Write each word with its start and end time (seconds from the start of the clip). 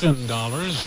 Ten 0.00 0.26
dollars. 0.26 0.86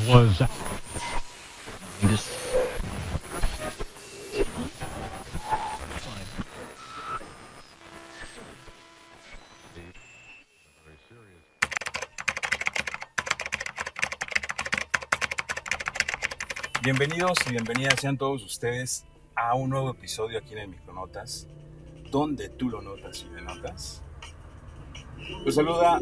Bienvenidos 16.82 17.38
y 17.48 17.52
bienvenidas 17.52 18.02
sean 18.02 18.18
todos 18.18 18.44
ustedes 18.44 19.06
a 19.36 19.56
un 19.56 19.70
nuevo 19.70 19.92
episodio 19.92 20.38
aquí 20.38 20.54
en 20.54 20.60
el 20.60 20.68
Micronotas, 20.68 21.48
donde 22.12 22.50
tú 22.50 22.70
lo 22.70 22.82
notas 22.82 23.24
y 23.26 23.30
me 23.30 23.42
notas. 23.42 24.02
Los 25.46 25.56
saluda 25.56 26.02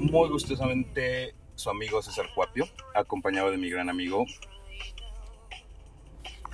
muy 0.00 0.28
gustosamente 0.28 1.34
su 1.54 1.70
amigo 1.70 2.02
César 2.02 2.26
Cuapio, 2.34 2.66
acompañado 2.94 3.50
de 3.50 3.58
mi 3.58 3.70
gran 3.70 3.90
amigo. 3.90 4.24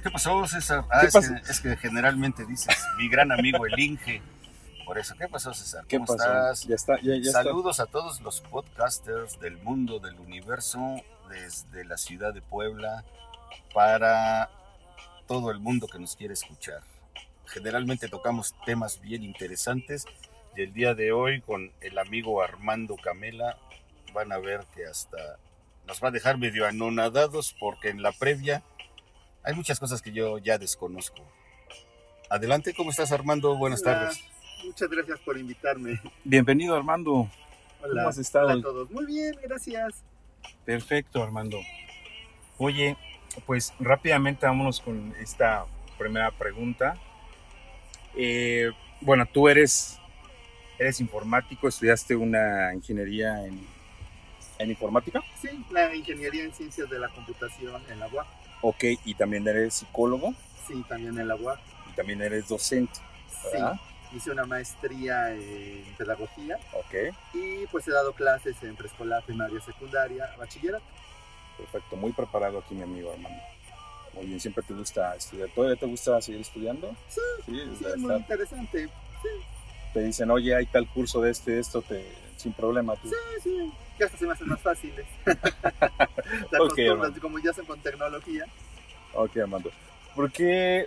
¿Qué 0.02 0.10
pasó, 0.10 0.46
César? 0.46 0.84
Ah, 0.91 1.00
¿Qué 1.00 1.06
es, 1.06 1.12
pasó? 1.12 1.34
Que, 1.34 1.50
es 1.50 1.60
que 1.60 1.77
generalmente 1.77 2.45
dices, 2.45 2.77
mi 2.98 3.09
gran 3.09 3.32
amigo 3.32 3.66
el 3.66 3.78
Inge. 3.78 4.22
Por 4.84 4.98
eso, 4.98 5.14
¿qué 5.19 5.27
pasó, 5.27 5.52
César? 5.52 5.84
¿Qué 5.88 5.96
¿Cómo 5.96 6.06
pasó? 6.06 6.28
estás? 6.28 6.64
Ya 6.64 6.74
está, 6.74 6.96
ya, 7.00 7.14
ya 7.14 7.20
está. 7.20 7.42
Saludos 7.42 7.80
a 7.80 7.86
todos 7.86 8.20
los 8.20 8.41
podcasters 8.41 9.41
del 9.41 9.56
mundo, 9.58 9.98
del 9.98 10.19
universo, 10.20 11.02
desde 11.28 11.84
la 11.84 11.97
ciudad 11.97 12.33
de 12.33 12.42
Puebla, 12.42 13.05
para 13.74 14.50
todo 15.27 15.50
el 15.50 15.58
mundo 15.58 15.88
que 15.88 15.98
nos 15.98 16.14
quiere 16.14 16.34
escuchar. 16.34 16.83
Generalmente 17.47 18.08
tocamos 18.08 18.55
temas 18.64 19.00
bien 19.00 19.22
interesantes 19.24 20.05
y 20.56 20.62
el 20.62 20.72
día 20.72 20.94
de 20.94 21.12
hoy 21.12 21.40
con 21.42 21.70
el 21.80 21.98
amigo 21.98 22.42
Armando 22.42 22.96
Camela 22.96 23.58
van 24.14 24.32
a 24.32 24.38
ver 24.38 24.64
que 24.74 24.86
hasta 24.86 25.38
nos 25.86 26.02
va 26.02 26.08
a 26.08 26.10
dejar 26.10 26.38
medio 26.38 26.66
anonadados 26.66 27.54
porque 27.58 27.90
en 27.90 28.02
la 28.02 28.12
previa 28.12 28.62
hay 29.42 29.54
muchas 29.54 29.78
cosas 29.78 30.00
que 30.00 30.12
yo 30.12 30.38
ya 30.38 30.58
desconozco. 30.58 31.22
Adelante, 32.30 32.74
¿cómo 32.74 32.90
estás 32.90 33.12
Armando? 33.12 33.56
Buenas 33.56 33.82
Hola, 33.82 34.00
tardes. 34.00 34.24
Muchas 34.64 34.88
gracias 34.88 35.20
por 35.20 35.36
invitarme. 35.36 36.00
Bienvenido 36.24 36.74
Armando. 36.74 37.28
Hola, 37.82 38.02
¿Cómo 38.02 38.08
has 38.08 38.18
estado? 38.18 38.46
Hola 38.46 38.54
a 38.54 38.62
todos. 38.62 38.90
Muy 38.90 39.04
bien, 39.04 39.36
gracias. 39.42 40.02
Perfecto 40.64 41.22
Armando. 41.22 41.58
Oye, 42.56 42.96
pues 43.44 43.74
rápidamente 43.78 44.46
vámonos 44.46 44.80
con 44.80 45.14
esta 45.20 45.66
primera 45.98 46.30
pregunta. 46.30 46.96
Eh, 48.16 48.72
bueno, 49.02 49.27
tú 49.27 49.48
eres, 49.48 50.00
eres 50.78 51.00
informático, 51.00 51.69
estudiaste 51.69 52.14
una 52.16 52.72
ingeniería 52.74 53.44
en, 53.44 53.66
en 54.58 54.70
informática. 54.70 55.22
Sí, 55.41 55.48
la 55.70 55.94
ingeniería 55.94 56.44
en 56.44 56.52
ciencias 56.55 56.88
de 56.91 56.98
la 56.98 57.08
computación 57.08 57.83
en 57.91 58.00
la 58.00 58.08
UAP. 58.08 58.27
Ok, 58.62 58.84
y 59.05 59.14
también 59.14 59.46
eres 59.46 59.74
psicólogo 59.74 60.33
Sí, 60.66 60.83
también 60.88 61.18
en 61.18 61.28
la 61.28 61.36
UAP. 61.36 61.58
y 61.91 61.94
también 61.96 62.20
eres 62.22 62.48
docente, 62.48 62.98
Sí, 63.52 64.16
hice 64.16 64.30
una 64.30 64.44
maestría 64.46 65.30
en 65.33 65.84
pedagogía 65.98 66.58
Ok, 66.72 67.14
y 67.34 67.66
pues 67.66 67.86
he 67.86 67.92
dado 67.92 68.12
clases 68.14 68.56
en 68.62 68.74
preescolar, 68.74 69.22
primaria, 69.24 69.61
secundaria, 69.61 70.28
bachillerato. 70.38 70.84
perfecto, 71.56 71.96
muy 71.96 72.12
preparado 72.12 72.58
aquí 72.58 72.74
mi 72.74 72.83
amigo 72.83 73.12
Armando. 73.12 73.38
Muy 74.14 74.24
bien, 74.27 74.40
siempre 74.40 74.64
te 74.66 74.72
gusta 74.72 75.14
estudiar. 75.14 75.50
¿Todavía 75.50 75.77
te 75.78 75.84
gusta 75.84 76.18
seguir 76.22 76.40
estudiando? 76.40 76.96
Sí, 77.08 77.20
Sí, 77.44 77.52
Sí, 77.78 77.84
es 77.84 77.96
muy 77.98 78.14
interesante. 78.14 78.88
Te 79.97 80.02
dicen, 80.02 80.30
oye, 80.30 80.55
hay 80.55 80.66
tal 80.66 80.86
curso 80.86 81.22
de 81.22 81.30
esto 81.30 81.51
y 81.51 81.55
de 81.55 81.61
esto, 81.61 81.80
te, 81.80 82.05
sin 82.36 82.52
problema. 82.52 82.95
Tú. 82.96 83.08
Sí, 83.08 83.14
sí, 83.42 83.73
que 83.96 84.05
hasta 84.05 84.18
se 84.18 84.27
me 84.27 84.33
hacen 84.34 84.46
más 84.46 84.61
fáciles. 84.61 85.07
Te 85.24 85.30
Ok, 85.33 86.52
acostumbras, 86.52 86.79
hermano. 87.07 87.20
como 87.23 87.39
ya 87.39 87.51
son 87.55 87.64
con 87.64 87.80
tecnología. 87.80 88.45
Ok, 89.14 89.39
Armando. 89.39 89.70
¿Por 90.14 90.30
qué, 90.30 90.84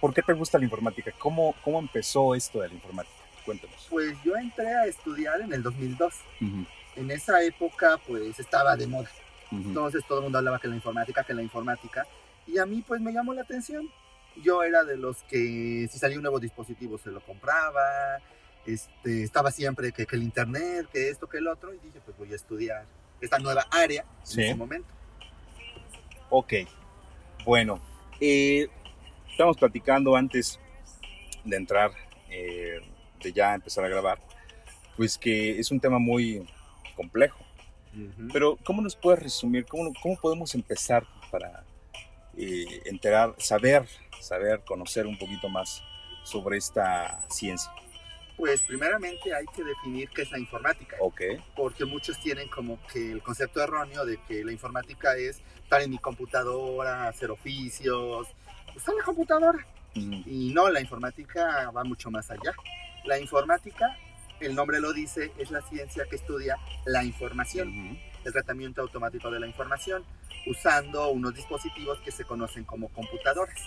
¿Por 0.00 0.14
qué 0.14 0.22
te 0.22 0.34
gusta 0.34 0.56
la 0.56 0.62
informática? 0.64 1.10
¿Cómo, 1.18 1.56
¿Cómo 1.64 1.80
empezó 1.80 2.36
esto 2.36 2.60
de 2.60 2.68
la 2.68 2.74
informática? 2.74 3.16
Cuéntanos. 3.44 3.88
Pues 3.90 4.14
yo 4.24 4.36
entré 4.36 4.72
a 4.72 4.86
estudiar 4.86 5.40
en 5.40 5.52
el 5.52 5.60
2002. 5.64 6.14
Ujú, 6.40 6.64
En 6.94 7.10
esa 7.10 7.42
época 7.42 7.98
pues 8.06 8.38
estaba 8.38 8.76
de 8.76 8.86
moda. 8.86 9.10
ujú. 9.50 9.62
Entonces 9.68 10.04
todo 10.06 10.18
el 10.18 10.22
mundo 10.24 10.38
hablaba 10.38 10.60
que 10.60 10.68
la 10.68 10.76
informática, 10.76 11.24
que 11.24 11.34
la 11.34 11.42
informática. 11.42 12.06
Y 12.46 12.58
a 12.58 12.66
mí 12.66 12.84
pues 12.86 13.00
me 13.00 13.10
llamó 13.12 13.34
la 13.34 13.42
atención. 13.42 13.90
Yo 14.36 14.62
era 14.62 14.84
de 14.84 14.96
los 14.96 15.22
que 15.24 15.88
si 15.90 15.98
salía 15.98 16.16
un 16.16 16.22
nuevo 16.22 16.38
dispositivo 16.40 16.98
se 16.98 17.10
lo 17.10 17.20
compraba. 17.20 17.82
Este, 18.66 19.22
estaba 19.22 19.50
siempre 19.50 19.92
que, 19.92 20.06
que 20.06 20.16
el 20.16 20.22
internet, 20.22 20.86
que 20.92 21.08
esto, 21.08 21.28
que 21.28 21.38
el 21.38 21.48
otro. 21.48 21.72
Y 21.74 21.78
dije 21.78 22.00
pues 22.04 22.16
voy 22.16 22.32
a 22.32 22.36
estudiar 22.36 22.84
esta 23.20 23.38
nueva 23.38 23.66
área 23.70 24.04
Sí. 24.22 24.40
en 24.40 24.46
ese 24.46 24.54
momento. 24.54 24.88
Ok. 26.30 26.52
Bueno, 27.44 27.80
eh, 28.20 28.68
estamos 29.30 29.56
platicando 29.56 30.14
antes 30.14 30.60
de 31.44 31.56
entrar, 31.56 31.90
eh, 32.28 32.80
de 33.22 33.32
ya 33.32 33.54
empezar 33.54 33.84
a 33.84 33.88
grabar, 33.88 34.18
pues 34.96 35.16
que 35.16 35.58
es 35.58 35.70
un 35.70 35.80
tema 35.80 35.98
muy 35.98 36.46
complejo. 36.94 37.38
Pero, 38.32 38.56
¿cómo 38.64 38.82
nos 38.82 38.94
puedes 38.94 39.20
resumir? 39.22 39.64
¿Cómo, 39.66 39.92
cómo 40.02 40.16
podemos 40.20 40.54
empezar 40.54 41.04
para 41.30 41.64
eh, 42.36 42.82
enterar, 42.84 43.34
saber, 43.38 43.88
saber, 44.20 44.62
conocer 44.64 45.06
un 45.06 45.18
poquito 45.18 45.48
más 45.48 45.82
sobre 46.24 46.58
esta 46.58 47.24
ciencia? 47.30 47.72
Pues 48.36 48.62
primeramente 48.62 49.34
hay 49.34 49.46
que 49.46 49.64
definir 49.64 50.08
qué 50.10 50.22
es 50.22 50.30
la 50.30 50.38
informática. 50.38 50.96
Ok. 51.00 51.22
Porque 51.56 51.84
muchos 51.84 52.20
tienen 52.20 52.48
como 52.48 52.78
que 52.86 53.10
el 53.10 53.20
concepto 53.20 53.60
erróneo 53.60 54.06
de 54.06 54.18
que 54.28 54.44
la 54.44 54.52
informática 54.52 55.16
es 55.16 55.42
estar 55.60 55.82
en 55.82 55.90
mi 55.90 55.98
computadora, 55.98 57.08
hacer 57.08 57.32
oficios, 57.32 58.28
usar 58.76 58.94
la 58.94 59.02
computadora. 59.04 59.66
Y 59.94 60.52
no, 60.54 60.70
la 60.70 60.80
informática 60.80 61.70
va 61.70 61.82
mucho 61.82 62.12
más 62.12 62.30
allá. 62.30 62.54
La 63.04 63.18
informática, 63.18 63.96
el 64.38 64.54
nombre 64.54 64.80
lo 64.80 64.92
dice, 64.92 65.32
es 65.36 65.50
la 65.50 65.60
ciencia 65.62 66.04
que 66.08 66.14
estudia 66.14 66.56
la 66.84 67.02
información, 67.02 67.98
el 68.24 68.32
tratamiento 68.32 68.82
automático 68.82 69.30
de 69.32 69.40
la 69.40 69.48
información, 69.48 70.04
usando 70.46 71.08
unos 71.08 71.34
dispositivos 71.34 71.98
que 72.00 72.12
se 72.12 72.24
conocen 72.24 72.64
como 72.64 72.88
computadoras. 72.90 73.60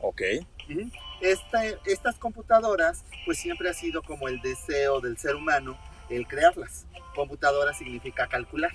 Ok. 0.00 0.22
Ujú. 0.70 0.90
Esta- 1.20 1.64
estas 1.86 2.16
computadoras, 2.18 3.04
pues 3.24 3.38
siempre 3.38 3.68
ha 3.70 3.74
sido 3.74 4.02
como 4.02 4.28
el 4.28 4.40
deseo 4.40 5.00
del 5.00 5.18
ser 5.18 5.34
humano 5.34 5.76
el 6.08 6.26
crearlas. 6.26 6.86
Computadora 7.14 7.74
significa 7.74 8.26
calcular. 8.28 8.70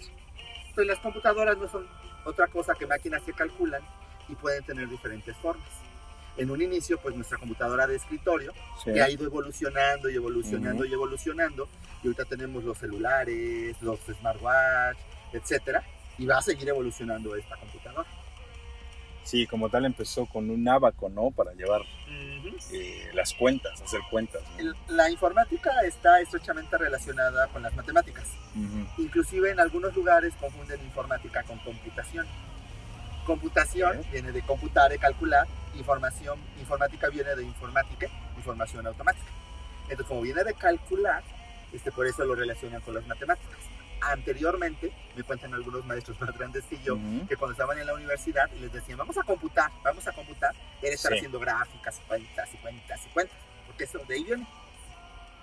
Entonces 0.67 0.87
las 0.87 0.99
computadoras 0.99 1.57
no 1.57 1.67
son 1.69 1.87
otra 2.25 2.47
cosa 2.47 2.73
que 2.75 2.85
máquinas 2.87 3.21
que 3.23 3.33
calculan 3.33 3.81
y 4.27 4.35
pueden 4.35 4.63
tener 4.63 4.89
diferentes 4.89 5.35
formas. 5.37 5.67
En 6.35 6.49
un 6.49 6.61
inicio, 6.61 6.97
pues 6.99 7.15
nuestra 7.15 7.37
computadora 7.37 7.85
de 7.85 7.95
escritorio 7.95 8.53
Sí. 8.83 8.91
que 8.91 9.01
ha 9.01 9.09
ido 9.09 9.25
evolucionando 9.25 10.09
y 10.09 10.15
evolucionando 10.15 10.83
y 10.83 10.91
evolucionando. 10.91 11.69
Y 12.01 12.07
ahorita 12.07 12.25
tenemos 12.25 12.63
los 12.63 12.77
celulares, 12.77 13.75
los 13.81 13.99
smartwatch, 13.99 14.97
etcétera. 15.31 15.83
Y 16.17 16.25
va 16.25 16.39
a 16.39 16.41
seguir 16.41 16.67
evolucionando 16.69 17.35
esta 17.35 17.55
computadora. 17.57 17.82
Sí, 19.23 19.47
como 19.47 19.69
tal 19.69 19.85
empezó 19.85 20.25
con 20.25 20.49
un 20.49 20.67
abaco, 20.67 21.09
¿no? 21.09 21.31
Para 21.31 21.53
llevar 21.53 21.81
eh, 22.71 23.09
las 23.13 23.33
cuentas, 23.33 23.81
hacer 23.81 24.01
cuentas. 24.09 24.41
La 24.87 25.09
informática 25.09 25.71
está 25.85 26.19
estrechamente 26.19 26.77
relacionada 26.77 27.47
con 27.47 27.63
las 27.63 27.73
matemáticas. 27.75 28.25
Ujú. 28.55 29.01
Inclusive 29.01 29.51
en 29.51 29.59
algunos 29.59 29.95
lugares 29.95 30.33
confunden 30.39 30.81
informática 30.81 31.43
con 31.43 31.57
computación. 31.59 32.27
Computación 33.25 34.01
viene 34.11 34.31
de 34.31 34.41
computar, 34.41 34.91
de 34.91 34.99
calcular. 34.99 35.47
Información, 35.75 36.37
informática 36.59 37.09
viene 37.09 37.35
de 37.35 37.43
informática, 37.43 38.07
información 38.35 38.85
automática. 38.85 39.31
Entonces, 39.83 40.05
como 40.07 40.21
viene 40.21 40.43
de 40.43 40.53
calcular, 40.53 41.23
este, 41.71 41.91
por 41.91 42.05
eso 42.05 42.25
lo 42.25 42.35
relacionan 42.35 42.81
con 42.81 42.93
las 42.93 43.07
matemáticas. 43.07 43.57
Anteriormente, 44.11 44.91
me 45.15 45.23
cuentan 45.23 45.53
algunos 45.53 45.85
maestros 45.85 46.19
más 46.19 46.37
grandes 46.37 46.63
que 46.65 46.77
yo, 46.83 46.97
que 47.27 47.35
cuando 47.37 47.53
estaban 47.53 47.77
en 47.79 47.85
la 47.87 47.93
universidad 47.93 48.49
y 48.55 48.59
les 48.59 48.73
decían, 48.73 48.97
vamos 48.97 49.17
a 49.17 49.23
computar, 49.23 49.71
vamos 49.83 50.05
a 50.07 50.11
computar, 50.11 50.51
era 50.81 50.93
estar 50.93 51.11
Sí. 51.11 51.17
haciendo 51.19 51.39
gráficas, 51.39 51.99
y 51.99 52.07
cuentas 52.07 52.49
y 52.53 52.57
cuentas 52.57 52.99
y 53.05 53.09
cuentas, 53.09 53.37
porque 53.67 53.83
eso 53.85 53.99
de 54.07 54.15
ahí 54.15 54.23
viene. 54.23 54.45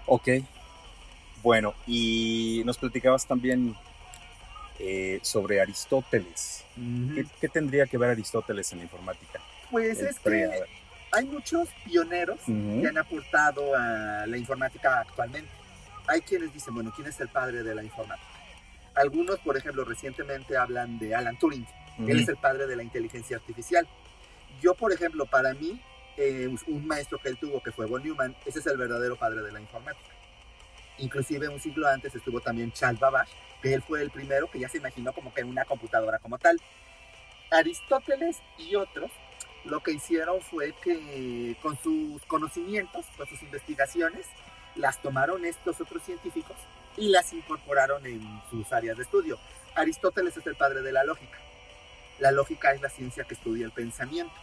Ok. 0.06 0.28
Bueno, 1.42 1.74
y 1.86 2.62
nos 2.66 2.76
platicabas 2.76 3.26
también 3.26 3.74
eh, 4.78 5.20
sobre 5.22 5.60
Aristóteles. 5.60 6.64
¿Qué, 7.14 7.26
qué 7.40 7.48
tendría 7.48 7.86
que 7.86 7.96
ver 7.98 8.10
Aristóteles 8.10 8.70
en 8.72 8.78
la 8.78 8.84
informática? 8.84 9.40
Pues 9.70 9.98
El 10.00 10.06
es 10.08 10.18
pre- 10.20 10.48
que 10.50 10.64
hay 11.12 11.24
muchos 11.26 11.68
pioneros 11.84 12.40
que 12.46 12.86
han 12.88 12.96
aportado 12.98 13.74
a 13.74 14.26
la 14.26 14.36
informática 14.36 15.00
actualmente. 15.00 15.50
Hay 16.06 16.22
quienes 16.22 16.52
dicen, 16.52 16.74
bueno, 16.74 16.92
¿quién 16.94 17.08
es 17.08 17.20
el 17.20 17.28
padre 17.28 17.62
de 17.62 17.74
la 17.74 17.82
informática? 17.82 18.26
Algunos, 18.94 19.38
por 19.40 19.56
ejemplo, 19.56 19.84
recientemente 19.84 20.56
hablan 20.56 20.98
de 20.98 21.14
Alan 21.14 21.38
Turing. 21.38 21.66
Él 21.98 22.20
es 22.20 22.28
el 22.28 22.36
padre 22.36 22.66
de 22.66 22.76
la 22.76 22.82
inteligencia 22.82 23.36
artificial. 23.36 23.86
Yo, 24.60 24.74
por 24.74 24.92
ejemplo, 24.92 25.26
para 25.26 25.54
mí, 25.54 25.80
eh, 26.16 26.48
un 26.66 26.86
maestro 26.86 27.18
que 27.18 27.28
él 27.28 27.38
tuvo, 27.38 27.62
que 27.62 27.72
fue 27.72 27.86
Von 27.86 28.02
Neumann, 28.02 28.34
ese 28.46 28.58
es 28.58 28.66
el 28.66 28.76
verdadero 28.76 29.16
padre 29.16 29.42
de 29.42 29.52
la 29.52 29.60
informática. 29.60 30.08
Inclusive 30.98 31.48
un 31.48 31.60
siglo 31.60 31.88
antes 31.88 32.14
estuvo 32.14 32.40
también 32.40 32.72
Charles 32.72 33.00
Babbage, 33.00 33.30
que 33.62 33.74
él 33.74 33.82
fue 33.82 34.02
el 34.02 34.10
primero 34.10 34.50
que 34.50 34.58
ya 34.58 34.68
se 34.68 34.78
imaginó 34.78 35.12
como 35.12 35.32
que 35.32 35.44
una 35.44 35.64
computadora 35.64 36.18
como 36.18 36.38
tal. 36.38 36.60
Aristóteles 37.50 38.38
y 38.58 38.74
otros 38.76 39.10
lo 39.64 39.82
que 39.82 39.92
hicieron 39.92 40.40
fue 40.40 40.74
que 40.82 41.56
con 41.62 41.78
sus 41.82 42.22
conocimientos, 42.26 43.04
con 43.16 43.26
sus 43.26 43.42
investigaciones, 43.42 44.26
las 44.74 45.00
tomaron 45.02 45.44
estos 45.44 45.80
otros 45.80 46.02
científicos 46.02 46.56
y 46.96 47.08
las 47.08 47.32
incorporaron 47.32 48.04
en 48.06 48.42
sus 48.50 48.72
áreas 48.72 48.96
de 48.96 49.04
estudio. 49.04 49.38
Aristóteles 49.74 50.36
es 50.36 50.46
el 50.46 50.56
padre 50.56 50.82
de 50.82 50.92
la 50.92 51.04
lógica. 51.04 51.38
La 52.18 52.32
lógica 52.32 52.72
es 52.72 52.80
la 52.80 52.90
ciencia 52.90 53.24
que 53.24 53.34
estudia 53.34 53.66
el 53.66 53.72
pensamiento. 53.72 54.34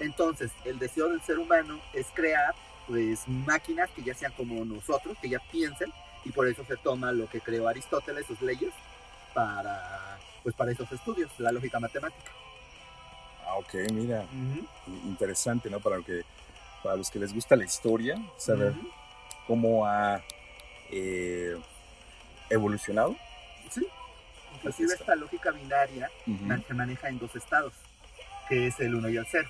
Entonces, 0.00 0.50
el 0.64 0.78
deseo 0.78 1.08
del 1.08 1.20
ser 1.22 1.38
humano 1.38 1.80
es 1.92 2.06
crear 2.14 2.54
pues 2.86 3.28
máquinas 3.28 3.90
que 3.90 4.02
ya 4.02 4.14
sean 4.14 4.32
como 4.32 4.64
nosotros, 4.64 5.16
que 5.20 5.28
ya 5.28 5.40
piensen, 5.50 5.92
y 6.24 6.30
por 6.30 6.48
eso 6.48 6.64
se 6.64 6.76
toma 6.78 7.12
lo 7.12 7.28
que 7.28 7.40
creó 7.40 7.68
Aristóteles, 7.68 8.26
sus 8.26 8.40
leyes, 8.40 8.72
para, 9.34 10.18
pues 10.42 10.54
para 10.54 10.72
esos 10.72 10.90
estudios, 10.90 11.30
la 11.38 11.52
lógica 11.52 11.78
matemática. 11.78 12.32
Ah, 13.46 13.56
ok, 13.56 13.74
mira, 13.92 14.24
interesante, 15.04 15.68
¿no? 15.68 15.80
Para, 15.80 16.00
que, 16.00 16.22
para 16.82 16.96
los 16.96 17.10
que 17.10 17.18
les 17.18 17.32
gusta 17.34 17.56
la 17.56 17.64
historia, 17.64 18.16
saber 18.38 18.72
cómo 19.46 19.86
ha 19.86 20.22
eh, 20.90 21.56
evolucionado. 22.50 23.16
Sí, 23.70 23.86
inclusive 24.54 24.94
esta 24.94 25.14
lógica 25.14 25.50
binaria 25.50 26.10
se 26.66 26.74
maneja 26.74 27.08
en 27.08 27.18
dos 27.18 27.34
estados, 27.36 27.72
que 28.48 28.66
es 28.68 28.78
el 28.80 28.94
1 28.94 29.08
y 29.10 29.16
el 29.16 29.26
0. 29.30 29.48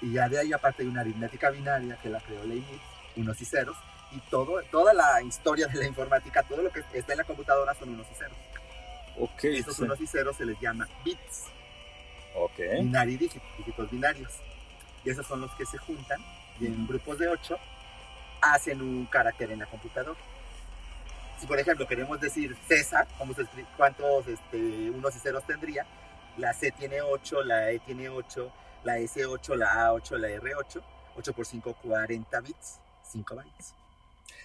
Y 0.00 0.12
ya 0.12 0.28
de 0.28 0.38
ahí 0.38 0.52
aparte 0.52 0.82
hay 0.82 0.88
una 0.88 1.00
aritmética 1.00 1.50
binaria 1.50 1.96
que 1.96 2.08
la 2.08 2.20
creó 2.20 2.44
Leibniz, 2.44 2.80
unos 3.16 3.40
y 3.40 3.44
ceros, 3.44 3.76
y 4.12 4.20
todo, 4.30 4.62
toda 4.70 4.94
la 4.94 5.20
historia 5.22 5.66
de 5.66 5.80
la 5.80 5.86
informática, 5.86 6.42
todo 6.42 6.62
lo 6.62 6.70
que 6.70 6.82
está 6.94 7.12
en 7.12 7.18
la 7.18 7.24
computadora 7.24 7.74
son 7.74 7.90
unos 7.90 8.06
y 8.10 8.14
ceros. 8.14 8.36
Ok. 9.18 9.44
Y 9.44 9.58
esos 9.58 9.78
unos 9.80 10.00
y 10.00 10.06
ceros 10.06 10.36
se 10.36 10.46
les 10.46 10.58
llama 10.60 10.88
bits. 11.04 11.46
Ok. 12.36 12.58
Binary 12.78 13.16
dígitos, 13.16 13.48
dígitos 13.58 13.90
binarios. 13.90 14.32
Y 15.04 15.10
esos 15.10 15.26
son 15.26 15.40
los 15.40 15.50
que 15.52 15.66
se 15.66 15.78
juntan 15.78 16.20
y 16.60 16.66
en 16.66 16.86
grupos 16.86 17.18
de 17.18 17.28
8 17.28 17.58
hacen 18.40 18.80
un 18.80 19.06
carácter 19.06 19.50
en 19.50 19.60
la 19.60 19.66
computadora. 19.66 20.18
Si 21.38 21.46
por 21.46 21.58
ejemplo 21.58 21.86
queremos 21.86 22.20
decir 22.20 22.56
César, 22.66 23.06
¿cuántos 23.76 24.26
este, 24.26 24.90
unos 24.90 25.14
y 25.16 25.18
ceros 25.20 25.46
tendría? 25.46 25.86
La 26.36 26.52
C 26.52 26.72
tiene 26.72 27.00
8, 27.00 27.42
la 27.44 27.70
E 27.70 27.78
tiene 27.80 28.08
8, 28.08 28.52
la 28.84 28.98
S8, 28.98 29.56
la 29.56 29.88
A8, 29.88 30.16
la 30.18 30.28
R8, 30.28 30.82
8 31.16 31.32
por 31.32 31.46
5, 31.46 31.76
40 31.82 32.40
bits, 32.40 32.80
5 33.02 33.34
bytes. 33.34 33.74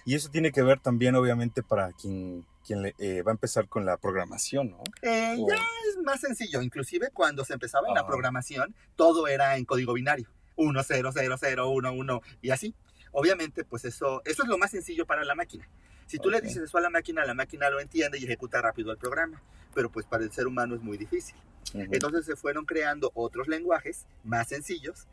Y 0.04 0.14
eso 0.14 0.28
tiene 0.28 0.52
que 0.52 0.62
ver 0.62 0.80
también, 0.80 1.14
obviamente, 1.14 1.62
para 1.62 1.92
quien, 1.92 2.44
quien 2.66 2.92
eh, 2.98 3.22
va 3.22 3.30
a 3.30 3.34
empezar 3.34 3.68
con 3.68 3.86
la 3.86 3.96
programación, 3.96 4.70
¿no? 4.70 4.82
Eh, 5.02 5.36
ya 5.48 5.54
es 5.88 6.02
más 6.04 6.20
sencillo. 6.20 6.60
Inclusive 6.60 7.10
cuando 7.10 7.44
se 7.44 7.54
empezaba 7.54 7.88
en 7.88 7.94
la 7.94 8.06
programación, 8.06 8.74
todo 8.96 9.28
era 9.28 9.56
en 9.56 9.64
código 9.64 9.94
binario. 9.94 10.28
1, 10.56 10.82
0, 10.82 11.10
0, 11.12 11.36
0, 11.40 11.68
1, 11.70 11.92
1 11.92 12.22
y 12.42 12.50
así. 12.50 12.74
Obviamente, 13.12 13.64
pues 13.64 13.84
eso, 13.84 14.20
eso 14.24 14.42
es 14.42 14.48
lo 14.48 14.58
más 14.58 14.72
sencillo 14.72 15.06
para 15.06 15.24
la 15.24 15.34
máquina. 15.34 15.66
Si 16.06 16.18
tú 16.18 16.30
le 16.30 16.40
dices 16.40 16.62
eso 16.62 16.78
a 16.78 16.80
la 16.80 16.90
máquina, 16.90 17.24
la 17.24 17.34
máquina 17.34 17.70
lo 17.70 17.80
entiende 17.80 18.18
y 18.18 18.24
ejecuta 18.24 18.60
rápido 18.60 18.92
el 18.92 18.98
programa. 18.98 19.42
Pero 19.74 19.90
pues 19.90 20.06
para 20.06 20.24
el 20.24 20.32
ser 20.32 20.46
humano 20.46 20.74
es 20.74 20.82
muy 20.82 20.96
difícil. 20.96 21.34
Entonces 21.72 22.26
se 22.26 22.36
fueron 22.36 22.66
creando 22.66 23.10
otros 23.14 23.48
lenguajes 23.48 24.06
más 24.22 24.48
sencillos 24.48 25.06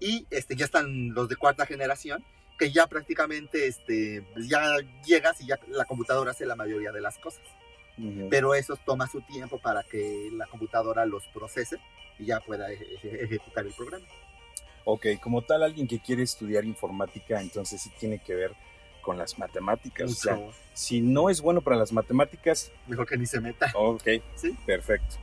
y 0.00 0.26
este, 0.30 0.56
ya 0.56 0.64
están 0.64 1.12
los 1.12 1.28
de 1.28 1.36
cuarta 1.36 1.66
generación 1.66 2.24
que 2.58 2.72
ya 2.72 2.86
prácticamente 2.88 3.66
este, 3.68 4.26
ya 4.36 4.76
llegas 5.06 5.40
y 5.40 5.46
ya 5.46 5.58
la 5.68 5.84
computadora 5.84 6.32
hace 6.32 6.44
la 6.44 6.56
mayoría 6.56 6.90
de 6.92 7.00
las 7.00 7.18
cosas. 7.18 7.42
Pero 8.30 8.54
eso 8.54 8.78
toma 8.86 9.08
su 9.08 9.20
tiempo 9.22 9.58
para 9.58 9.82
que 9.82 10.30
la 10.32 10.46
computadora 10.46 11.04
los 11.04 11.26
procese 11.34 11.78
y 12.16 12.26
ya 12.26 12.38
pueda 12.38 12.70
ejecutar 12.70 13.66
el 13.66 13.72
programa. 13.72 14.06
Ok, 14.84 15.06
como 15.20 15.42
tal, 15.42 15.64
alguien 15.64 15.88
que 15.88 15.98
quiere 15.98 16.22
estudiar 16.22 16.64
informática, 16.64 17.40
entonces 17.40 17.82
sí 17.82 17.90
tiene 17.98 18.20
que 18.20 18.36
ver 18.36 18.54
con 19.02 19.18
las 19.18 19.38
matemáticas. 19.38 20.10
O 20.10 20.14
sea, 20.14 20.38
si 20.74 21.00
no 21.00 21.30
es 21.30 21.40
bueno 21.40 21.60
para 21.60 21.76
las 21.76 21.92
matemáticas... 21.92 22.70
Mejor 22.86 23.06
que 23.06 23.16
ni 23.16 23.26
se 23.26 23.40
meta. 23.40 23.72
Ok, 23.74 24.04
¿Sí? 24.36 24.56
perfecto. 24.66 25.16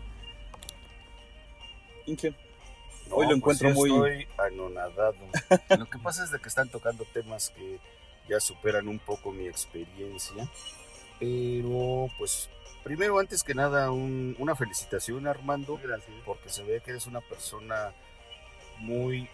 Inge. 2.06 2.33
Hoy 3.12 3.27
lo 3.27 3.36
encuentro 3.36 3.72
pues 3.74 3.77
muy. 3.77 3.92
Estoy 3.92 4.27
anonadado. 4.38 5.16
lo 5.77 5.86
que 5.86 6.00
pasa 6.00 6.24
es 6.24 6.31
de 6.31 6.39
que 6.39 6.50
están 6.50 6.69
tocando 6.69 7.06
temas 7.13 7.51
que 7.51 7.80
ya 8.27 8.39
superan 8.39 8.88
un 8.88 9.00
poco 9.00 9.31
mi 9.31 9.48
experiencia. 9.48 10.50
Pero, 11.19 12.07
pues, 12.18 12.50
primero, 12.83 13.19
antes 13.19 13.44
que 13.44 13.54
nada, 13.54 13.92
una 13.92 14.56
felicitación, 14.56 15.27
Armando. 15.27 15.80
Gracias. 15.81 16.16
Porque 16.25 16.50
se 16.50 16.63
ve 16.63 16.81
que 16.81 16.92
eres 16.92 17.07
una 17.07 17.22
persona 17.22 17.94
muy 18.80 19.30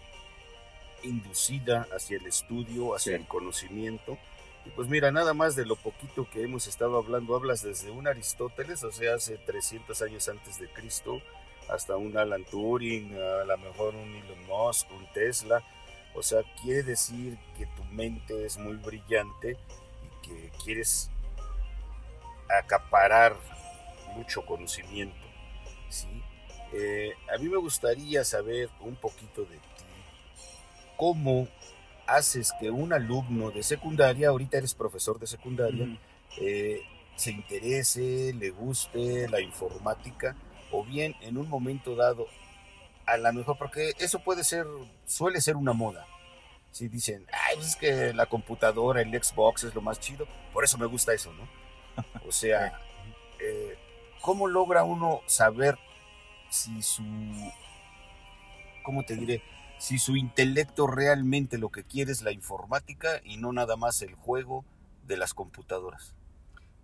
inducida 1.02 1.88
hacia 1.94 2.18
el 2.18 2.26
estudio, 2.26 2.94
hacia 2.94 3.16
el 3.16 3.26
conocimiento. 3.26 4.18
Y 4.64 4.70
pues 4.70 4.88
mira, 4.88 5.10
nada 5.10 5.34
más 5.34 5.56
de 5.56 5.66
lo 5.66 5.76
poquito 5.76 6.28
que 6.30 6.42
hemos 6.42 6.66
estado 6.66 6.96
hablando, 6.96 7.34
hablas 7.34 7.62
desde 7.62 7.90
un 7.90 8.06
Aristóteles, 8.06 8.84
o 8.84 8.92
sea, 8.92 9.14
hace 9.14 9.38
300 9.38 10.00
años 10.02 10.28
antes 10.28 10.58
de 10.58 10.68
Cristo, 10.68 11.20
hasta 11.68 11.96
un 11.96 12.16
Alan 12.16 12.44
Turing, 12.44 13.14
a 13.14 13.44
lo 13.44 13.58
mejor 13.58 13.94
un 13.94 14.14
Elon 14.14 14.46
Musk, 14.46 14.90
un 14.92 15.06
Tesla. 15.12 15.64
O 16.14 16.22
sea, 16.22 16.42
quiere 16.62 16.82
decir 16.82 17.38
que 17.56 17.66
tu 17.66 17.84
mente 17.84 18.44
es 18.44 18.58
muy 18.58 18.76
brillante 18.76 19.56
y 20.02 20.28
que 20.28 20.50
quieres 20.62 21.10
acaparar 22.48 23.34
mucho 24.14 24.44
conocimiento. 24.44 25.26
¿sí? 25.88 26.22
Eh, 26.74 27.12
a 27.34 27.38
mí 27.38 27.48
me 27.48 27.56
gustaría 27.56 28.24
saber 28.24 28.68
un 28.80 28.96
poquito 28.96 29.42
de 29.42 29.56
ti. 29.56 29.84
¿Cómo 30.96 31.48
haces 32.06 32.52
que 32.60 32.70
un 32.70 32.92
alumno 32.92 33.50
de 33.50 33.62
secundaria, 33.62 34.28
ahorita 34.28 34.58
eres 34.58 34.74
profesor 34.74 35.18
de 35.18 35.26
secundaria, 35.26 35.86
eh, 36.38 36.80
se 37.16 37.30
interese, 37.30 38.34
le 38.34 38.50
guste 38.50 39.28
la 39.28 39.40
informática? 39.40 40.36
o 40.72 40.82
bien 40.82 41.14
en 41.20 41.36
un 41.36 41.48
momento 41.48 41.94
dado, 41.94 42.26
a 43.06 43.16
lo 43.16 43.32
mejor, 43.32 43.56
porque 43.58 43.92
eso 43.98 44.18
puede 44.20 44.42
ser, 44.42 44.66
suele 45.06 45.40
ser 45.40 45.56
una 45.56 45.72
moda. 45.72 46.06
Si 46.72 46.88
dicen, 46.88 47.26
ay, 47.30 47.56
pues 47.56 47.68
es 47.68 47.76
que 47.76 48.14
la 48.14 48.26
computadora, 48.26 49.02
el 49.02 49.22
Xbox 49.22 49.64
es 49.64 49.74
lo 49.74 49.82
más 49.82 50.00
chido, 50.00 50.26
por 50.52 50.64
eso 50.64 50.78
me 50.78 50.86
gusta 50.86 51.12
eso, 51.12 51.32
¿no? 51.34 51.46
O 52.26 52.32
sea, 52.32 52.80
eh, 53.38 53.76
¿cómo 54.22 54.48
logra 54.48 54.82
uno 54.82 55.20
saber 55.26 55.78
si 56.48 56.80
su, 56.82 57.02
¿cómo 58.82 59.02
te 59.02 59.14
diré? 59.14 59.42
Si 59.82 59.98
su 59.98 60.14
intelecto 60.14 60.86
realmente 60.86 61.58
lo 61.58 61.70
que 61.70 61.82
quiere 61.82 62.12
es 62.12 62.22
la 62.22 62.30
informática 62.30 63.20
y 63.24 63.38
no 63.38 63.52
nada 63.52 63.76
más 63.76 64.00
el 64.02 64.14
juego 64.14 64.64
de 65.08 65.16
las 65.16 65.34
computadoras. 65.34 66.14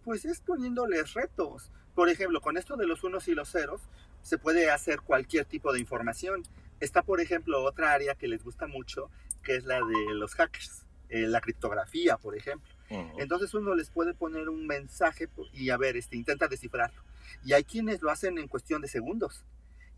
Pues 0.02 0.24
es 0.24 0.40
poniéndoles 0.40 1.14
retos. 1.14 1.70
Por 1.94 2.08
ejemplo, 2.08 2.40
con 2.40 2.56
esto 2.56 2.76
de 2.76 2.88
los 2.88 3.04
unos 3.04 3.28
y 3.28 3.36
los 3.36 3.52
ceros, 3.52 3.82
se 4.22 4.36
puede 4.36 4.72
hacer 4.72 5.00
cualquier 5.02 5.44
tipo 5.44 5.72
de 5.72 5.78
información. 5.78 6.42
Está, 6.80 7.02
por 7.02 7.20
ejemplo, 7.20 7.62
otra 7.62 7.92
área 7.92 8.16
que 8.16 8.26
les 8.26 8.42
gusta 8.42 8.66
mucho, 8.66 9.10
que 9.44 9.54
es 9.54 9.64
la 9.64 9.76
de 9.76 10.14
los 10.14 10.34
hackers, 10.34 10.84
eh, 11.08 11.28
la 11.28 11.40
criptografía, 11.40 12.16
por 12.16 12.36
ejemplo. 12.36 12.74
Entonces 12.90 13.54
uno 13.54 13.76
les 13.76 13.90
puede 13.90 14.12
poner 14.12 14.48
un 14.48 14.66
mensaje 14.66 15.28
y 15.52 15.70
a 15.70 15.76
ver, 15.76 15.96
este, 15.96 16.16
intenta 16.16 16.48
descifrarlo. 16.48 17.00
Y 17.44 17.52
hay 17.52 17.62
quienes 17.62 18.02
lo 18.02 18.10
hacen 18.10 18.38
en 18.38 18.48
cuestión 18.48 18.82
de 18.82 18.88
segundos. 18.88 19.44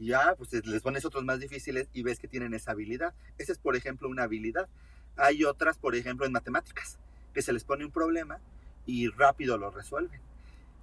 Ya, 0.01 0.35
pues 0.37 0.53
les 0.67 0.81
pones 0.81 1.05
otros 1.05 1.25
más 1.25 1.41
difíciles 1.41 1.89
y 1.93 2.03
ves 2.03 2.19
que 2.19 2.27
tienen 2.27 2.55
esa 2.55 2.71
habilidad. 2.73 3.13
Esa 3.37 3.53
es, 3.53 3.59
por 3.59 3.77
ejemplo, 3.77 4.09
una 4.09 4.23
habilidad. 4.23 4.67
Hay 5.17 5.45
otras, 5.45 5.77
por 5.77 5.95
ejemplo, 5.95 6.25
en 6.25 6.33
matemáticas, 6.33 6.99
que 7.35 7.43
se 7.43 7.53
les 7.53 7.65
pone 7.65 7.85
un 7.85 7.93
problema 7.93 8.41
y 8.87 9.09
rápido 9.09 9.59
lo 9.59 9.71
resuelven. 9.71 10.21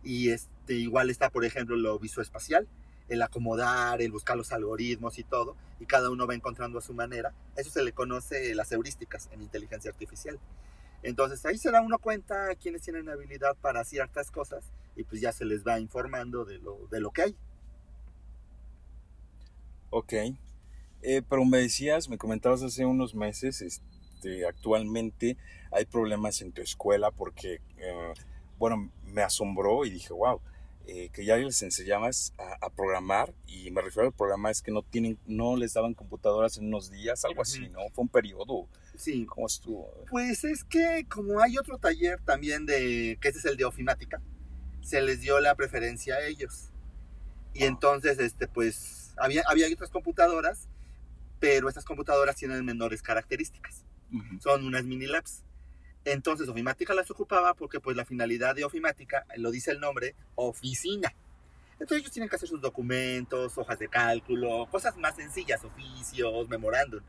Y 0.03 0.29
este, 0.29 0.75
igual 0.75 1.09
está, 1.09 1.31
por 1.31 1.45
ejemplo, 1.45 1.75
lo 1.75 1.97
visoespacial, 1.97 2.67
el 3.09 3.23
acomodar, 3.23 4.03
el 4.03 4.11
buscar 4.11 4.37
los 4.37 4.51
algoritmos 4.51 5.17
y 5.17 5.23
todo, 5.23 5.57
y 5.79 5.87
cada 5.87 6.11
uno 6.11 6.27
va 6.27 6.35
encontrando 6.35 6.77
a 6.77 6.83
su 6.83 6.93
manera. 6.93 7.33
Eso 7.55 7.71
se 7.71 7.83
le 7.83 7.93
conoce 7.93 8.53
las 8.53 8.71
heurísticas 8.71 9.29
en 9.31 9.41
inteligencia 9.41 9.89
artificial. 9.89 10.39
Entonces 11.01 11.43
ahí 11.45 11.57
se 11.57 11.71
da 11.71 11.81
uno 11.81 11.97
cuenta 11.97 12.53
quienes 12.55 12.83
tienen 12.83 13.09
habilidad 13.09 13.55
para 13.61 13.83
ciertas 13.83 14.29
cosas 14.29 14.71
y 14.95 15.03
pues 15.03 15.21
ya 15.21 15.31
se 15.31 15.45
les 15.45 15.65
va 15.65 15.79
informando 15.79 16.45
de 16.45 16.59
lo, 16.59 16.87
de 16.91 16.99
lo 16.99 17.11
que 17.11 17.21
hay. 17.23 17.35
Ok, 19.89 20.13
eh, 20.13 21.21
pero 21.29 21.45
me 21.45 21.59
decías, 21.59 22.09
me 22.09 22.17
comentabas 22.17 22.63
hace 22.63 22.85
unos 22.85 23.15
meses, 23.15 23.61
este, 23.61 24.45
actualmente 24.45 25.37
hay 25.71 25.85
problemas 25.85 26.41
en 26.41 26.51
tu 26.51 26.61
escuela 26.61 27.11
porque... 27.11 27.61
Eh, 27.77 28.13
bueno, 28.59 28.91
me 29.03 29.21
asombró 29.21 29.85
y 29.85 29.91
dije, 29.91 30.11
wow, 30.13 30.41
eh, 30.87 31.09
que 31.13 31.23
ya 31.23 31.37
les 31.37 31.61
enseñabas 31.61 32.33
a, 32.39 32.65
a 32.65 32.69
programar, 32.71 33.31
y 33.45 33.69
me 33.69 33.81
refiero 33.83 34.07
al 34.07 34.13
programa, 34.13 34.49
es 34.49 34.63
que 34.63 34.71
no 34.71 34.81
tienen, 34.81 35.19
no 35.27 35.55
les 35.55 35.73
daban 35.73 35.93
computadoras 35.93 36.57
en 36.57 36.65
unos 36.65 36.89
días, 36.89 37.23
algo 37.23 37.43
así. 37.43 37.69
¿no? 37.69 37.81
Fue 37.93 38.01
un 38.01 38.09
periodo. 38.09 38.67
Sí, 38.95 39.27
¿Cómo 39.27 39.45
estuvo? 39.45 39.93
Pues 40.09 40.43
es 40.43 40.63
que 40.63 41.05
como 41.07 41.39
hay 41.39 41.59
otro 41.59 41.77
taller 41.77 42.19
también 42.25 42.65
de, 42.65 43.19
que 43.21 43.27
este 43.27 43.41
es 43.41 43.45
el 43.45 43.57
de 43.57 43.65
ofimática, 43.65 44.23
se 44.81 45.01
les 45.01 45.21
dio 45.21 45.39
la 45.39 45.53
preferencia 45.53 46.15
a 46.15 46.25
ellos. 46.25 46.71
Y 47.53 47.61
Ah. 47.61 47.67
entonces, 47.67 48.17
este, 48.17 48.47
pues, 48.47 49.06
había, 49.17 49.43
había 49.47 49.67
otras 49.73 49.89
computadoras, 49.89 50.67
pero 51.39 51.69
estas 51.69 51.85
computadoras 51.85 52.35
tienen 52.35 52.65
menores 52.65 53.01
características. 53.01 53.83
Ujú. 54.13 54.39
Son 54.41 54.65
unas 54.65 54.85
mini 54.85 55.07
labs. 55.07 55.43
Entonces, 56.05 56.47
ofimática 56.47 56.93
las 56.93 57.11
ocupaba 57.11 57.53
porque, 57.53 57.79
pues, 57.79 57.97
la 57.97 58.05
finalidad 58.05 58.55
de 58.55 58.63
ofimática, 58.63 59.25
lo 59.35 59.51
dice 59.51 59.71
el 59.71 59.79
nombre, 59.79 60.15
oficina. 60.35 61.13
Entonces 61.79 61.99
ellos 61.99 62.11
tienen 62.11 62.29
que 62.29 62.35
hacer 62.35 62.49
sus 62.49 62.61
documentos, 62.61 63.57
hojas 63.57 63.77
de 63.77 63.87
cálculo, 63.87 64.67
cosas 64.71 64.97
más 64.97 65.15
sencillas, 65.15 65.63
oficios, 65.63 66.49
memorándum. 66.49 67.01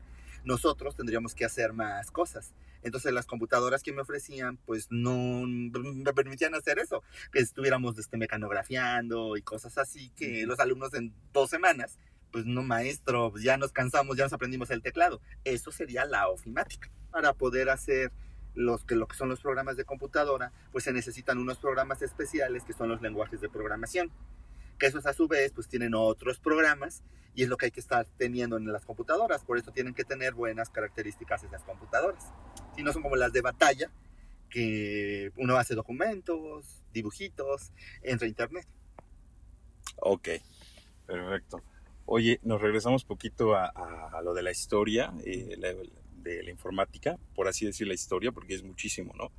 Nosotros 0.43 0.95
tendríamos 0.95 1.33
que 1.33 1.43
hacer 1.43 1.73
más 1.73 2.11
cosas. 2.11 2.53
Entonces 2.83 3.13
las 3.13 3.25
computadoras 3.25 3.83
que 3.83 3.93
me 3.93 4.01
ofrecían, 4.01 4.57
pues 4.65 4.87
no 4.89 5.43
me 5.45 6.13
permitían 6.13 6.55
hacer 6.55 6.79
eso, 6.79 7.03
que 7.31 7.39
estuviéramos 7.39 7.97
este, 7.97 8.17
mecanografiando 8.17 9.37
y 9.37 9.41
cosas 9.41 9.77
así, 9.77 10.11
que 10.15 10.45
los 10.45 10.59
alumnos 10.59 10.93
en 10.93 11.13
dos 11.33 11.49
semanas, 11.49 11.97
pues 12.31 12.45
no 12.45 12.63
maestro, 12.63 13.31
pues, 13.31 13.43
ya 13.43 13.57
nos 13.57 13.71
cansamos, 13.71 14.17
ya 14.17 14.23
nos 14.23 14.33
aprendimos 14.33 14.69
el 14.69 14.81
teclado. 14.81 15.21
Eso 15.43 15.71
sería 15.71 16.05
la 16.05 16.27
ofimática. 16.29 16.89
Para 17.11 17.33
poder 17.33 17.69
hacer 17.69 18.11
los 18.53 18.83
que, 18.83 18.95
lo 18.95 19.07
que 19.07 19.17
son 19.17 19.29
los 19.29 19.41
programas 19.41 19.77
de 19.77 19.85
computadora, 19.85 20.51
pues 20.71 20.83
se 20.83 20.93
necesitan 20.93 21.37
unos 21.37 21.57
programas 21.57 22.01
especiales 22.01 22.63
que 22.63 22.73
son 22.73 22.89
los 22.89 23.01
lenguajes 23.01 23.41
de 23.41 23.49
programación 23.49 24.11
que 24.79 24.87
esos 24.87 25.05
a 25.05 25.13
su 25.13 25.27
vez 25.27 25.51
pues 25.53 25.67
tienen 25.67 25.93
otros 25.93 26.39
programas 26.39 27.03
y 27.35 27.43
es 27.43 27.49
lo 27.49 27.57
que 27.57 27.65
hay 27.65 27.71
que 27.71 27.79
estar 27.79 28.05
teniendo 28.17 28.57
en 28.57 28.71
las 28.71 28.85
computadoras, 28.85 29.43
por 29.45 29.57
eso 29.57 29.71
tienen 29.71 29.93
que 29.93 30.03
tener 30.03 30.33
buenas 30.33 30.69
características 30.69 31.43
esas 31.43 31.63
computadoras. 31.63 32.31
Si 32.75 32.81
no 32.83 32.91
son 32.93 33.03
como 33.03 33.15
las 33.15 33.31
de 33.33 33.41
batalla, 33.41 33.91
que 34.49 35.31
uno 35.37 35.57
hace 35.57 35.75
documentos, 35.75 36.81
dibujitos, 36.91 37.71
entra 38.01 38.25
a 38.25 38.29
internet. 38.29 38.65
Ok, 39.97 40.29
perfecto. 41.05 41.61
Oye, 42.05 42.39
nos 42.43 42.59
regresamos 42.61 43.03
poquito 43.05 43.55
a, 43.55 43.65
a- 43.67 44.17
a 44.17 44.21
lo 44.21 44.33
de 44.33 44.41
la 44.41 44.51
historia, 44.51 45.13
eh, 45.25 45.55
la- 45.57 45.75
de 46.23 46.43
la 46.43 46.49
informática, 46.51 47.17
por 47.35 47.47
así 47.47 47.65
decir 47.65 47.87
la 47.87 47.93
historia, 47.93 48.31
porque 48.31 48.55
es 48.55 48.63
muchísimo, 48.63 49.13
¿no? 49.15 49.31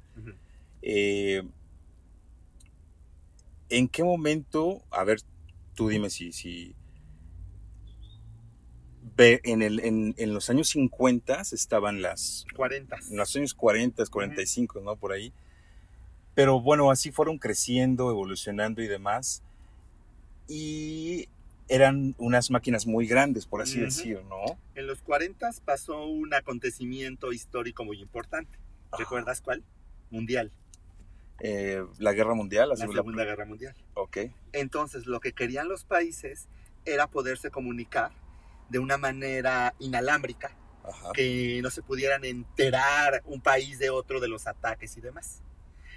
Eh, 0.82 1.42
¿En 3.70 3.88
qué 3.88 4.04
momento, 4.04 4.82
a 4.90 5.04
ver, 5.04 5.20
tú 5.74 5.88
dime 5.88 6.10
si, 6.10 6.32
si 6.32 6.74
en, 9.16 9.62
el, 9.62 9.80
en, 9.80 10.14
en 10.16 10.34
los 10.34 10.50
años 10.50 10.68
50 10.70 11.42
estaban 11.52 12.02
las, 12.02 12.44
40. 12.54 12.98
en 13.10 13.16
los 13.16 13.34
años 13.36 13.54
40, 13.54 14.04
45, 14.06 14.80
¿no? 14.80 14.96
Por 14.96 15.12
ahí. 15.12 15.32
Pero 16.34 16.60
bueno, 16.60 16.90
así 16.90 17.10
fueron 17.12 17.38
creciendo, 17.38 18.10
evolucionando 18.10 18.82
y 18.82 18.88
demás. 18.88 19.42
Y 20.48 21.28
eran 21.68 22.14
unas 22.18 22.50
máquinas 22.50 22.86
muy 22.86 23.06
grandes, 23.06 23.46
por 23.46 23.62
así 23.62 23.76
Ujú. 23.78 23.84
decir, 23.86 24.24
¿no? 24.24 24.58
En 24.74 24.86
los 24.86 25.02
40 25.02 25.50
pasó 25.64 26.04
un 26.06 26.32
acontecimiento 26.34 27.32
histórico 27.32 27.84
muy 27.84 28.00
importante. 28.00 28.58
¿Recuerdas 28.98 29.40
cuál? 29.40 29.62
Mundial, 30.10 30.50
Eh, 31.40 31.84
la 31.98 32.12
guerra 32.12 32.34
mundial, 32.34 32.68
la, 32.68 32.74
la 32.74 32.76
segunda. 32.76 33.00
Segunda 33.00 33.24
Guerra 33.24 33.44
Mundial. 33.46 33.74
Ok. 33.94 34.18
Entonces, 34.52 35.06
lo 35.06 35.20
que 35.20 35.32
querían 35.32 35.68
los 35.68 35.84
países 35.84 36.48
era 36.84 37.06
poderse 37.06 37.50
comunicar 37.50 38.12
de 38.68 38.78
una 38.78 38.96
manera 38.98 39.74
inalámbrica, 39.78 40.56
Ajá. 40.84 41.12
que 41.12 41.60
no 41.62 41.70
se 41.70 41.82
pudieran 41.82 42.24
enterar 42.24 43.22
un 43.26 43.40
país 43.40 43.78
de 43.78 43.90
otro 43.90 44.20
de 44.20 44.28
los 44.28 44.46
ataques 44.46 44.96
y 44.96 45.00
demás. 45.00 45.42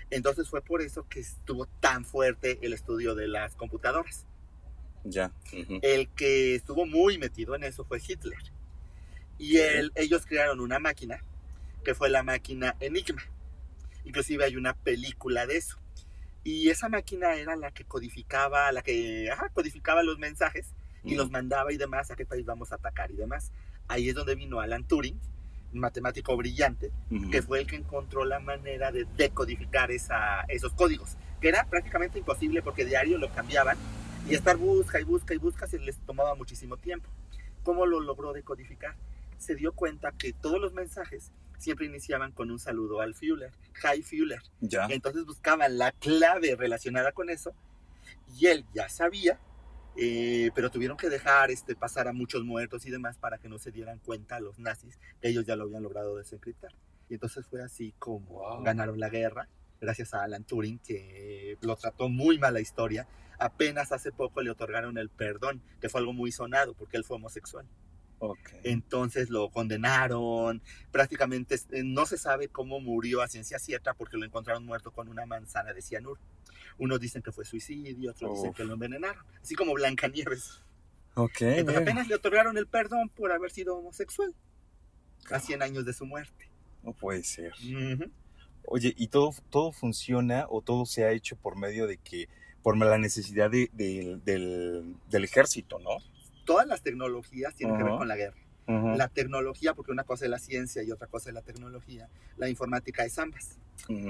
Entonces 0.09 0.49
fue 0.49 0.61
por 0.61 0.81
eso 0.81 1.07
que 1.07 1.19
estuvo 1.19 1.65
tan 1.65 2.05
fuerte 2.05 2.59
el 2.61 2.73
estudio 2.73 3.15
de 3.15 3.27
las 3.27 3.55
computadoras. 3.55 4.25
Ya. 5.03 5.31
El 5.81 6.09
que 6.09 6.55
estuvo 6.55 6.85
muy 6.85 7.17
metido 7.17 7.55
en 7.55 7.63
eso 7.63 7.83
fue 7.83 7.99
Hitler. 8.05 8.37
Y 9.37 9.57
él, 9.57 9.91
ellos 9.95 10.25
crearon 10.25 10.59
una 10.59 10.79
máquina 10.79 11.23
que 11.83 11.95
fue 11.95 12.09
la 12.09 12.23
máquina 12.23 12.75
Enigma. 12.79 13.23
Inclusive 14.05 14.45
hay 14.45 14.55
una 14.55 14.73
película 14.73 15.45
de 15.45 15.57
eso. 15.57 15.77
Y 16.43 16.69
esa 16.69 16.89
máquina 16.89 17.35
era 17.35 17.55
la 17.55 17.71
que 17.71 17.85
codificaba, 17.85 18.71
la 18.71 18.81
que 18.81 19.31
ajá, 19.31 19.49
codificaba 19.49 20.03
los 20.03 20.19
mensajes 20.19 20.73
y 21.03 21.15
los 21.15 21.31
mandaba 21.31 21.71
y 21.71 21.77
demás, 21.77 22.11
a 22.11 22.15
qué 22.15 22.25
país 22.25 22.45
vamos 22.45 22.71
a 22.71 22.75
atacar 22.75 23.11
y 23.11 23.15
demás. 23.15 23.51
Ahí 23.87 24.09
es 24.09 24.15
donde 24.15 24.35
vino 24.35 24.59
Alan 24.59 24.85
Turing, 24.85 25.19
matemático 25.73 26.35
brillante, 26.37 26.91
que 27.31 27.41
fue 27.41 27.61
el 27.61 27.67
que 27.67 27.75
encontró 27.75 28.25
la 28.25 28.39
manera 28.39 28.91
de 28.91 29.05
decodificar 29.17 29.91
esa, 29.91 30.41
esos 30.47 30.73
códigos, 30.73 31.17
que 31.41 31.49
era 31.49 31.65
prácticamente 31.65 32.19
imposible 32.19 32.61
porque 32.61 32.85
diario 32.85 33.17
lo 33.17 33.31
cambiaban 33.31 33.77
y 34.29 34.35
estar 34.35 34.55
busca 34.57 34.99
y 34.99 35.03
busca 35.03 35.33
y 35.33 35.37
busca 35.37 35.67
se 35.67 35.79
les 35.79 35.97
tomaba 35.99 36.35
muchísimo 36.35 36.77
tiempo. 36.77 37.09
¿Cómo 37.63 37.85
lo 37.85 37.99
logró 37.99 38.33
decodificar? 38.33 38.95
Se 39.37 39.55
dio 39.55 39.73
cuenta 39.73 40.11
que 40.11 40.33
todos 40.33 40.59
los 40.59 40.73
mensajes 40.73 41.31
siempre 41.63 41.85
iniciaban 41.85 42.31
con 42.31 42.51
un 42.51 42.59
saludo 42.59 43.01
al 43.01 43.15
Führer, 43.15 43.51
Hi 43.83 44.03
Führer. 44.03 44.41
Ya. 44.59 44.85
Entonces 44.89 45.25
buscaban 45.25 45.77
la 45.77 45.91
clave 45.93 46.55
relacionada 46.55 47.11
con 47.11 47.29
eso 47.29 47.53
y 48.39 48.47
él 48.47 48.65
ya 48.73 48.89
sabía, 48.89 49.39
eh, 49.95 50.51
pero 50.55 50.69
tuvieron 50.69 50.97
que 50.97 51.09
dejar 51.09 51.51
este, 51.51 51.75
pasar 51.75 52.07
a 52.07 52.13
muchos 52.13 52.43
muertos 52.43 52.85
y 52.85 52.91
demás 52.91 53.17
para 53.17 53.37
que 53.37 53.49
no 53.49 53.57
se 53.59 53.71
dieran 53.71 53.99
cuenta 53.99 54.39
los 54.39 54.59
nazis 54.59 54.97
que 55.21 55.29
ellos 55.29 55.45
ya 55.45 55.55
lo 55.55 55.63
habían 55.63 55.83
logrado 55.83 56.15
desencriptar. 56.17 56.71
Y 57.09 57.15
entonces 57.15 57.45
fue 57.47 57.61
así 57.63 57.93
como 57.99 58.25
Wow. 58.39 58.63
ganaron 58.63 58.99
la 58.99 59.09
guerra, 59.09 59.47
gracias 59.79 60.13
a 60.13 60.23
Alan 60.23 60.43
Turing, 60.43 60.79
que 60.79 61.57
lo 61.61 61.75
trató 61.75 62.09
muy 62.09 62.39
mal 62.39 62.53
la 62.53 62.61
historia. 62.61 63.07
Apenas 63.39 63.91
hace 63.91 64.11
poco 64.11 64.41
le 64.41 64.51
otorgaron 64.51 64.97
el 64.97 65.09
perdón, 65.09 65.61
que 65.81 65.89
fue 65.89 65.99
algo 65.99 66.13
muy 66.13 66.31
sonado 66.31 66.73
porque 66.73 66.97
él 66.97 67.03
fue 67.03 67.17
homosexual. 67.17 67.65
Ok. 68.25 68.51
Entonces 68.63 69.29
lo 69.29 69.49
condenaron, 69.49 70.61
prácticamente 70.91 71.55
eh, 71.71 71.83
no 71.83 72.05
se 72.05 72.17
sabe 72.17 72.47
cómo 72.47 72.79
murió 72.79 73.21
a 73.21 73.27
ciencia 73.27 73.59
cierta 73.59 73.93
porque 73.93 74.15
lo 74.17 74.25
encontraron 74.25 74.65
muerto 74.65 74.91
con 74.91 75.09
una 75.09 75.25
manzana 75.25 75.73
de 75.73 75.81
cianuro. 75.81 76.21
Unos 76.77 76.99
dicen 77.01 77.21
que 77.21 77.31
fue 77.33 77.43
suicidio, 77.43 78.11
otros 78.11 78.31
dicen 78.35 78.51
Uf. 78.51 78.55
que 78.55 78.63
lo 78.63 78.73
envenenaron, 78.73 79.23
así 79.41 79.55
como 79.55 79.73
Blancanieves. 79.73 80.61
Ok. 81.15 81.41
Entonces 81.41 81.65
bien. 81.65 81.77
apenas 81.83 82.07
le 82.07 82.15
otorgaron 82.15 82.57
el 82.57 82.65
perdón 82.67 83.09
por 83.09 83.31
haber 83.31 83.51
sido 83.51 83.75
homosexual, 83.77 84.33
a 85.29 85.39
100 85.39 85.61
años 85.61 85.85
de 85.85 85.91
su 85.93 86.05
muerte. 86.05 86.49
No 86.81 86.93
puede 86.93 87.23
ser. 87.23 87.51
Ujú. 87.61 88.09
Oye, 88.67 88.93
¿y 88.97 89.07
todo, 89.07 89.31
todo 89.49 89.71
funciona 89.73 90.45
o 90.49 90.61
todo 90.61 90.85
se 90.85 91.03
ha 91.03 91.11
hecho 91.11 91.35
por 91.35 91.57
medio 91.57 91.87
de 91.87 91.97
que, 91.97 92.29
por 92.61 92.77
la 92.77 92.97
necesidad 92.97 93.51
de- 93.51 93.69
de- 93.73 94.19
del, 94.23 94.95
del 95.09 95.23
ejército, 95.25 95.79
¿no? 95.79 95.97
Todas 96.45 96.67
las 96.67 96.81
tecnologías 96.81 97.55
tienen 97.55 97.77
que 97.77 97.83
ver 97.83 97.93
con 97.93 98.07
la 98.07 98.15
guerra. 98.15 98.37
La 98.65 99.09
tecnología, 99.09 99.73
porque 99.73 99.91
una 99.91 100.05
cosa 100.05 100.25
es 100.25 100.31
la 100.31 100.39
ciencia 100.39 100.83
y 100.83 100.91
otra 100.91 101.07
cosa 101.07 101.29
es 101.29 101.33
la 101.33 101.41
tecnología, 101.41 102.09
la 102.37 102.47
informática 102.47 103.03
es 103.03 103.19
ambas. 103.19 103.57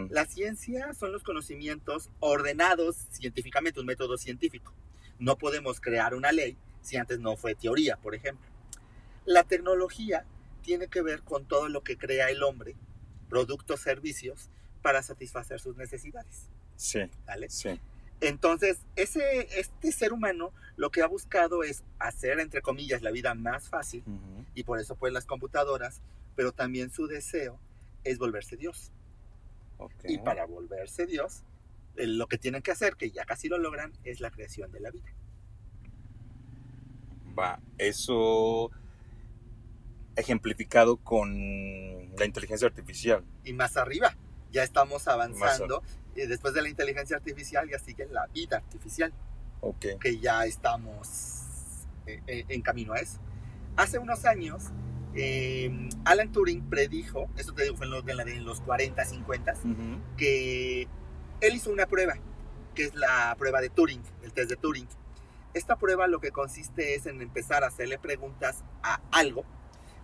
La 0.10 0.26
ciencia 0.26 0.94
son 0.94 1.12
los 1.12 1.24
conocimientos 1.24 2.10
ordenados 2.20 3.08
científicamente, 3.10 3.80
un 3.80 3.88
método 3.88 4.18
científico. 4.18 4.74
No 5.18 5.38
podemos 5.38 5.80
crear 5.80 6.14
una 6.14 6.32
ley 6.32 6.58
si 6.82 6.98
antes 6.98 7.20
no 7.20 7.36
fue 7.36 7.56
teoría, 7.56 7.98
por 7.98 8.14
ejemplo. 8.14 8.46
La 9.26 9.44
tecnología 9.44 10.26
tiene 10.62 10.88
que 10.88 11.02
ver 11.02 11.24
con 11.24 11.46
todo 11.46 11.70
lo 11.70 11.84
que 11.84 11.98
crea 11.98 12.30
el 12.30 12.44
hombre, 12.44 12.76
productos, 13.30 13.80
servicios, 13.82 14.50
para 14.82 15.02
satisfacer 15.02 15.60
sus 15.60 15.78
necesidades. 15.78 16.50
Sí, 16.76 17.00
¿vale? 17.26 17.50
sí. 17.50 17.80
Entonces, 18.22 18.80
ese, 18.96 19.48
este 19.60 19.92
ser 19.92 20.14
humano 20.14 20.54
lo 20.76 20.90
que 20.92 21.02
ha 21.02 21.08
buscado 21.08 21.64
es 21.64 21.84
hacer, 22.00 22.40
entre 22.40 22.62
comillas, 22.62 23.02
la 23.02 23.12
vida 23.12 23.34
más 23.34 23.70
fácil, 23.70 24.04
y 24.56 24.64
por 24.64 24.80
eso 24.80 24.96
pues 24.96 25.14
las 25.14 25.26
computadoras, 25.26 26.02
pero 26.36 26.52
también 26.52 26.90
su 26.90 27.08
deseo 27.08 27.60
es 28.04 28.18
volverse 28.18 28.56
Dios. 28.58 28.92
Y 30.06 30.18
para 30.20 30.46
volverse 30.46 31.06
Dios, 31.06 31.44
eh, 31.96 32.08
lo 32.08 32.28
que 32.28 32.38
tienen 32.38 32.62
que 32.62 32.72
hacer, 32.72 32.96
que 32.96 33.12
ya 33.12 33.26
casi 33.26 33.50
lo 33.50 33.58
logran, 33.58 33.92
es 34.04 34.20
la 34.20 34.32
creación 34.32 34.72
de 34.72 34.80
la 34.80 34.92
vida. 34.92 35.14
Va, 37.38 37.60
eso 37.78 38.72
ejemplificado 40.16 40.98
con 40.98 42.16
la 42.16 42.26
inteligencia 42.26 42.68
artificial. 42.68 43.24
Y 43.44 43.54
más 43.54 43.78
arriba, 43.78 44.16
ya 44.52 44.64
estamos 44.64 45.08
avanzando. 45.08 45.84
Y 46.16 46.26
después 46.28 46.54
de 46.54 46.62
la 46.62 46.70
inteligencia 46.70 47.18
artificial 47.18 47.68
ya 47.70 47.80
sigue 47.80 48.06
la 48.08 48.28
vida 48.28 48.58
artificial, 48.58 49.12
Ok. 49.62 49.86
que 50.00 50.20
ya 50.20 50.46
estamos 50.46 51.86
eh, 52.06 52.22
eh, 52.28 52.46
en 52.50 52.62
camino 52.62 52.94
a 52.94 53.00
eso. 53.00 53.20
Hace 53.78 53.98
unos 53.98 54.26
años, 54.26 54.66
eh, 55.16 55.90
Alan 56.06 56.32
Turing 56.32 56.70
predijo, 56.70 57.30
eso 57.38 57.54
te 57.54 57.64
digo, 57.64 57.76
fue 57.78 57.86
en 57.86 57.92
los, 57.92 58.04
en 58.08 58.46
los 58.46 58.62
40, 58.62 59.04
50, 59.06 59.54
Ujú. 59.54 59.66
que 60.18 60.88
él 61.42 61.56
hizo 61.56 61.72
una 61.72 61.86
prueba 61.88 62.16
que 62.76 62.86
es 62.86 62.96
la 62.96 63.36
prueba 63.38 63.62
de 63.62 63.70
Turing, 63.70 64.02
el 64.24 64.34
test 64.34 64.50
de 64.50 64.56
Turing. 64.56 64.88
Esta 65.54 65.76
prueba 65.78 66.08
lo 66.08 66.20
que 66.20 66.32
consiste 66.32 66.96
es 66.96 67.06
en 67.06 67.22
empezar 67.22 67.64
a 67.64 67.68
hacerle 67.68 68.00
preguntas 68.00 68.64
a 68.82 69.00
algo 69.12 69.46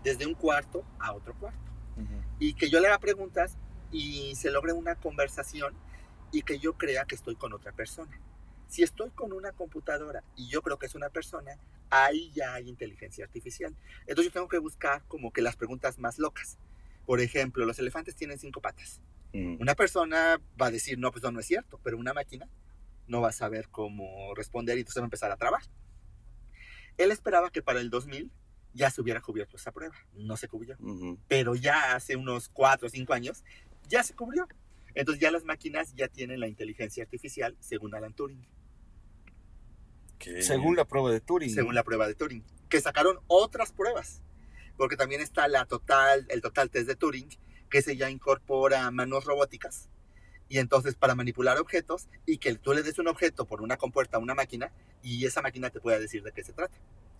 desde 0.03 0.27
un 0.27 0.35
cuarto 0.35 0.83
a 0.99 1.13
otro 1.13 1.33
cuarto. 1.35 1.59
Y 2.37 2.53
que 2.53 2.69
yo 2.69 2.79
le 2.79 2.87
haga 2.87 2.99
preguntas 2.99 3.57
y 3.91 4.35
se 4.35 4.51
logre 4.51 4.71
una 4.71 4.95
conversación 4.95 5.73
y 6.31 6.41
que 6.43 6.59
yo 6.59 6.77
crea 6.77 7.05
que 7.05 7.15
estoy 7.15 7.35
con 7.35 7.53
otra 7.53 7.71
persona. 7.71 8.19
Si 8.67 8.83
estoy 8.83 9.09
con 9.11 9.33
una 9.33 9.51
computadora 9.51 10.23
y 10.35 10.47
yo 10.47 10.61
creo 10.61 10.77
que 10.77 10.85
es 10.85 10.95
una 10.95 11.09
persona, 11.09 11.57
ahí 11.89 12.31
ya 12.33 12.53
hay 12.53 12.69
inteligencia 12.69 13.25
artificial. 13.25 13.75
Entonces 14.01 14.25
yo 14.25 14.31
tengo 14.31 14.47
que 14.47 14.59
buscar 14.59 15.03
como 15.07 15.31
que 15.31 15.41
las 15.41 15.55
preguntas 15.55 15.97
más 15.97 16.19
locas. 16.19 16.59
Por 17.05 17.19
ejemplo, 17.19 17.65
los 17.65 17.79
elefantes 17.79 18.15
tienen 18.15 18.37
cinco 18.37 18.61
patas. 18.61 19.01
Ujú. 19.33 19.57
Una 19.59 19.75
persona 19.75 20.39
va 20.61 20.67
a 20.67 20.71
decir, 20.71 20.99
no, 20.99 21.11
pues 21.11 21.23
no, 21.23 21.31
no 21.31 21.39
es 21.39 21.47
cierto, 21.47 21.79
pero 21.83 21.97
una 21.97 22.13
máquina 22.13 22.47
no 23.07 23.21
va 23.21 23.29
a 23.29 23.33
saber 23.33 23.69
cómo 23.69 24.33
responder 24.35 24.77
y 24.77 24.81
entonces 24.81 25.01
va 25.01 25.05
a 25.05 25.07
empezar 25.07 25.31
a 25.31 25.37
trabar. 25.37 25.63
Él 26.97 27.11
esperaba 27.11 27.49
que 27.49 27.61
para 27.61 27.79
el 27.79 27.89
2000 27.89 28.31
ya 28.73 28.91
se 28.91 29.01
hubiera 29.01 29.21
cubierto 29.21 29.57
esa 29.57 29.71
prueba. 29.71 29.95
No 30.13 30.37
se 30.37 30.47
cubrió. 30.47 30.77
Pero 31.27 31.55
ya 31.55 31.95
hace 31.95 32.15
unos 32.15 32.49
4 32.49 32.87
o 32.87 32.89
5 32.89 33.13
años 33.13 33.43
ya 33.87 34.03
se 34.03 34.15
cubrió. 34.15 34.47
Entonces 34.95 35.21
ya 35.21 35.31
las 35.31 35.45
máquinas 35.45 35.93
ya 35.95 36.07
tienen 36.07 36.39
la 36.39 36.47
inteligencia 36.47 37.03
artificial 37.03 37.55
según 37.59 37.93
Alan 37.95 38.13
Turing, 38.13 38.45
Según 40.41 40.75
la 40.75 40.85
prueba 40.85 41.11
de 41.11 41.21
Turing. 41.21 41.53
según 41.53 41.75
la 41.75 41.83
prueba 41.83 42.07
de 42.07 42.15
Turing, 42.15 42.43
que 42.69 42.81
sacaron 42.81 43.19
otras 43.27 43.71
pruebas, 43.71 44.21
porque 44.77 44.97
también 44.97 45.21
está 45.21 45.47
la 45.47 45.65
total, 45.65 46.25
el 46.29 46.41
total 46.41 46.69
test 46.69 46.87
de 46.87 46.95
Turing, 46.95 47.29
que 47.69 47.81
se 47.81 47.95
ya 47.95 48.09
incorpora 48.09 48.89
manos 48.91 49.25
robóticas 49.25 49.89
y 50.49 50.57
entonces 50.57 50.95
para 50.95 51.15
manipular 51.15 51.57
objetos 51.59 52.07
y 52.25 52.39
que 52.39 52.55
tú 52.55 52.73
le 52.73 52.81
des 52.81 52.97
un 52.97 53.07
objeto 53.07 53.45
por 53.45 53.61
una 53.61 53.77
compuerta 53.77 54.17
a 54.17 54.19
una 54.19 54.33
máquina 54.33 54.71
y 55.03 55.25
esa 55.25 55.41
máquina 55.41 55.69
te 55.69 55.79
pueda 55.79 55.99
decir 55.99 56.23
de 56.23 56.31
qué 56.31 56.43
se 56.43 56.53
trata. 56.53 56.75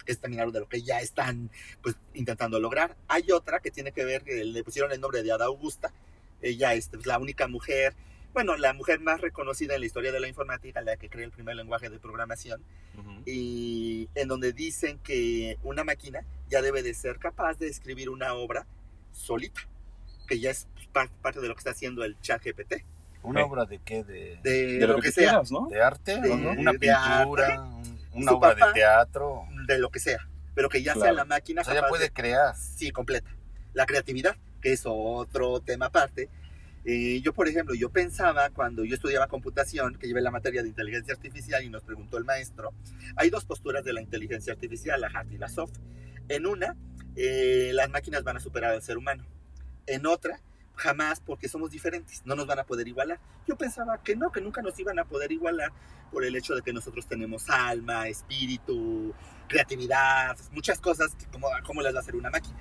Es 0.07 0.19
también 0.19 0.41
algo 0.41 0.51
de 0.51 0.61
lo 0.61 0.67
que 0.67 0.81
ya 0.81 0.99
están 0.99 1.51
pues, 1.83 1.95
intentando 2.15 2.59
lograr. 2.59 2.97
Hay 3.07 3.31
otra 3.31 3.59
que 3.59 3.69
tiene 3.69 3.91
que 3.91 4.03
ver, 4.03 4.23
que 4.23 4.43
le 4.43 4.63
pusieron 4.63 4.91
el 4.91 4.99
nombre 4.99 5.21
de 5.21 5.31
Ada 5.31 5.45
Augusta. 5.45 5.93
Ella 6.41 6.73
es 6.73 6.89
la 7.05 7.17
única 7.19 7.47
mujer, 7.47 7.93
bueno, 8.33 8.55
la 8.57 8.73
mujer 8.73 8.99
más 8.99 9.19
reconocida 9.21 9.75
en 9.75 9.81
la 9.81 9.85
historia 9.87 10.11
de 10.11 10.19
la 10.19 10.27
informática, 10.27 10.81
la 10.81 10.97
que 10.97 11.09
creó 11.09 11.25
el 11.25 11.31
primer 11.31 11.55
lenguaje 11.55 11.89
de 11.89 11.99
programación 11.99 12.61
y 13.25 14.09
en 14.15 14.27
donde 14.27 14.53
dicen 14.53 14.99
que 14.99 15.57
una 15.63 15.83
máquina 15.83 16.21
ya 16.49 16.61
debe 16.61 16.83
de 16.83 16.93
ser 16.93 17.17
capaz 17.19 17.57
de 17.59 17.67
escribir 17.67 18.09
una 18.09 18.33
obra 18.33 18.65
solita, 19.11 19.61
que 20.27 20.39
ya 20.39 20.51
es 20.51 20.67
pues, 20.73 20.87
par- 20.87 21.09
parte 21.21 21.41
de 21.41 21.47
lo 21.47 21.55
que 21.55 21.59
está 21.59 21.71
haciendo 21.71 22.03
el 22.03 22.19
chat 22.21 22.43
GPT, 22.43 22.83
¿Una 23.21 23.43
obra 23.43 23.65
de 23.65 23.79
qué? 23.79 24.03
¿De, 24.05 24.39
de, 24.43 24.77
De 24.79 24.87
lo, 24.87 24.99
que, 25.01 25.11
sea, 25.11 25.29
quieras, 25.31 25.51
¿no? 25.51 25.67
de 25.67 25.81
arte? 25.81 26.21
De- 26.21 26.29
¿o 26.29 26.37
no? 26.37 26.51
¿Una 26.51 26.71
de 26.71 26.79
pintura? 26.79 27.61
un- 27.61 27.99
¿Una 28.13 28.31
Su 28.31 28.37
obra 28.37 28.53
papá- 28.53 28.67
de 28.67 28.73
teatro? 28.73 29.43
de 29.67 29.77
lo 29.77 29.89
que 29.89 29.99
sea, 29.99 30.25
pero 30.55 30.69
que 30.69 30.81
ya 30.81 30.95
sea 30.95 31.11
la 31.11 31.25
máquina 31.25 31.61
O 31.61 31.65
sea, 31.65 31.73
ya 31.73 31.87
puede 31.87 32.05
de- 32.05 32.11
crear. 32.11 32.55
sí, 32.55 32.91
completa. 32.91 33.29
La 33.73 33.85
creatividad, 33.85 34.35
que 34.61 34.73
es 34.73 34.83
otro 34.85 35.59
tema 35.61 35.87
aparte. 35.87 36.29
Eh, 36.85 37.21
yo, 37.21 37.33
por 37.33 37.47
ejemplo, 37.47 37.75
yo 37.75 37.89
pensaba 37.89 38.49
cuando 38.49 38.83
yo 38.83 38.95
estudiaba 38.95 39.27
computación, 39.27 39.95
que 39.97 40.07
llevé 40.07 40.21
la 40.21 40.31
materia 40.31 40.63
de 40.63 40.69
inteligencia 40.69 41.13
artificial 41.13 41.63
y 41.63 41.69
nos 41.69 41.83
preguntó 41.83 42.17
el 42.17 42.25
maestro, 42.25 42.73
hay 43.15 43.29
dos 43.29 43.45
posturas 43.45 43.83
de 43.83 43.93
la 43.93 44.01
inteligencia 44.01 44.53
artificial, 44.53 45.01
la 45.01 45.07
hard 45.07 45.31
y 45.31 45.37
la 45.37 45.49
soft. 45.49 45.77
En 46.29 46.45
una, 46.45 46.75
eh, 47.15 47.71
las 47.73 47.89
máquinas 47.89 48.23
van 48.23 48.37
a 48.37 48.39
superar 48.39 48.71
al 48.71 48.81
ser 48.81 48.97
humano. 48.97 49.25
En 49.87 50.05
otra, 50.05 50.39
jamás 50.75 51.19
porque 51.19 51.49
somos 51.49 51.71
diferentes, 51.71 52.21
no 52.25 52.35
nos 52.35 52.47
van 52.47 52.59
a 52.59 52.63
poder 52.63 52.87
igualar. 52.87 53.19
Yo 53.47 53.57
pensaba 53.57 54.01
que 54.01 54.15
no, 54.15 54.31
que 54.31 54.41
nunca 54.41 54.61
nos 54.61 54.79
iban 54.79 54.97
a 54.99 55.05
poder 55.05 55.31
igualar 55.31 55.71
por 56.11 56.23
el 56.23 56.35
hecho 56.35 56.55
de 56.55 56.61
que 56.61 56.73
nosotros 56.73 57.05
tenemos 57.07 57.49
alma, 57.49 58.07
espíritu, 58.07 59.13
creatividad, 59.47 60.37
muchas 60.51 60.79
cosas 60.79 61.13
que 61.15 61.25
como, 61.27 61.49
como 61.65 61.81
las 61.81 61.93
va 61.93 61.99
a 61.99 62.01
hacer 62.01 62.15
una 62.15 62.29
máquina. 62.29 62.57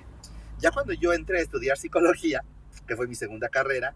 Ya 0.59 0.71
cuando 0.71 0.93
yo 0.93 1.13
entré 1.13 1.39
a 1.39 1.41
estudiar 1.41 1.77
psicología, 1.77 2.43
que 2.87 2.95
fue 2.95 3.07
mi 3.07 3.15
segunda 3.15 3.49
carrera, 3.49 3.95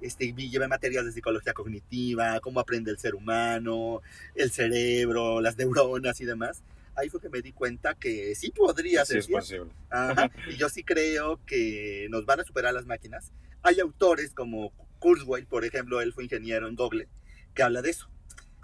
este, 0.00 0.32
llevé 0.32 0.68
materias 0.68 1.04
de 1.04 1.12
psicología 1.12 1.52
cognitiva, 1.54 2.38
cómo 2.40 2.60
aprende 2.60 2.90
el 2.90 2.98
ser 2.98 3.14
humano, 3.14 4.00
el 4.34 4.50
cerebro, 4.50 5.40
las 5.40 5.56
neuronas 5.56 6.20
y 6.20 6.24
demás. 6.24 6.62
Ahí 6.96 7.08
fue 7.08 7.20
que 7.20 7.28
me 7.28 7.42
di 7.42 7.52
cuenta 7.52 7.94
que 7.94 8.34
sí 8.34 8.50
podría 8.50 9.04
Sí, 9.04 9.12
ser 9.12 9.18
es 9.18 9.26
cierto. 9.26 9.40
posible. 9.46 9.72
Ajá, 9.90 10.30
Y 10.48 10.56
yo 10.56 10.68
sí 10.68 10.84
creo 10.84 11.40
que 11.44 12.06
nos 12.10 12.24
van 12.26 12.40
a 12.40 12.44
superar 12.44 12.74
las 12.74 12.86
máquinas. 12.86 13.32
Hay 13.62 13.80
autores 13.80 14.32
como 14.34 14.72
Kurzweil, 15.00 15.46
por 15.46 15.64
ejemplo, 15.64 16.00
él 16.00 16.12
fue 16.12 16.24
ingeniero 16.24 16.68
en 16.68 16.76
Google, 16.76 17.08
que 17.54 17.62
habla 17.62 17.82
de 17.82 17.90
eso. 17.90 18.08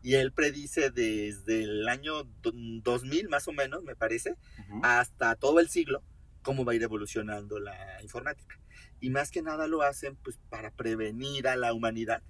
Y 0.03 0.15
él 0.15 0.33
predice 0.33 0.91
desde 0.91 1.63
el 1.63 1.89
año 1.89 2.23
do- 2.43 2.53
2000 2.55 3.29
más 3.29 3.49
o 3.49 3.53
menos, 3.53 3.83
me 3.83 3.97
parece, 3.97 4.37
Ujú. 4.59 4.81
hasta 4.83 5.35
todo 5.35 5.61
el 5.61 5.69
siglo, 5.69 6.03
cómo 6.43 6.65
va 6.65 6.73
a 6.73 6.75
ir 6.75 6.83
evolucionando 6.83 7.59
la 7.59 8.01
informática. 8.03 8.59
Y 9.01 9.11
más 9.11 9.31
que 9.31 9.43
nada 9.43 9.67
lo 9.67 9.83
hacen 9.83 10.17
pues 10.17 10.39
para 10.49 10.71
prevenir 10.71 11.49
a 11.49 11.57
la 11.57 11.73
humanidad, 11.73 12.23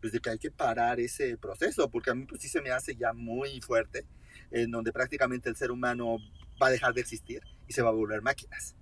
pues 0.00 0.12
de 0.12 0.20
que 0.20 0.30
hay 0.30 0.38
que 0.38 0.50
parar 0.50 1.00
ese 1.00 1.36
proceso, 1.36 1.90
porque 1.90 2.10
a 2.10 2.14
mí 2.14 2.26
pues 2.26 2.40
sí 2.42 2.48
se 2.48 2.60
me 2.62 2.70
hace 2.70 2.96
ya 2.96 3.12
muy 3.12 3.60
fuerte, 3.60 4.06
en 4.50 4.70
donde 4.70 4.92
prácticamente 4.92 5.48
el 5.48 5.56
ser 5.56 5.70
humano 5.70 6.18
va 6.62 6.68
a 6.68 6.70
dejar 6.70 6.94
de 6.94 7.00
existir 7.00 7.42
y 7.66 7.72
se 7.72 7.82
va 7.82 7.88
a 7.90 7.92
volver 7.92 8.22
máquinas. 8.22 8.76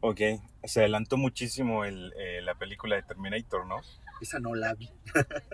Ok, 0.00 0.20
se 0.64 0.80
adelantó 0.80 1.16
muchísimo 1.16 1.84
el, 1.86 2.12
eh, 2.18 2.42
la 2.42 2.54
película 2.56 2.96
de 2.96 3.02
Terminator, 3.04 3.66
¿no? 3.66 3.76
Esa 4.20 4.38
no 4.38 4.54
la 4.54 4.74
vi, 4.74 4.90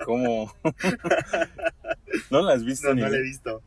¿Cómo? 0.04 0.52
¿No 2.30 2.42
las 2.42 2.64
viste? 2.64 2.88
no, 2.88 2.94
ni- 2.94 3.02
no 3.02 3.08
la 3.08 3.16
he 3.16 3.22
visto. 3.22 3.62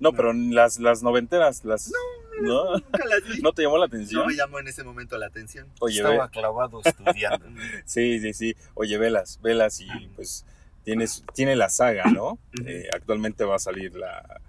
No, 0.00 0.12
pero 0.12 0.32
las, 0.32 0.78
las 0.80 1.02
noventeras, 1.02 1.64
las... 1.64 1.88
¿No? 1.88 1.94
Nunca 2.42 3.04
las 3.06 3.24
vi. 3.28 3.40
¿No 3.42 3.52
te 3.52 3.62
llamó 3.62 3.76
la 3.78 3.86
No 3.86 3.94
atención? 3.94 4.26
me 4.26 4.34
llamó 4.34 4.58
en 4.60 4.68
ese 4.68 4.82
momento 4.84 5.16
la 5.18 5.26
atención. 5.26 5.66
Oye, 5.80 6.02
ve, 6.02 6.10
Estaba 6.10 6.28
clavado 6.30 6.80
estudiando. 6.84 7.46
sí, 7.84 8.20
sí, 8.20 8.32
sí. 8.34 8.56
Oye, 8.74 8.98
velas, 8.98 9.40
velas 9.42 9.80
y 9.80 9.88
pues 10.16 10.44
tienes, 10.84 11.24
tiene 11.34 11.56
la 11.56 11.68
saga, 11.70 12.04
¿no? 12.10 12.38
Eh, 12.66 12.88
actualmente 12.92 13.44
va 13.44 13.56
a 13.56 13.60
salir 13.60 13.94
la, 13.94 14.40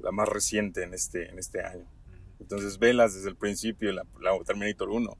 la 0.00 0.12
más 0.12 0.28
reciente 0.28 0.82
en 0.82 0.94
este, 0.94 1.28
en 1.30 1.38
este 1.38 1.62
año. 1.64 1.84
Entonces, 2.40 2.78
velas 2.78 3.14
desde 3.14 3.28
el 3.28 3.36
principio, 3.36 3.92
la, 3.92 4.04
la 4.20 4.32
Terminator 4.44 4.88
1. 4.88 5.16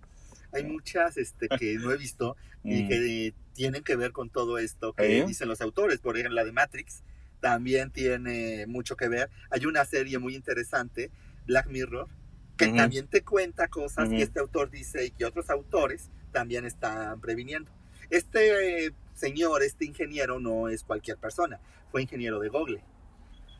Hay 0.52 0.64
muchas 0.64 1.16
este, 1.16 1.48
que 1.48 1.74
no 1.76 1.92
he 1.92 1.96
visto 1.96 2.37
y 2.64 2.83
Mm. 2.85 2.88
que 2.88 3.35
tienen 3.54 3.83
que 3.83 3.96
ver 3.96 4.12
con 4.12 4.30
todo 4.30 4.59
esto 4.59 4.92
que 4.92 5.20
¿Eh? 5.20 5.24
dicen 5.26 5.48
los 5.48 5.61
autores. 5.61 5.98
Por 5.98 6.16
ejemplo, 6.16 6.35
la 6.37 6.44
de 6.44 6.52
Matrix 6.52 7.02
también 7.40 7.90
tiene 7.90 8.66
mucho 8.66 8.96
que 8.96 9.09
ver. 9.09 9.30
Hay 9.50 9.64
una 9.66 9.85
serie 9.85 10.18
muy 10.18 10.35
interesante, 10.35 11.11
Black 11.46 11.68
Mirror, 11.68 12.09
que 12.57 12.66
Ujú. 12.66 12.76
también 12.76 13.09
te 13.09 13.22
cuenta 13.22 13.68
cosas 13.68 14.09
Ujú. 14.09 14.16
que 14.16 14.22
este 14.22 14.40
autor 14.40 14.70
dice 14.70 15.07
y 15.07 15.11
que 15.11 15.24
otros 15.24 15.50
autores 15.50 16.11
también 16.33 16.64
están 16.66 17.20
previniendo. 17.20 17.70
Este 18.11 18.87
eh, 18.87 18.92
señor, 19.14 19.62
este 19.62 19.85
ingeniero, 19.85 20.40
no 20.40 20.68
es 20.68 20.83
cualquier 20.85 21.16
persona, 21.18 21.61
fue 21.90 22.03
ingeniero 22.03 22.38
de 22.40 22.48
Google. 22.48 22.83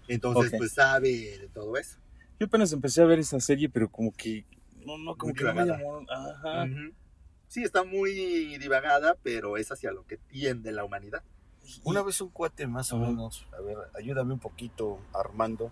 Entonces, 0.09 0.53
Ok. 0.53 0.59
pues 0.59 0.73
sabe 0.73 1.39
de 1.39 1.49
todo 1.53 1.77
eso. 1.77 1.99
Yo 2.39 2.47
apenas 2.47 2.73
empecé 2.73 3.03
a 3.03 3.05
ver 3.05 3.19
esa 3.19 3.39
serie, 3.39 3.69
pero 3.69 3.89
como 3.91 4.13
que... 4.13 4.45
No, 4.85 4.97
no, 4.99 5.17
como 5.17 5.33
Muy 5.33 5.35
que 5.39 5.45
no 5.45 5.55
me 5.55 5.63
divagada. 5.63 5.79
llamó... 5.79 6.07
Ajá. 6.11 6.65
Ujú. 6.65 6.95
Sí, 7.49 7.63
está 7.63 7.85
muy 7.85 8.57
divagada, 8.59 9.17
pero 9.23 9.57
es 9.57 9.71
hacia 9.71 9.93
lo 9.93 10.07
que 10.07 10.17
tiende 10.17 10.73
la 10.73 10.85
humanidad. 10.85 11.23
Una 11.85 12.03
vez 12.03 12.21
un 12.21 12.31
cuate 12.31 12.67
más 12.67 12.93
o 12.93 12.99
menos, 12.99 13.47
a 13.57 13.61
ver, 13.61 13.77
ayúdame 13.95 14.33
un 14.33 14.41
poquito, 14.41 14.99
Armando, 15.13 15.71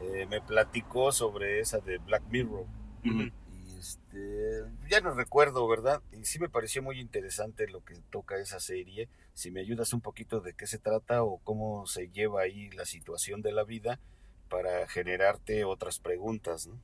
eh, 0.00 0.26
me 0.26 0.40
platicó 0.40 1.12
sobre 1.12 1.60
esa 1.60 1.78
de 1.78 1.98
Black 1.98 2.22
Mirror. 2.30 2.66
Y 3.02 3.78
este, 3.78 4.62
ya 4.88 5.00
no 5.00 5.14
recuerdo, 5.14 5.66
¿verdad? 5.68 6.02
Y 6.12 6.24
sí 6.24 6.38
me 6.38 6.48
pareció 6.48 6.82
muy 6.82 7.00
interesante 7.00 7.68
lo 7.68 7.84
que 7.84 7.94
toca 8.10 8.36
esa 8.38 8.60
serie. 8.60 9.08
Si 9.34 9.50
me 9.50 9.60
ayudas 9.60 9.92
un 9.92 10.00
poquito 10.00 10.40
de 10.40 10.54
qué 10.54 10.66
se 10.66 10.78
trata 10.78 11.22
o 11.22 11.38
cómo 11.38 11.86
se 11.86 12.08
lleva 12.08 12.42
ahí 12.42 12.70
la 12.70 12.86
situación 12.86 13.42
de 13.42 13.52
la 13.52 13.64
vida 13.64 14.00
para 14.48 14.86
generarte 14.86 15.64
otras 15.64 15.98
preguntas, 15.98 16.66
¿no? 16.66 16.80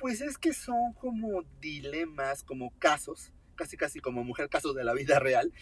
Pues 0.00 0.20
es 0.22 0.38
que 0.38 0.54
son 0.54 0.94
como 0.94 1.42
dilemas, 1.60 2.42
como 2.42 2.70
casos, 2.78 3.32
casi 3.54 3.76
casi 3.76 4.00
como 4.00 4.24
mujer 4.24 4.48
casos 4.48 4.74
de 4.74 4.84
la 4.84 4.94
vida 4.94 5.18
real, 5.18 5.52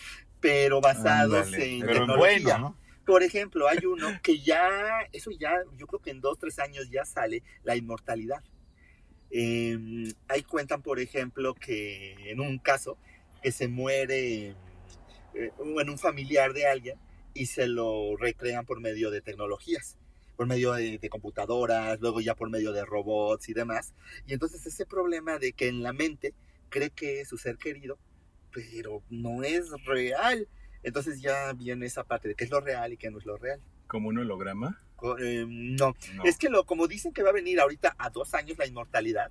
pero 0.41 0.81
basados 0.81 1.53
en 1.55 1.81
Pero 1.81 2.01
tecnología. 2.07 2.59
bueno, 2.59 2.59
¿no? 2.59 2.77
Por 3.09 3.23
ejemplo, 3.23 3.67
hay 3.67 3.87
uno 3.87 4.07
que 4.23 4.39
ya, 4.39 4.69
eso 5.15 5.31
ya, 5.31 5.63
yo 5.79 5.87
creo 5.87 5.99
que 5.99 6.11
en 6.11 6.21
dos, 6.21 6.39
tres 6.39 6.59
años 6.59 6.91
ya 6.91 7.07
sale, 7.07 7.43
la 7.65 7.75
inmortalidad. 7.75 8.43
Eh, 9.31 10.13
ahí 10.29 10.43
cuentan, 10.43 10.83
por 10.83 11.01
ejemplo, 11.01 11.55
que 11.55 12.31
en 12.31 12.39
un 12.39 12.59
caso 12.59 12.99
que 13.43 13.51
se 13.51 13.67
muere 13.67 14.49
eh, 14.49 15.53
en 15.59 15.89
un 15.89 15.99
familiar 15.99 16.53
de 16.53 16.67
alguien 16.67 16.99
y 17.33 17.47
se 17.47 17.67
lo 17.67 18.15
recrean 18.19 18.67
por 18.67 18.79
medio 18.79 19.11
de 19.11 19.23
tecnologías, 19.23 19.97
por 20.37 20.47
medio 20.47 20.75
de, 20.75 20.99
de 20.99 21.09
computadoras, 21.09 21.99
luego 22.01 22.21
ya 22.21 22.35
por 22.35 22.51
medio 22.51 22.73
de 22.73 22.85
robots 22.85 23.49
y 23.49 23.55
demás. 23.55 23.95
Y 24.27 24.35
entonces 24.35 24.67
ese 24.67 24.85
problema 24.85 25.39
de 25.39 25.55
que 25.55 25.69
en 25.69 25.83
la 25.83 25.95
mente 25.95 26.35
cree 26.69 26.91
que 26.91 27.23
es 27.23 27.29
su 27.29 27.39
ser 27.39 27.57
querido, 27.57 27.99
pero 28.53 29.03
no 29.09 29.45
es 29.45 29.71
real. 29.87 30.47
Entonces 30.83 31.21
ya 31.21 31.53
viene 31.53 31.87
esa 31.87 32.05
parte 32.05 32.29
de 32.29 32.35
qué 32.35 32.45
es 32.45 32.51
lo 32.51 32.61
real 32.61 32.93
y 32.93 32.97
qué 32.97 33.11
no 33.11 33.19
es 33.19 33.27
lo 33.27 33.37
real. 33.37 33.61
¿Como 33.87 34.09
un 34.09 34.19
holograma? 34.19 34.81
Eh, 35.21 35.45
no. 35.49 35.95
No. 36.15 36.25
es 36.25 36.39
que 36.39 36.49
lo, 36.49 36.65
como 36.65 36.87
dicen 36.89 37.13
que 37.13 37.23
va 37.23 37.31
a 37.31 37.33
venir 37.33 37.61
ahorita 37.61 37.95
a 37.99 38.11
dos 38.11 38.35
años 38.35 38.59
la 38.59 38.67
inmortalidad, 38.67 39.31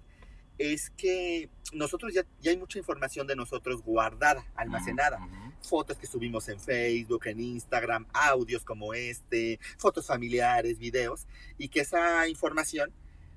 es 0.58 0.90
que 0.92 1.50
nosotros 1.74 2.14
ya, 2.14 2.26
ya 2.42 2.52
hay 2.52 2.58
mucha 2.58 2.80
información 2.80 3.28
de 3.28 3.36
nosotros 3.36 3.82
guardada, 3.84 4.46
almacenada. 4.56 5.20
Fotos 5.62 5.98
que 5.98 6.08
subimos 6.08 6.48
en 6.50 6.60
Facebook, 6.60 7.28
en 7.28 7.40
Instagram, 7.40 8.08
audios 8.14 8.64
como 8.64 8.94
este, 8.94 9.60
fotos 9.78 10.08
familiares, 10.08 10.78
videos, 10.78 11.28
y 11.58 11.70
que 11.70 11.82
esa 11.82 12.28
información 12.28 12.92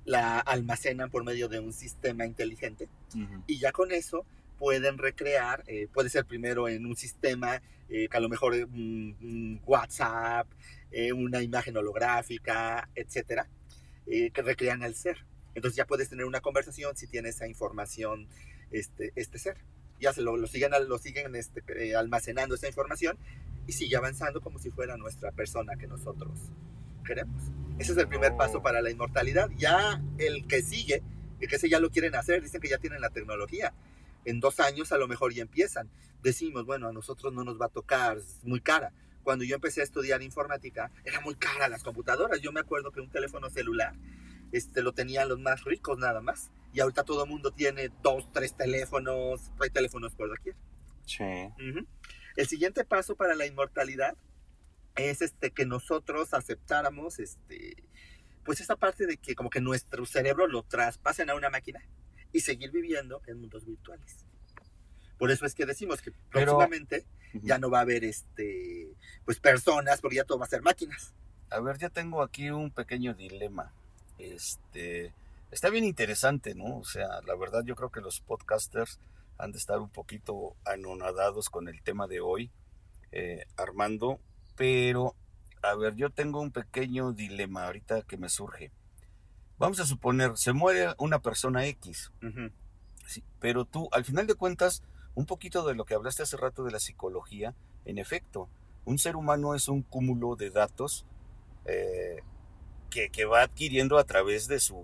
la 0.05 0.39
almacenan 0.39 1.11
por 1.11 1.23
medio 1.23 1.47
de 1.47 1.59
un 1.59 1.73
sistema 1.73 2.25
inteligente 2.25 2.89
y 3.45 3.59
ya 3.59 3.71
con 3.71 3.91
eso 3.91 4.25
pueden 4.61 4.99
recrear, 4.99 5.63
eh, 5.65 5.87
puede 5.91 6.09
ser 6.11 6.23
primero 6.25 6.67
en 6.69 6.85
un 6.85 6.95
sistema 6.95 7.63
eh, 7.89 8.07
que 8.07 8.15
a 8.15 8.19
lo 8.19 8.29
mejor 8.29 8.53
es 8.53 8.65
un, 8.65 9.17
un 9.19 9.59
WhatsApp, 9.65 10.47
eh, 10.91 11.11
una 11.13 11.41
imagen 11.41 11.75
holográfica, 11.77 12.87
etcétera, 12.93 13.49
eh, 14.05 14.29
que 14.29 14.43
recrean 14.43 14.83
al 14.83 14.93
ser. 14.93 15.25
Entonces 15.55 15.77
ya 15.77 15.87
puedes 15.87 16.09
tener 16.09 16.25
una 16.25 16.41
conversación 16.41 16.95
si 16.95 17.07
tiene 17.07 17.29
esa 17.29 17.47
información 17.47 18.27
este, 18.69 19.11
este 19.15 19.39
ser. 19.39 19.57
Ya 19.99 20.13
se 20.13 20.21
lo, 20.21 20.37
lo 20.37 20.45
siguen, 20.45 20.71
lo 20.87 20.99
siguen 20.99 21.35
este, 21.35 21.63
eh, 21.75 21.95
almacenando 21.95 22.53
esa 22.53 22.67
información 22.67 23.17
y 23.65 23.71
sigue 23.71 23.95
avanzando 23.95 24.41
como 24.41 24.59
si 24.59 24.69
fuera 24.69 24.95
nuestra 24.95 25.31
persona 25.31 25.75
que 25.75 25.87
nosotros 25.87 26.33
queremos. 27.03 27.41
Ese 27.79 27.93
es 27.93 27.97
el 27.97 28.07
primer 28.07 28.33
Oh. 28.33 28.37
paso 28.37 28.61
para 28.61 28.81
la 28.83 28.91
inmortalidad. 28.91 29.49
Ya 29.57 29.99
el 30.19 30.45
que 30.45 30.61
sigue, 30.61 31.01
el 31.39 31.47
que 31.49 31.55
ese 31.55 31.67
ya 31.67 31.79
lo 31.79 31.89
quieren 31.89 32.13
hacer, 32.13 32.43
dicen 32.43 32.61
que 32.61 32.69
ya 32.69 32.77
tienen 32.77 33.01
la 33.01 33.09
tecnología. 33.09 33.73
En 34.25 34.39
dos 34.39 34.59
años 34.59 34.91
a 34.91 34.97
lo 34.97 35.07
mejor 35.07 35.33
ya 35.33 35.41
empiezan. 35.41 35.89
Decimos, 36.21 36.65
bueno, 36.65 36.87
a 36.87 36.93
nosotros 36.93 37.33
no 37.33 37.43
nos 37.43 37.59
va 37.59 37.65
a 37.65 37.69
tocar, 37.69 38.17
es 38.17 38.43
muy 38.43 38.61
cara. 38.61 38.93
Cuando 39.23 39.43
yo 39.43 39.55
empecé 39.55 39.81
a 39.81 39.83
estudiar 39.83 40.21
informática, 40.21 40.91
era 41.03 41.21
muy 41.21 41.35
cara 41.35 41.67
las 41.67 41.83
computadoras. 41.83 42.41
Yo 42.41 42.51
me 42.51 42.59
acuerdo 42.59 42.91
que 42.91 43.01
un 43.01 43.09
teléfono 43.09 43.49
celular 43.49 43.93
este, 44.51 44.81
lo 44.81 44.93
tenían 44.93 45.29
los 45.29 45.39
más 45.39 45.63
ricos 45.63 45.97
nada 45.97 46.21
más. 46.21 46.51
Y 46.73 46.79
ahorita 46.79 47.03
todo 47.03 47.23
el 47.23 47.29
mundo 47.29 47.51
tiene 47.51 47.89
dos, 48.01 48.31
tres 48.31 48.55
teléfonos, 48.55 49.51
hay 49.59 49.69
teléfonos 49.69 50.15
por 50.15 50.29
doquier. 50.29 50.55
Sí. 51.05 51.49
El 52.35 52.47
siguiente 52.47 52.85
paso 52.85 53.15
para 53.15 53.35
la 53.35 53.45
inmortalidad 53.45 54.15
es 54.95 55.21
este 55.21 55.51
que 55.51 55.65
nosotros 55.65 56.33
aceptáramos 56.33 57.19
este 57.19 57.75
pues 58.43 58.59
esa 58.59 58.75
parte 58.75 59.05
de 59.05 59.17
que 59.17 59.35
como 59.35 59.49
que 59.49 59.61
nuestro 59.61 60.05
cerebro 60.05 60.47
lo 60.47 60.63
traspasen 60.63 61.29
a 61.29 61.35
una 61.35 61.49
máquina 61.49 61.81
y 62.33 62.41
seguir 62.41 62.71
viviendo 62.71 63.21
en 63.27 63.39
mundos 63.41 63.65
virtuales. 63.65 64.25
Por 65.17 65.31
eso 65.31 65.45
es 65.45 65.53
que 65.53 65.65
decimos 65.65 66.01
que 66.01 66.11
próximamente 66.31 67.05
ya 67.33 67.57
no 67.57 67.69
va 67.69 67.79
a 67.79 67.81
haber 67.81 68.03
este 68.03 68.89
pues 69.23 69.39
personas 69.39 70.01
porque 70.01 70.17
ya 70.17 70.23
todo 70.23 70.39
va 70.39 70.45
a 70.45 70.49
ser 70.49 70.61
máquinas. 70.61 71.13
A 71.49 71.59
ver, 71.59 71.77
ya 71.77 71.89
tengo 71.89 72.23
aquí 72.23 72.49
un 72.49 72.71
pequeño 72.71 73.13
dilema. 73.13 73.73
Este, 74.17 75.13
está 75.51 75.69
bien 75.69 75.83
interesante, 75.83 76.55
¿no? 76.55 76.77
O 76.77 76.85
sea, 76.85 77.21
la 77.27 77.35
verdad 77.35 77.63
yo 77.63 77.75
creo 77.75 77.91
que 77.91 78.01
los 78.01 78.21
podcasters 78.21 78.99
han 79.37 79.51
de 79.51 79.57
estar 79.57 79.79
un 79.79 79.89
poquito 79.89 80.55
anonadados 80.65 81.49
con 81.49 81.67
el 81.67 81.81
tema 81.81 82.07
de 82.07 82.21
hoy, 82.21 82.51
eh, 83.11 83.45
Armando, 83.57 84.19
pero, 84.55 85.15
a 85.63 85.75
ver, 85.75 85.95
yo 85.95 86.09
tengo 86.11 86.39
un 86.39 86.51
pequeño 86.51 87.13
dilema 87.13 87.65
ahorita 87.65 88.03
que 88.03 88.17
me 88.17 88.29
surge. 88.29 88.71
Vamos 89.61 89.79
a 89.79 89.85
suponer, 89.85 90.37
se 90.37 90.53
muere 90.53 90.95
una 90.97 91.19
persona 91.19 91.67
X. 91.67 92.11
Sí, 93.05 93.23
pero 93.39 93.65
tú, 93.65 93.89
al 93.91 94.03
final 94.03 94.25
de 94.25 94.33
cuentas, 94.33 94.81
un 95.13 95.27
poquito 95.27 95.63
de 95.63 95.75
lo 95.75 95.85
que 95.85 95.93
hablaste 95.93 96.23
hace 96.23 96.35
rato 96.35 96.63
de 96.63 96.71
la 96.71 96.79
psicología, 96.79 97.53
en 97.85 97.99
efecto, 97.99 98.49
un 98.85 98.97
ser 98.97 99.15
humano 99.15 99.53
es 99.53 99.67
un 99.67 99.83
cúmulo 99.83 100.35
de 100.35 100.49
datos 100.49 101.05
eh, 101.65 102.21
que, 102.89 103.09
que 103.09 103.25
va 103.25 103.43
adquiriendo 103.43 103.99
a 103.99 104.03
través 104.03 104.47
de 104.47 104.59
su, 104.59 104.83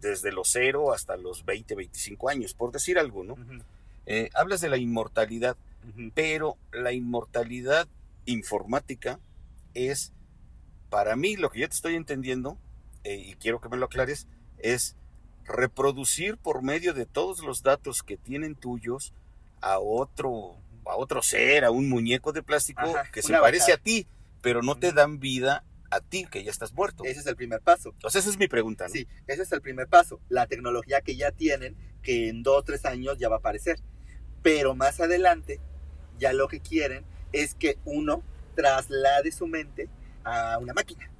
desde 0.00 0.30
los 0.30 0.48
0 0.52 0.92
hasta 0.92 1.16
los 1.16 1.44
20, 1.44 1.74
25 1.74 2.28
años, 2.28 2.54
por 2.54 2.70
decir 2.70 3.00
algo, 3.00 3.24
¿no? 3.24 3.36
Eh, 4.06 4.30
hablas 4.34 4.60
de 4.60 4.68
la 4.68 4.76
inmortalidad, 4.76 5.56
pero 6.14 6.56
la 6.72 6.92
inmortalidad 6.92 7.88
informática 8.26 9.18
es, 9.74 10.12
para 10.88 11.16
mí, 11.16 11.36
lo 11.36 11.50
que 11.50 11.60
yo 11.60 11.68
te 11.68 11.74
estoy 11.74 11.94
entendiendo, 11.96 12.58
eh, 13.04 13.16
y 13.16 13.34
quiero 13.34 13.60
que 13.60 13.68
me 13.68 13.76
lo 13.76 13.86
aclares, 13.86 14.26
es 14.58 14.96
reproducir 15.44 16.38
por 16.38 16.62
medio 16.62 16.94
de 16.94 17.06
todos 17.06 17.40
los 17.40 17.62
datos 17.62 18.02
que 18.02 18.16
tienen 18.16 18.54
tuyos 18.54 19.12
a 19.60 19.78
otro, 19.78 20.56
a 20.86 20.96
otro 20.96 21.22
ser, 21.22 21.64
a 21.64 21.70
un 21.70 21.88
muñeco 21.88 22.32
de 22.32 22.42
plástico 22.42 22.82
Ajá, 22.82 23.10
que 23.12 23.22
se 23.22 23.34
parece 23.34 23.72
a 23.72 23.76
ti, 23.76 24.06
pero 24.40 24.62
no 24.62 24.76
te 24.76 24.92
dan 24.92 25.20
vida 25.20 25.64
a 25.90 26.00
ti, 26.00 26.26
que 26.30 26.42
ya 26.42 26.50
estás 26.50 26.72
muerto. 26.72 27.04
Ese 27.04 27.20
es 27.20 27.26
el 27.26 27.36
primer 27.36 27.60
paso. 27.60 27.90
Entonces 27.90 28.22
esa 28.22 28.30
es 28.30 28.38
mi 28.38 28.48
pregunta, 28.48 28.84
¿no? 28.84 28.90
Sí, 28.90 29.06
ese 29.26 29.42
es 29.42 29.52
el 29.52 29.60
primer 29.60 29.86
paso. 29.86 30.20
La 30.28 30.46
tecnología 30.46 31.00
que 31.02 31.16
ya 31.16 31.30
tienen, 31.30 31.76
que 32.02 32.28
en 32.28 32.42
dos 32.42 32.58
o 32.58 32.62
tres 32.62 32.84
años 32.84 33.18
ya 33.18 33.28
va 33.28 33.36
a 33.36 33.38
aparecer. 33.38 33.78
Pero 34.42 34.74
más 34.74 35.00
adelante, 35.00 35.60
ya 36.18 36.32
lo 36.32 36.48
que 36.48 36.60
quieren 36.60 37.04
es 37.32 37.54
que 37.54 37.78
uno 37.84 38.22
traslade 38.54 39.32
su 39.32 39.46
mente 39.46 39.88
a 40.24 40.58
una 40.58 40.72
máquina. 40.74 41.10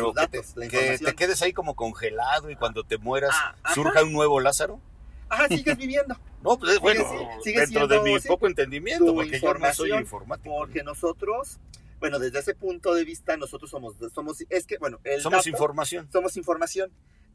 Pero 0.00 0.12
que 0.14 0.26
te- 0.28 0.68
que, 0.68 1.14
quedes 1.14 1.42
ahí 1.42 1.52
como 1.52 1.74
congelado 1.76 2.50
y 2.50 2.56
cuando 2.56 2.82
te 2.84 2.98
mueras 2.98 3.30
Ah, 3.34 3.54
surja 3.74 4.02
un 4.02 4.12
nuevo 4.12 4.40
Lázaro. 4.40 4.80
Ajá, 5.28 5.48
sigues 5.48 5.76
viviendo. 5.76 6.16
No, 6.42 6.58
pues 6.58 6.80
bueno, 6.80 7.04
sigue 7.44 7.60
dentro 7.60 7.86
siendo, 7.86 8.02
de 8.04 8.14
mi 8.14 8.18
poco 8.18 8.48
entendimiento, 8.48 9.14
porque 9.14 9.38
yo 9.38 9.54
no 9.54 9.72
soy 9.72 9.92
informático. 9.92 10.52
Porque 10.56 10.82
nosotros, 10.82 11.60
bueno, 12.00 12.18
desde 12.18 12.40
ese 12.40 12.54
punto 12.56 12.94
de 12.94 13.04
vista, 13.04 13.36
nosotros 13.36 13.70
somos, 13.70 13.94
somos 14.12 14.38
es 14.50 14.66
que, 14.66 14.76
bueno, 14.78 14.98
el 15.04 15.20
Somos 15.20 15.38
dato- 15.44 15.48
información. 15.50 16.08
somos 16.10 16.36
información. 16.36 16.90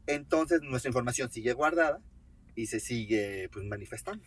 Entonces 0.06 0.60
nuestra 0.60 0.90
información 0.90 1.30
sigue 1.30 1.54
guardada 1.54 2.00
y 2.54 2.66
se 2.66 2.80
sigue 2.80 3.48
pues, 3.50 3.64
manifestando. 3.64 4.22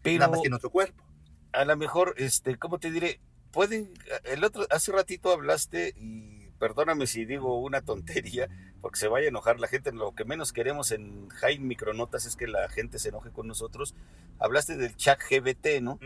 Pero 0.00 0.18
Nada 0.20 0.30
más 0.30 0.40
que 0.40 0.48
en 0.48 0.54
otro 0.54 0.70
cuerpo. 0.70 1.04
a 1.52 1.64
lo 1.66 1.76
mejor, 1.76 2.14
este, 2.16 2.56
¿cómo 2.56 2.78
te 2.78 2.90
diré? 2.90 3.20
Pueden, 3.50 3.92
el 4.24 4.42
otro, 4.42 4.66
hace 4.70 4.90
ratito 4.92 5.30
hablaste 5.32 5.92
y 5.98 6.31
perdóname 6.62 7.08
si 7.08 7.24
digo 7.24 7.58
una 7.60 7.80
tontería, 7.80 8.48
porque 8.80 9.00
se 9.00 9.08
vaya 9.08 9.26
a 9.26 9.30
enojar 9.30 9.58
la 9.58 9.66
gente. 9.66 9.90
Lo 9.90 10.14
que 10.14 10.24
menos 10.24 10.52
queremos 10.52 10.92
en 10.92 11.28
Jaime 11.30 11.66
Micronotas 11.66 12.24
es 12.24 12.36
que 12.36 12.46
la 12.46 12.68
gente 12.68 13.00
se 13.00 13.08
enoje 13.08 13.30
con 13.32 13.48
nosotros. 13.48 13.96
Hablaste 14.38 14.76
del 14.76 14.96
chat 14.96 15.18
GBT, 15.28 15.82
¿no? 15.82 15.98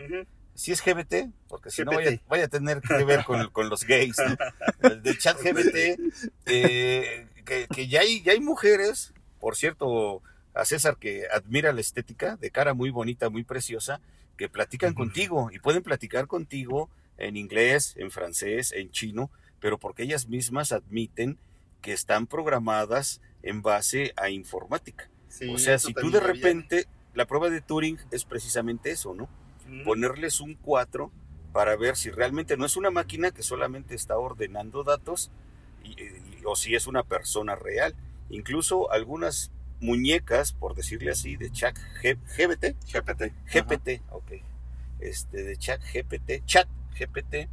Si 0.55 0.71
es 0.71 0.83
GBT, 0.83 1.29
porque 1.47 1.69
si 1.69 1.83
no 1.83 1.91
vaya, 1.91 2.19
vaya 2.27 2.45
a 2.45 2.47
tener 2.47 2.81
que 2.81 3.03
ver 3.03 3.23
con, 3.23 3.51
con 3.51 3.69
los 3.69 3.83
gays. 3.83 4.17
¿no? 4.17 4.89
El 4.89 5.03
del 5.03 5.19
chat 5.19 5.37
GBT, 5.39 5.99
eh, 6.47 7.27
que, 7.45 7.67
que 7.67 7.87
ya, 7.87 8.01
hay, 8.01 8.23
ya 8.23 8.31
hay 8.31 8.39
mujeres, 8.39 9.13
por 9.39 9.55
cierto, 9.55 10.23
a 10.55 10.65
César 10.65 10.97
que 10.97 11.27
admira 11.31 11.71
la 11.71 11.81
estética, 11.81 12.35
de 12.35 12.49
cara 12.49 12.73
muy 12.73 12.89
bonita, 12.89 13.29
muy 13.29 13.43
preciosa, 13.43 14.01
que 14.37 14.49
platican 14.49 14.95
contigo 14.95 15.51
y 15.53 15.59
pueden 15.59 15.83
platicar 15.83 16.25
contigo 16.25 16.89
en 17.19 17.37
inglés, 17.37 17.93
en 17.97 18.09
francés, 18.09 18.71
en 18.71 18.89
chino, 18.89 19.29
pero 19.59 19.77
porque 19.77 20.03
ellas 20.03 20.27
mismas 20.27 20.71
admiten 20.71 21.37
que 21.81 21.93
están 21.93 22.27
programadas 22.27 23.21
en 23.43 23.61
base 23.61 24.13
a 24.17 24.29
informática. 24.29 25.09
Sí, 25.29 25.47
o 25.49 25.57
sea, 25.57 25.77
si 25.79 25.93
tú 25.93 26.09
de 26.09 26.19
repente, 26.19 26.85
la 27.13 27.25
prueba 27.25 27.49
de 27.49 27.61
Turing 27.61 27.97
es 28.11 28.25
precisamente 28.25 28.91
eso, 28.91 29.13
¿no? 29.13 29.29
Ponerles 29.85 30.39
un 30.41 30.55
4 30.55 31.11
para 31.53 31.75
ver 31.75 31.95
si 31.95 32.09
realmente 32.11 32.57
no 32.57 32.65
es 32.65 32.75
una 32.77 32.91
máquina 32.91 33.31
que 33.31 33.43
solamente 33.43 33.95
está 33.95 34.17
ordenando 34.17 34.83
datos 34.83 35.31
y- 35.83 35.91
y- 36.01 36.41
o 36.45 36.55
si 36.55 36.75
es 36.75 36.87
una 36.87 37.03
persona 37.03 37.55
real. 37.55 37.95
Incluso 38.29 38.91
algunas 38.91 39.51
muñecas, 39.79 40.51
por 40.53 40.75
decirle 40.75 41.11
así, 41.11 41.35
de 41.37 41.51
chat 41.51 41.75
G- 42.01 42.17
GBT, 42.37 42.75
GPT. 42.91 43.33
GPT, 43.45 44.01
ok, 44.11 44.31
este, 44.99 45.43
de 45.43 45.57
chat 45.57 45.81
GPT, 45.81 46.43
chat 46.45 46.67
GPT, 46.97 47.47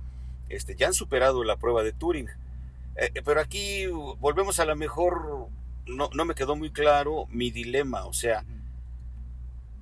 este, 0.48 0.74
ya 0.76 0.86
han 0.88 0.94
superado 0.94 1.44
la 1.44 1.56
prueba 1.56 1.82
de 1.82 1.92
Turing. 1.92 2.28
Eh, 2.96 3.10
eh, 3.14 3.22
pero 3.24 3.40
aquí 3.40 3.86
volvemos 3.86 4.60
a 4.60 4.64
la 4.64 4.74
mejor, 4.74 5.48
no, 5.86 6.10
no 6.14 6.24
me 6.24 6.34
quedó 6.34 6.56
muy 6.56 6.70
claro 6.70 7.26
mi 7.30 7.50
dilema, 7.50 8.04
o 8.04 8.12
sea, 8.12 8.44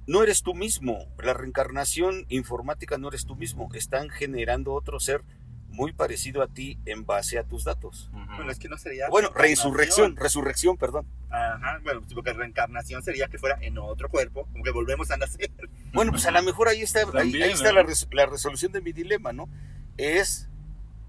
no 0.07 0.23
eres 0.23 0.43
tú 0.43 0.55
mismo. 0.55 1.07
La 1.19 1.35
reencarnación 1.35 2.27
informática 2.29 2.99
no 2.99 3.09
eres 3.09 3.25
tú 3.25 3.37
mismo. 3.37 3.69
Están 3.75 4.11
generando 4.11 4.73
otro 4.73 4.99
ser 4.99 5.23
muy 5.69 5.93
parecido 5.93 6.43
a 6.43 6.49
ti 6.49 6.79
en 6.87 7.07
base 7.07 7.39
a 7.39 7.45
tus 7.45 7.65
datos. 7.65 8.11
Bueno, 8.37 8.51
es 8.51 8.59
que 8.59 8.69
no 8.69 8.77
sería. 8.77 9.09
Bueno, 9.09 9.31
resurrección, 9.35 10.17
resurrección, 10.17 10.77
perdón. 10.77 11.07
Ajá, 11.31 11.79
bueno, 11.83 12.03
porque 12.15 12.33
reencarnación 12.33 13.03
sería 13.03 13.29
que 13.29 13.39
fuera 13.39 13.57
en 13.63 13.79
otro 13.79 14.09
cuerpo, 14.11 14.47
como 14.53 14.63
que 14.65 14.71
volvemos 14.71 15.11
a 15.13 15.17
nacer. 15.17 15.51
Bueno, 15.95 16.11
pues 16.13 16.27
a 16.27 16.31
lo 16.31 16.43
mejor 16.43 16.69
ahí 16.69 16.83
está, 16.83 17.01
ahí, 17.01 17.07
También, 17.13 17.45
ahí 17.45 17.51
está 17.53 17.73
la, 17.73 17.83
res- 17.85 18.09
la 18.11 18.27
resolución 18.27 18.73
de 18.73 18.81
mi 18.83 18.93
dilema, 18.93 19.33
¿no? 19.33 19.49
Es, 19.97 20.49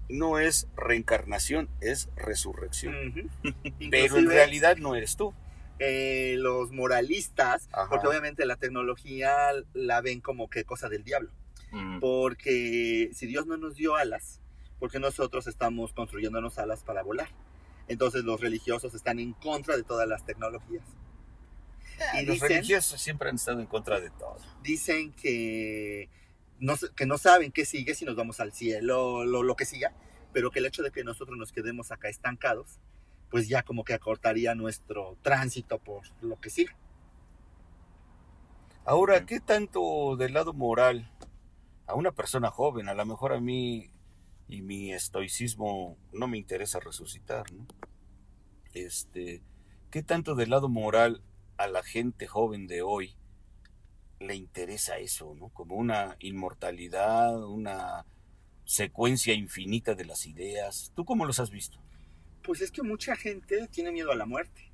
no 0.08 0.38
es 0.38 0.68
reencarnación, 0.76 1.68
es 1.80 2.08
resurrección. 2.16 3.30
Pero 3.90 4.16
en 4.18 4.28
realidad 4.28 4.76
no 4.76 4.94
eres 4.94 5.16
tú. 5.16 5.34
eh, 5.80 6.36
los 6.38 6.70
moralistas, 6.70 7.68
Ajá. 7.72 7.88
porque 7.90 8.06
obviamente 8.06 8.46
la 8.46 8.56
tecnología 8.56 9.32
la 9.72 10.00
ven 10.00 10.20
como 10.20 10.48
que 10.48 10.64
cosa 10.64 10.88
del 10.88 11.02
diablo. 11.04 11.30
Mm. 11.72 11.98
Porque 12.00 13.10
si 13.12 13.26
Dios 13.26 13.46
no 13.46 13.56
nos 13.56 13.74
dio 13.74 13.96
alas, 13.96 14.40
porque 14.78 15.00
nosotros 15.00 15.46
estamos 15.48 15.92
construyéndonos 15.92 16.58
alas 16.58 16.84
para 16.84 17.02
volar. 17.02 17.28
Entonces 17.88 18.22
los 18.24 18.40
religiosos 18.40 18.94
están 18.94 19.18
en 19.18 19.32
contra 19.32 19.76
de 19.76 19.82
todas 19.82 20.06
las 20.08 20.24
tecnologías. 20.24 20.84
Y 22.20 22.24
los 22.24 22.36
dicen- 22.36 22.48
religiosos 22.48 23.00
siempre 23.00 23.28
han 23.28 23.36
estado 23.36 23.60
en 23.60 23.66
contra 23.66 24.00
de 24.00 24.10
todo. 24.10 24.38
Dicen 24.62 25.12
que 25.12 26.08
no, 26.58 26.74
que 26.96 27.06
no 27.06 27.18
saben 27.18 27.52
qué 27.52 27.64
sigue 27.64 27.94
si 27.94 28.04
nos 28.04 28.16
vamos 28.16 28.40
al 28.40 28.52
cielo, 28.52 29.24
lo, 29.24 29.42
lo 29.42 29.56
que 29.56 29.64
siga, 29.64 29.92
pero 30.32 30.50
que 30.50 30.58
el 30.58 30.66
hecho 30.66 30.82
de 30.82 30.90
que 30.90 31.04
nosotros 31.04 31.38
nos 31.38 31.52
quedemos 31.52 31.92
acá 31.92 32.08
estancados, 32.08 32.78
pues 33.30 33.48
ya 33.48 33.62
como 33.62 33.84
que 33.84 33.94
acortaría 33.94 34.54
nuestro 34.54 35.16
tránsito 35.22 35.78
por 35.78 36.02
lo 36.20 36.40
que 36.40 36.50
sigue. 36.50 36.72
Ahora. 38.84 39.24
¿qué 39.24 39.40
tanto 39.40 40.16
del 40.16 40.34
lado 40.34 40.52
moral 40.52 41.10
a 41.86 41.94
una 41.94 42.12
persona 42.12 42.50
joven? 42.50 42.88
A 42.88 42.94
lo 42.94 43.06
mejor 43.06 43.32
a 43.32 43.40
mí 43.40 43.90
y 44.46 44.62
mi 44.62 44.92
estoicismo 44.92 45.96
no 46.12 46.28
me 46.28 46.36
interesa 46.36 46.80
resucitar, 46.80 47.50
¿no? 47.52 47.66
Este, 48.74 49.42
¿qué 49.90 50.02
tanto 50.02 50.34
del 50.34 50.50
lado 50.50 50.68
moral 50.68 51.22
a 51.56 51.66
la 51.66 51.82
gente 51.82 52.26
joven 52.26 52.66
de 52.66 52.82
hoy 52.82 53.16
le 54.20 54.34
interesa 54.34 54.98
eso, 54.98 55.34
¿no? 55.38 55.48
Como 55.48 55.76
una 55.76 56.16
inmortalidad, 56.20 57.42
una 57.44 58.04
secuencia 58.64 59.34
infinita 59.34 59.94
de 59.94 60.04
las 60.04 60.26
ideas. 60.26 60.92
¿Tú 60.94 61.04
cómo 61.04 61.24
los 61.24 61.40
has 61.40 61.50
visto? 61.50 61.78
Pues 62.42 62.60
es 62.60 62.70
que 62.70 62.82
mucha 62.82 63.16
gente 63.16 63.68
tiene 63.68 63.92
miedo 63.92 64.12
a 64.12 64.16
la 64.16 64.26
muerte. 64.26 64.70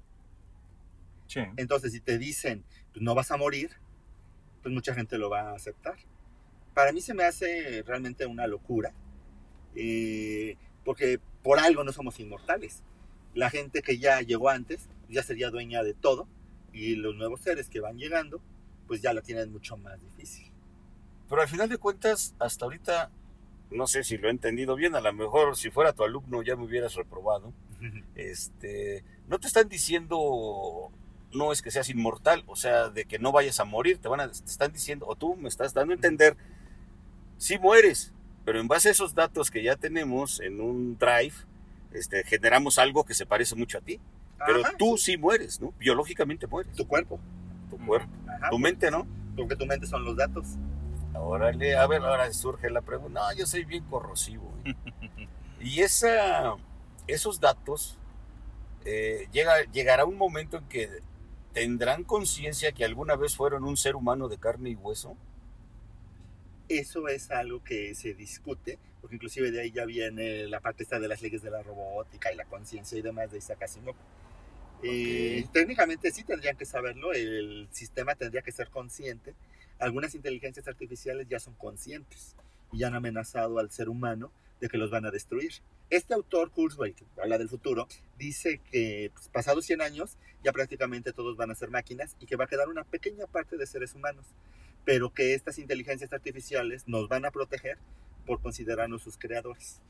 Sí. 1.26 1.40
Entonces, 1.56 1.92
si 1.92 2.00
te 2.00 2.18
dicen, 2.18 2.64
pues 2.92 3.02
no 3.02 3.14
vas 3.14 3.30
a 3.30 3.36
morir, 3.36 3.70
pues 4.62 4.74
mucha 4.74 4.94
gente 4.94 5.18
lo 5.18 5.30
va 5.30 5.50
a 5.50 5.54
aceptar. 5.54 5.96
Para 6.74 6.92
mí 6.92 7.00
se 7.00 7.14
me 7.14 7.24
hace 7.24 7.82
realmente 7.86 8.26
una 8.26 8.46
locura, 8.46 8.92
eh, 9.74 10.56
porque 10.84 11.20
por 11.42 11.58
algo 11.58 11.84
no 11.84 11.92
somos 11.92 12.18
inmortales. 12.20 12.82
La 13.34 13.50
gente 13.50 13.82
que 13.82 13.98
ya 13.98 14.20
llegó 14.22 14.48
antes 14.48 14.88
ya 15.08 15.22
sería 15.22 15.50
dueña 15.50 15.82
de 15.82 15.94
todo 15.94 16.28
y 16.72 16.94
los 16.96 17.14
nuevos 17.16 17.40
seres 17.40 17.68
que 17.68 17.80
van 17.80 17.98
llegando, 17.98 18.40
pues 18.90 19.02
ya 19.02 19.12
la 19.12 19.22
tienen 19.22 19.52
mucho 19.52 19.76
más 19.76 20.02
difícil. 20.02 20.50
Pero 21.28 21.40
al 21.40 21.46
final 21.46 21.68
de 21.68 21.78
cuentas, 21.78 22.34
hasta 22.40 22.64
ahorita, 22.64 23.08
no 23.70 23.86
sé 23.86 24.02
si 24.02 24.18
lo 24.18 24.26
he 24.26 24.32
entendido 24.32 24.74
bien, 24.74 24.96
a 24.96 25.00
lo 25.00 25.12
mejor 25.12 25.56
si 25.56 25.70
fuera 25.70 25.92
tu 25.92 26.02
alumno 26.02 26.42
ya 26.42 26.56
me 26.56 26.64
hubieras 26.64 26.96
reprobado. 26.96 27.52
Este, 28.16 29.04
no 29.28 29.38
te 29.38 29.46
están 29.46 29.68
diciendo 29.68 30.90
no 31.32 31.52
es 31.52 31.62
que 31.62 31.70
seas 31.70 31.88
inmortal, 31.88 32.42
o 32.48 32.56
sea, 32.56 32.88
de 32.88 33.04
que 33.04 33.20
no 33.20 33.30
vayas 33.30 33.60
a 33.60 33.64
morir, 33.64 33.98
te 33.98 34.08
van 34.08 34.18
a, 34.18 34.26
te 34.26 34.44
están 34.44 34.72
diciendo, 34.72 35.06
o 35.06 35.14
tú 35.14 35.36
me 35.36 35.48
estás 35.48 35.72
dando 35.72 35.92
a 35.92 35.94
entender, 35.94 36.36
sí 37.38 37.60
mueres, 37.60 38.12
pero 38.44 38.58
en 38.58 38.66
base 38.66 38.88
a 38.88 38.90
esos 38.90 39.14
datos 39.14 39.52
que 39.52 39.62
ya 39.62 39.76
tenemos 39.76 40.40
en 40.40 40.60
un 40.60 40.98
drive, 40.98 41.34
este, 41.92 42.24
generamos 42.24 42.76
algo 42.80 43.04
que 43.04 43.14
se 43.14 43.24
parece 43.24 43.54
mucho 43.54 43.78
a 43.78 43.82
ti, 43.82 44.00
pero 44.44 44.62
Ajá, 44.62 44.72
tú 44.76 44.98
sí 44.98 45.16
mueres, 45.16 45.60
¿no? 45.60 45.72
Biológicamente 45.78 46.48
mueres, 46.48 46.74
tu 46.74 46.88
cuerpo. 46.88 47.20
Tu 47.70 47.78
cuerpo, 47.78 48.10
Ajá, 48.26 48.50
tu 48.50 48.58
mente, 48.58 48.90
¿no? 48.90 49.06
porque 49.36 49.56
tu 49.56 49.66
mente 49.66 49.86
son 49.86 50.04
los 50.04 50.16
datos. 50.16 50.46
Órale, 51.14 51.76
a 51.76 51.86
ver, 51.86 52.02
ahora 52.02 52.32
surge 52.32 52.70
la 52.70 52.82
pregunta. 52.82 53.20
No, 53.20 53.36
yo 53.36 53.46
soy 53.46 53.64
bien 53.64 53.84
corrosivo. 53.84 54.52
y 55.60 55.80
esa, 55.80 56.54
esos 57.06 57.40
datos, 57.40 57.98
eh, 58.84 59.28
llega, 59.32 59.64
llegará 59.72 60.04
un 60.04 60.16
momento 60.16 60.58
en 60.58 60.68
que 60.68 61.00
tendrán 61.52 62.04
conciencia 62.04 62.72
que 62.72 62.84
alguna 62.84 63.16
vez 63.16 63.36
fueron 63.36 63.64
un 63.64 63.76
ser 63.76 63.96
humano 63.96 64.28
de 64.28 64.38
carne 64.38 64.70
y 64.70 64.74
hueso. 64.74 65.16
Eso 66.68 67.08
es 67.08 67.30
algo 67.32 67.64
que 67.64 67.94
se 67.96 68.14
discute, 68.14 68.78
porque 69.00 69.16
inclusive 69.16 69.50
de 69.50 69.62
ahí 69.62 69.72
ya 69.72 69.84
viene 69.84 70.46
la 70.46 70.60
parte 70.60 70.84
esta 70.84 71.00
de 71.00 71.08
las 71.08 71.20
leyes 71.20 71.42
de 71.42 71.50
la 71.50 71.62
robótica 71.62 72.32
y 72.32 72.36
la 72.36 72.44
conciencia 72.44 72.96
y 72.96 73.02
demás 73.02 73.32
de 73.32 73.38
Isaac 73.38 73.62
Asimov. 73.62 73.96
Eh, 74.82 75.44
Ok. 75.46 75.52
técnicamente 75.52 76.10
sí 76.10 76.24
tendrían 76.24 76.56
que 76.56 76.64
saberlo, 76.64 77.12
el 77.12 77.68
sistema 77.70 78.14
tendría 78.14 78.42
que 78.42 78.52
ser 78.52 78.70
consciente. 78.70 79.34
Algunas 79.78 80.14
inteligencias 80.14 80.68
artificiales 80.68 81.26
ya 81.28 81.40
son 81.40 81.54
conscientes 81.54 82.36
y 82.72 82.84
han 82.84 82.94
amenazado 82.94 83.58
al 83.58 83.70
ser 83.70 83.88
humano 83.88 84.32
de 84.60 84.68
que 84.68 84.78
los 84.78 84.90
van 84.90 85.06
a 85.06 85.10
destruir. 85.10 85.52
Este 85.90 86.14
autor, 86.14 86.50
Kurzweil, 86.50 86.94
que 86.94 87.04
habla 87.20 87.38
del 87.38 87.48
futuro, 87.48 87.88
dice 88.18 88.60
que 88.70 89.10
pues, 89.12 89.28
pasados 89.28 89.64
100 89.66 89.80
años 89.82 90.18
ya 90.44 90.52
prácticamente 90.52 91.12
todos 91.12 91.36
van 91.36 91.50
a 91.50 91.54
ser 91.54 91.70
máquinas 91.70 92.16
y 92.20 92.26
que 92.26 92.36
va 92.36 92.44
a 92.44 92.48
quedar 92.48 92.68
una 92.68 92.84
pequeña 92.84 93.26
parte 93.26 93.56
de 93.56 93.66
seres 93.66 93.94
humanos, 93.94 94.26
pero 94.84 95.12
que 95.12 95.34
estas 95.34 95.58
inteligencias 95.58 96.12
artificiales 96.12 96.86
nos 96.86 97.08
van 97.08 97.24
a 97.24 97.30
proteger 97.30 97.78
por 98.26 98.40
considerarnos 98.40 99.02
sus 99.02 99.18
creadores. 99.18 99.80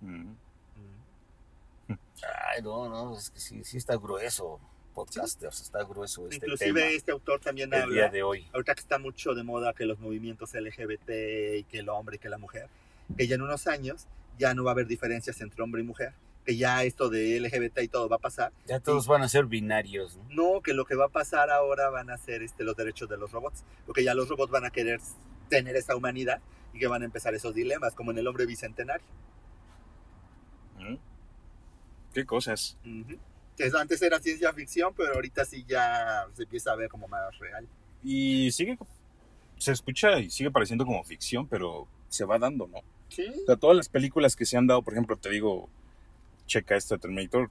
Mm. 0.00 0.34
Ay, 2.22 2.62
no, 2.62 2.88
no, 2.88 3.16
es 3.16 3.30
que 3.30 3.40
sí, 3.40 3.62
sí 3.64 3.76
está 3.76 3.96
grueso, 3.96 4.60
podcasters, 4.94 5.60
está 5.60 5.84
grueso 5.84 6.24
este 6.28 6.36
Inclusive 6.36 6.72
tema 6.72 6.86
este 6.92 7.12
autor 7.12 7.40
también 7.40 7.72
el 7.72 7.90
día 7.90 8.04
habla, 8.04 8.08
de 8.08 8.22
hoy. 8.22 8.48
ahorita 8.52 8.74
que 8.74 8.80
está 8.80 8.98
mucho 8.98 9.34
de 9.34 9.42
moda 9.42 9.74
que 9.74 9.84
los 9.84 9.98
movimientos 9.98 10.54
LGBT 10.54 11.10
y 11.58 11.64
que 11.64 11.78
el 11.80 11.88
hombre 11.88 12.16
y 12.16 12.18
que 12.18 12.28
la 12.28 12.38
mujer, 12.38 12.68
que 13.16 13.26
ya 13.26 13.34
en 13.34 13.42
unos 13.42 13.66
años 13.66 14.06
ya 14.38 14.54
no 14.54 14.64
va 14.64 14.70
a 14.70 14.72
haber 14.72 14.86
diferencias 14.86 15.40
entre 15.40 15.62
hombre 15.62 15.82
y 15.82 15.84
mujer, 15.84 16.14
que 16.44 16.56
ya 16.56 16.84
esto 16.84 17.10
de 17.10 17.40
LGBT 17.40 17.80
y 17.82 17.88
todo 17.88 18.08
va 18.08 18.16
a 18.16 18.20
pasar. 18.20 18.52
Ya 18.66 18.80
todos 18.80 19.06
van 19.06 19.22
a 19.22 19.28
ser 19.28 19.46
binarios, 19.46 20.16
¿no? 20.16 20.54
No, 20.54 20.60
que 20.62 20.74
lo 20.74 20.84
que 20.84 20.94
va 20.94 21.06
a 21.06 21.08
pasar 21.08 21.50
ahora 21.50 21.90
van 21.90 22.10
a 22.10 22.16
ser 22.16 22.42
este, 22.42 22.64
los 22.64 22.76
derechos 22.76 23.08
de 23.08 23.16
los 23.16 23.32
robots, 23.32 23.64
porque 23.84 24.04
ya 24.04 24.14
los 24.14 24.28
robots 24.28 24.52
van 24.52 24.64
a 24.64 24.70
querer 24.70 25.00
tener 25.48 25.76
esa 25.76 25.96
humanidad 25.96 26.40
y 26.72 26.78
que 26.78 26.86
van 26.86 27.02
a 27.02 27.04
empezar 27.04 27.34
esos 27.34 27.54
dilemas, 27.54 27.94
como 27.94 28.12
en 28.12 28.18
el 28.18 28.26
hombre 28.26 28.46
bicentenario. 28.46 29.06
¿Qué 32.16 32.24
cosas? 32.24 32.78
Que 33.58 33.70
antes 33.78 34.00
era 34.00 34.18
ciencia 34.18 34.50
ficción, 34.54 34.94
pero 34.96 35.12
ahorita 35.12 35.44
sí 35.44 35.66
ya 35.68 36.26
se 36.32 36.44
empieza 36.44 36.72
a 36.72 36.74
ver 36.74 36.88
como 36.88 37.06
más 37.08 37.38
real. 37.38 37.68
Y 38.02 38.50
sigue, 38.52 38.78
se 39.58 39.72
escucha 39.72 40.18
y 40.18 40.30
sigue 40.30 40.50
pareciendo 40.50 40.86
como 40.86 41.04
ficción, 41.04 41.46
pero 41.46 41.86
se 42.08 42.24
va 42.24 42.38
dando, 42.38 42.68
¿no? 42.68 42.78
Sí. 43.10 43.26
O 43.42 43.44
sea, 43.44 43.56
todas 43.56 43.76
las 43.76 43.90
películas 43.90 44.34
que 44.34 44.46
se 44.46 44.56
han 44.56 44.66
dado, 44.66 44.80
por 44.80 44.94
ejemplo, 44.94 45.18
te 45.18 45.28
digo, 45.28 45.68
checa 46.46 46.74
esta 46.74 46.96
Terminator, 46.96 47.50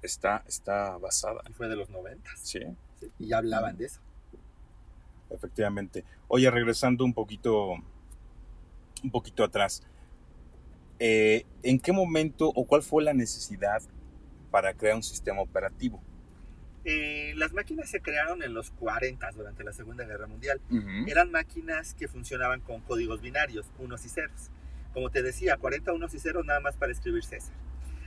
está, 0.00 0.42
está 0.48 0.96
basada, 0.96 1.42
Y 1.50 1.52
fue 1.52 1.68
de 1.68 1.76
los 1.76 1.90
noventas. 1.90 2.40
¿sí? 2.42 2.60
sí, 2.98 3.08
Y 3.18 3.26
ya 3.26 3.36
hablaban 3.36 3.76
de 3.76 3.84
eso. 3.84 4.00
Efectivamente. 5.28 6.04
Oye, 6.28 6.50
regresando 6.50 7.04
un 7.04 7.12
poquito, 7.12 7.72
un 9.02 9.10
poquito 9.10 9.44
atrás, 9.44 9.82
eh, 11.06 11.44
¿en 11.62 11.78
qué 11.80 11.92
momento 11.92 12.48
o 12.48 12.64
cuál 12.64 12.82
fue 12.82 13.02
la 13.02 13.12
necesidad 13.12 13.82
para 14.50 14.72
crear 14.72 14.96
un 14.96 15.02
sistema 15.02 15.42
operativo? 15.42 16.02
Eh, 16.86 17.34
las 17.36 17.52
máquinas 17.52 17.90
se 17.90 18.00
crearon 18.00 18.42
en 18.42 18.54
los 18.54 18.70
40 18.70 19.30
durante 19.32 19.64
la 19.64 19.74
Segunda 19.74 20.06
Guerra 20.06 20.26
Mundial. 20.26 20.62
Eran 21.06 21.30
máquinas 21.30 21.92
que 21.92 22.08
funcionaban 22.08 22.62
con 22.62 22.80
códigos 22.80 23.20
binarios, 23.20 23.66
unos 23.78 24.02
y 24.06 24.08
ceros. 24.08 24.50
Como 24.94 25.10
te 25.10 25.22
decía, 25.22 25.58
40 25.58 25.92
unos 25.92 26.14
y 26.14 26.18
ceros 26.20 26.46
nada 26.46 26.60
más 26.60 26.78
para 26.78 26.92
escribir 26.92 27.22
César. 27.22 27.54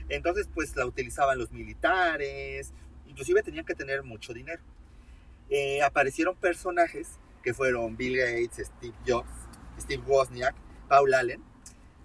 Entonces, 0.08 0.48
pues 0.52 0.74
la 0.74 0.84
utilizaban 0.84 1.38
los 1.38 1.52
militares, 1.52 2.72
inclusive 3.06 3.44
tenían 3.44 3.64
que 3.64 3.76
tener 3.76 4.02
mucho 4.02 4.34
dinero. 4.34 4.62
Eh, 5.50 5.82
aparecieron 5.82 6.34
personajes 6.34 7.20
que 7.44 7.54
fueron 7.54 7.96
Bill 7.96 8.16
Gates, 8.16 8.66
Steve 8.66 8.96
Jobs, 9.06 9.30
Steve 9.78 10.02
Wozniak, 10.04 10.56
Paul 10.88 11.14
Allen, 11.14 11.44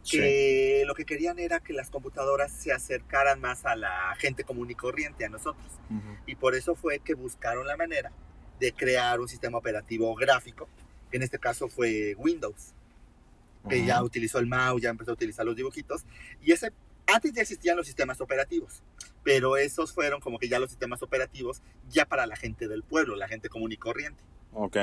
que 0.10 0.84
lo 0.86 0.96
que 0.96 1.06
querían 1.06 1.40
era 1.40 1.60
que 1.60 1.74
las 1.74 1.90
computadoras 1.90 2.52
se 2.52 2.72
acercaran 2.72 3.40
más 3.40 3.66
a 3.66 3.76
la 3.76 4.16
gente 4.20 4.44
común 4.44 4.70
y 4.70 4.76
corriente, 4.76 5.26
a 5.26 5.30
nosotros. 5.30 5.66
Sí. 5.88 5.96
Ujú. 5.96 6.18
Y 6.28 6.36
por 6.36 6.56
eso 6.56 6.76
fue 6.76 7.00
que 7.00 7.14
buscaron 7.14 7.66
la 7.68 7.78
manera 7.78 8.12
de 8.60 8.72
crear 8.74 9.20
un 9.20 9.28
sistema 9.28 9.58
operativo 9.58 10.14
gráfico, 10.16 10.68
que 11.10 11.18
en 11.18 11.24
este 11.24 11.40
caso 11.40 11.68
fue 11.68 12.16
Windows, 12.18 12.74
que 13.70 13.86
ya 13.86 13.98
Ujú. 13.98 14.08
utilizó 14.08 14.40
el 14.40 14.48
mouse, 14.48 14.82
ya 14.82 14.90
empezó 14.90 15.12
a 15.12 15.14
utilizar 15.14 15.46
los 15.46 15.56
dibujitos. 15.56 16.04
Y 16.42 16.52
ese, 16.52 16.72
antes 17.08 17.34
ya 17.34 17.42
existían 17.42 17.78
los 17.78 17.86
sistemas 17.86 18.20
operativos, 18.22 18.84
pero 19.24 19.58
esos 19.58 19.94
fueron 19.94 20.20
como 20.20 20.38
que 20.40 20.50
ya 20.50 20.60
los 20.60 20.70
sistemas 20.70 21.02
operativos 21.02 21.62
ya 21.90 22.06
para 22.06 22.26
la 22.28 22.36
gente 22.36 22.68
del 22.68 22.84
pueblo, 22.84 23.16
la 23.16 23.28
gente 23.28 23.50
común 23.50 23.72
y 23.72 23.78
corriente. 23.78 24.22
Ok. 24.54 24.78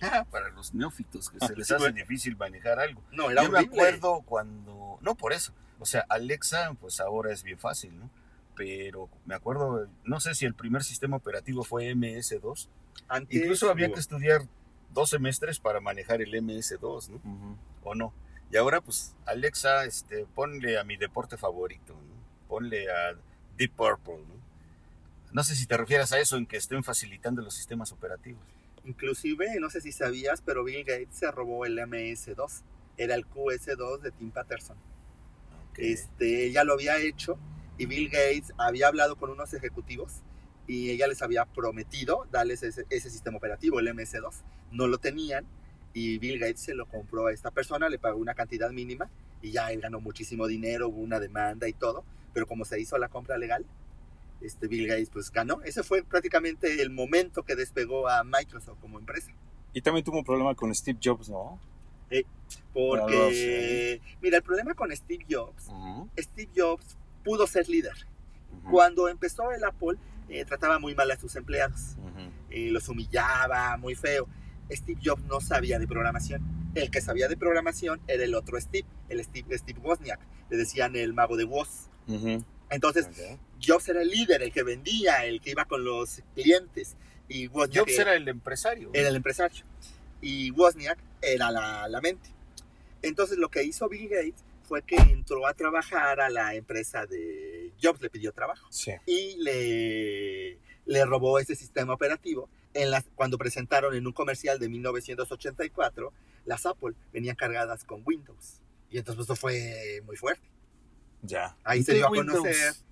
Para 0.30 0.48
los 0.50 0.74
neófitos 0.74 1.30
que 1.30 1.38
se 1.40 1.54
les 1.56 1.66
Sí, 1.66 1.74
hace 1.74 1.82
bueno. 1.84 1.96
difícil 1.96 2.36
manejar 2.36 2.78
algo. 2.80 3.02
No, 3.12 3.30
era 3.30 3.42
Yo 3.42 3.50
me 3.50 3.58
acuerdo 3.60 4.22
cuando, 4.22 4.98
no 5.00 5.14
por 5.14 5.32
eso, 5.32 5.52
o 5.78 5.86
sea, 5.86 6.04
Alexa 6.08 6.74
pues 6.80 7.00
ahora 7.00 7.32
es 7.32 7.42
bien 7.42 7.58
fácil, 7.58 7.98
¿no? 7.98 8.10
Pero 8.56 9.08
me 9.24 9.34
acuerdo, 9.34 9.88
no 10.04 10.20
sé 10.20 10.34
si 10.34 10.44
el 10.44 10.54
primer 10.54 10.82
sistema 10.84 11.16
operativo 11.16 11.64
fue 11.64 11.94
MS2, 11.94 12.68
Antes, 13.08 13.40
incluso 13.40 13.70
había 13.70 13.90
que 13.92 14.00
estudiar 14.00 14.42
dos 14.92 15.10
semestres 15.10 15.58
para 15.60 15.80
manejar 15.80 16.20
el 16.20 16.32
MS2, 16.34 17.08
¿no? 17.08 17.56
¿O 17.82 17.94
no? 17.94 18.12
Y 18.50 18.56
ahora 18.56 18.80
pues 18.80 19.14
Alexa, 19.26 19.84
este, 19.84 20.26
ponle 20.34 20.78
a 20.78 20.84
mi 20.84 20.96
deporte 20.96 21.36
favorito, 21.36 21.94
¿no? 21.94 22.14
Ponle 22.48 22.90
a 22.90 23.14
Deep 23.56 23.72
Purple, 23.76 24.18
¿no? 24.28 24.40
No 25.32 25.44
sé 25.44 25.54
si 25.54 25.66
te 25.66 25.76
refieres 25.76 26.12
a 26.12 26.18
eso 26.18 26.36
en 26.36 26.46
que 26.46 26.56
estén 26.56 26.82
facilitando 26.82 27.40
los 27.40 27.54
sistemas 27.54 27.92
operativos. 27.92 28.42
Inclusive, 28.84 29.58
no 29.60 29.70
sé 29.70 29.80
si 29.80 29.92
sabías, 29.92 30.42
pero 30.42 30.64
Bill 30.64 30.84
Gates 30.84 31.16
se 31.16 31.30
robó 31.30 31.66
el 31.66 31.78
MS2. 31.78 32.62
Era 32.96 33.14
el 33.14 33.26
QS2 33.26 34.00
de 34.00 34.10
Tim 34.10 34.30
Patterson. 34.30 34.76
Ok. 35.70 35.78
Este, 35.78 36.50
ya 36.50 36.64
lo 36.64 36.74
había 36.74 36.98
hecho 36.98 37.38
y 37.78 37.86
Bill 37.86 38.08
Gates 38.08 38.52
había 38.58 38.88
hablado 38.88 39.16
con 39.16 39.30
unos 39.30 39.54
ejecutivos 39.54 40.20
y 40.66 40.90
ella 40.90 41.06
les 41.06 41.22
había 41.22 41.46
prometido 41.46 42.26
darles 42.30 42.62
ese, 42.62 42.84
ese 42.90 43.10
sistema 43.10 43.38
operativo, 43.38 43.80
el 43.80 43.88
MS2. 43.88 44.42
No 44.70 44.86
lo 44.86 44.98
tenían 44.98 45.46
y 45.92 46.18
Bill 46.18 46.38
Gates 46.38 46.60
se 46.60 46.74
lo 46.74 46.86
compró 46.86 47.26
a 47.26 47.32
esta 47.32 47.50
persona, 47.50 47.88
le 47.88 47.98
pagó 47.98 48.18
una 48.18 48.34
cantidad 48.34 48.70
mínima 48.70 49.10
y 49.42 49.52
ya 49.52 49.72
él 49.72 49.80
ganó 49.80 50.00
muchísimo 50.00 50.46
dinero, 50.46 50.88
hubo 50.88 51.00
una 51.00 51.18
demanda 51.18 51.68
y 51.68 51.72
todo, 51.72 52.04
pero 52.32 52.46
como 52.46 52.64
se 52.64 52.80
hizo 52.80 52.98
la 52.98 53.08
compra 53.08 53.38
legal, 53.38 53.64
este 54.40 54.68
Bill 54.68 54.86
Gates 54.86 55.10
pues 55.10 55.30
ganó. 55.30 55.62
Ese 55.62 55.82
fue 55.82 56.02
prácticamente 56.02 56.82
el 56.82 56.90
momento 56.90 57.42
que 57.42 57.56
despegó 57.56 58.08
a 58.08 58.24
Microsoft 58.24 58.78
como 58.80 58.98
empresa. 58.98 59.32
Y 59.72 59.82
también 59.82 60.04
tuvo 60.04 60.18
un 60.18 60.24
problema 60.24 60.54
con 60.54 60.74
Steve 60.74 60.98
Jobs, 61.02 61.28
¿no? 61.28 61.60
Porque, 62.72 64.00
mira, 64.20 64.38
el 64.38 64.42
problema 64.42 64.74
con 64.74 64.94
Steve 64.94 65.24
Jobs, 65.30 65.68
Steve 66.18 66.50
Jobs 66.56 66.96
pudo 67.24 67.46
ser 67.46 67.68
líder. 67.68 67.94
Cuando 68.68 69.08
empezó 69.08 69.52
el 69.52 69.62
Apple, 69.64 69.96
eh, 70.28 70.44
trataba 70.44 70.78
muy 70.78 70.94
mal 70.94 71.10
a 71.10 71.18
sus 71.18 71.36
empleados, 71.36 71.96
eh, 72.50 72.70
los 72.70 72.88
humillaba, 72.88 73.76
muy 73.76 73.94
feo. 73.94 74.26
Steve 74.70 75.00
Jobs 75.04 75.22
no 75.24 75.40
sabía 75.40 75.78
de 75.78 75.86
programación. 75.86 76.42
El 76.74 76.90
que 76.90 77.00
sabía 77.00 77.28
de 77.28 77.36
programación 77.36 78.00
era 78.06 78.24
el 78.24 78.34
otro 78.34 78.60
Steve, 78.60 78.86
el 79.08 79.22
Steve, 79.24 79.58
Steve 79.58 79.80
Wozniak. 79.80 80.20
Le 80.50 80.56
decían 80.56 80.96
el 80.96 81.12
mago 81.12 81.36
de 81.36 81.44
Woz. 81.44 81.88
Entonces. 82.70 83.08
Jobs 83.64 83.88
era 83.88 84.02
el 84.02 84.08
líder, 84.08 84.42
el 84.42 84.52
que 84.52 84.62
vendía, 84.62 85.24
el 85.24 85.40
que 85.40 85.50
iba 85.50 85.64
con 85.64 85.84
los 85.84 86.22
clientes. 86.34 86.96
Y 87.28 87.46
Wozniak 87.48 87.84
Jobs 87.86 87.98
era 87.98 88.14
el 88.14 88.26
empresario. 88.28 88.90
era 88.92 89.08
el 89.08 89.16
empresario. 89.16 89.64
Y 90.20 90.50
Wozniak 90.50 90.98
era 91.22 91.50
la, 91.50 91.88
la 91.88 92.00
mente. 92.00 92.30
Entonces 93.02 93.38
lo 93.38 93.50
que 93.50 93.62
hizo 93.62 93.88
Bill 93.88 94.08
Gates 94.08 94.44
fue 94.64 94.82
que 94.82 94.96
entró 94.96 95.46
a 95.46 95.54
trabajar 95.54 96.20
a 96.20 96.28
la 96.30 96.54
empresa 96.54 97.06
de 97.06 97.72
Jobs, 97.82 98.00
le 98.00 98.10
pidió 98.10 98.32
trabajo 98.32 98.66
Sí. 98.70 98.92
y 99.06 99.36
le, 99.38 100.58
le 100.86 101.04
robó 101.06 101.38
ese 101.38 101.54
sistema 101.56 101.94
operativo. 101.94 102.48
En 102.74 102.90
las, 102.90 103.04
cuando 103.16 103.36
presentaron 103.36 103.94
en 103.96 104.06
un 104.06 104.12
comercial 104.12 104.58
de 104.60 104.68
1984, 104.68 106.12
las 106.44 106.66
Apple 106.66 106.94
venían 107.12 107.34
cargadas 107.36 107.84
con 107.84 108.02
Windows. 108.04 108.60
Y 108.90 108.98
entonces 108.98 109.26
pues, 109.26 109.26
eso 109.26 109.36
fue 109.36 110.02
muy 110.04 110.16
fuerte. 110.16 110.46
Ya. 111.22 111.56
Ahí 111.64 111.80
¿Y 111.80 111.82
se 111.84 111.94
dio 111.94 112.06
a 112.06 112.10
Windows? 112.10 112.84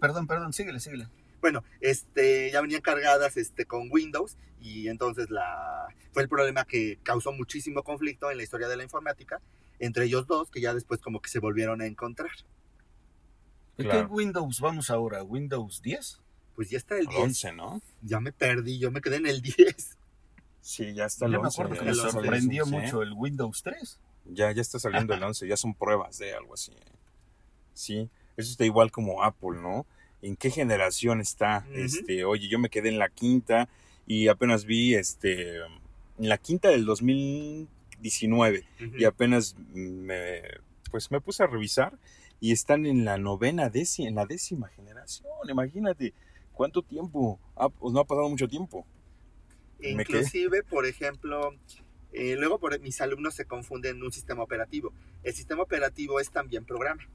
Perdón, 0.00 0.26
perdón, 0.26 0.52
síguele, 0.52 0.80
síguele. 0.80 1.08
Bueno, 1.40 1.62
este, 1.80 2.50
ya 2.50 2.60
venían 2.60 2.80
cargadas 2.80 3.36
este, 3.36 3.64
con 3.64 3.88
Windows 3.90 4.36
y 4.60 4.88
entonces 4.88 5.30
la, 5.30 5.86
fue 6.12 6.22
el 6.24 6.28
problema 6.28 6.64
que 6.64 6.98
causó 7.04 7.32
muchísimo 7.32 7.82
conflicto 7.84 8.30
en 8.30 8.36
la 8.38 8.42
historia 8.42 8.68
de 8.68 8.76
la 8.76 8.82
informática 8.82 9.40
entre 9.80 10.06
ellos 10.06 10.26
dos, 10.26 10.50
que 10.50 10.60
ya 10.60 10.74
después 10.74 11.00
como 11.00 11.20
que 11.22 11.30
se 11.30 11.38
volvieron 11.38 11.80
a 11.80 11.86
encontrar. 11.86 12.30
¿De 13.76 13.84
Claro. 13.84 14.08
qué 14.08 14.12
Windows 14.12 14.60
vamos 14.60 14.90
ahora? 14.90 15.22
¿Windows 15.22 15.80
10? 15.82 16.20
Pues 16.56 16.70
ya 16.70 16.78
está 16.78 16.96
el 16.96 17.02
El 17.02 17.08
10. 17.08 17.20
11, 17.22 17.52
¿no? 17.52 17.80
Ya 18.02 18.18
me 18.18 18.32
perdí, 18.32 18.80
yo 18.80 18.90
me 18.90 19.00
quedé 19.00 19.16
en 19.16 19.26
el 19.26 19.40
10. 19.40 19.96
Sí, 20.60 20.92
ya 20.94 21.04
está 21.04 21.26
el 21.26 21.32
Yo 21.32 21.40
me 21.40 21.46
11. 21.46 21.62
acuerdo 21.62 21.74
ya 21.76 21.80
que 21.80 21.86
me 21.86 21.94
sorprendió 22.10 22.66
mucho 22.66 23.02
el 23.02 23.12
Windows 23.12 23.62
3. 23.62 24.00
Ya, 24.30 24.50
ya 24.50 24.60
está 24.60 24.80
saliendo 24.80 25.14
el 25.14 25.22
11, 25.22 25.46
ya 25.46 25.56
son 25.56 25.74
pruebas 25.74 26.18
de 26.18 26.34
algo 26.34 26.54
así. 26.54 26.72
Sí, 27.72 28.10
eso 28.38 28.50
está 28.52 28.64
igual 28.64 28.90
como 28.90 29.22
Apple, 29.22 29.60
¿no? 29.60 29.84
¿En 30.22 30.34
qué 30.36 30.50
generación 30.50 31.20
está? 31.20 31.66
Este, 31.74 32.24
oye, 32.24 32.48
yo 32.48 32.58
me 32.58 32.70
quedé 32.70 32.88
en 32.88 32.98
la 32.98 33.08
quinta 33.08 33.68
y 34.06 34.28
apenas 34.28 34.64
vi 34.64 34.94
este 34.94 35.56
en 35.58 36.28
la 36.28 36.38
quinta 36.38 36.70
del 36.70 36.84
2019 36.86 38.64
y 38.98 39.04
apenas 39.04 39.54
me 39.74 40.42
pues 40.90 41.10
me 41.10 41.20
puse 41.20 41.42
a 41.42 41.46
revisar 41.46 41.98
y 42.40 42.52
están 42.52 42.86
en 42.86 43.04
la 43.04 43.18
novena 43.18 43.68
décima, 43.68 44.08
en 44.08 44.14
la 44.14 44.24
décima 44.26 44.68
generación, 44.68 45.28
imagínate 45.48 46.14
cuánto 46.52 46.82
tiempo, 46.82 47.38
ha- 47.56 47.68
pues 47.68 47.92
no 47.92 48.00
ha 48.00 48.04
pasado 48.04 48.28
mucho 48.28 48.48
tiempo. 48.48 48.86
quedé. 49.78 49.92
Inclusive, 50.20 50.62
por 50.64 50.86
ejemplo, 50.86 51.50
eh, 52.12 52.36
luego 52.38 52.58
por, 52.58 52.78
mis 52.80 53.00
alumnos 53.00 53.34
se 53.34 53.44
confunden 53.44 53.96
en 53.98 54.02
un 54.02 54.12
sistema 54.12 54.42
operativo. 54.42 54.92
El 55.22 55.34
sistema 55.34 55.62
operativo 55.62 56.18
es 56.20 56.30
también 56.30 56.64
programa. 56.64 57.06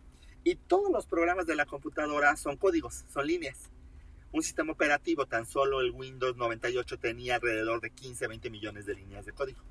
Y 0.44 0.56
todos 0.56 0.92
los 0.92 1.06
programas 1.06 1.46
de 1.48 1.56
la 1.56 1.66
computadora 1.66 2.36
son 2.36 2.58
códigos, 2.58 3.06
son 3.14 3.28
líneas. 3.28 3.58
Un 4.32 4.42
sistema 4.44 4.72
operativo, 4.74 5.26
tan 5.26 5.46
solo 5.46 5.80
el 5.82 5.92
Windows 5.92 6.36
98 6.36 6.98
tenía 6.98 7.36
alrededor 7.36 7.82
de 7.82 7.92
15, 7.92 8.28
20 8.28 8.50
millones 8.50 8.86
de 8.86 8.96
líneas 8.96 9.26
de 9.26 9.32
código. 9.32 9.62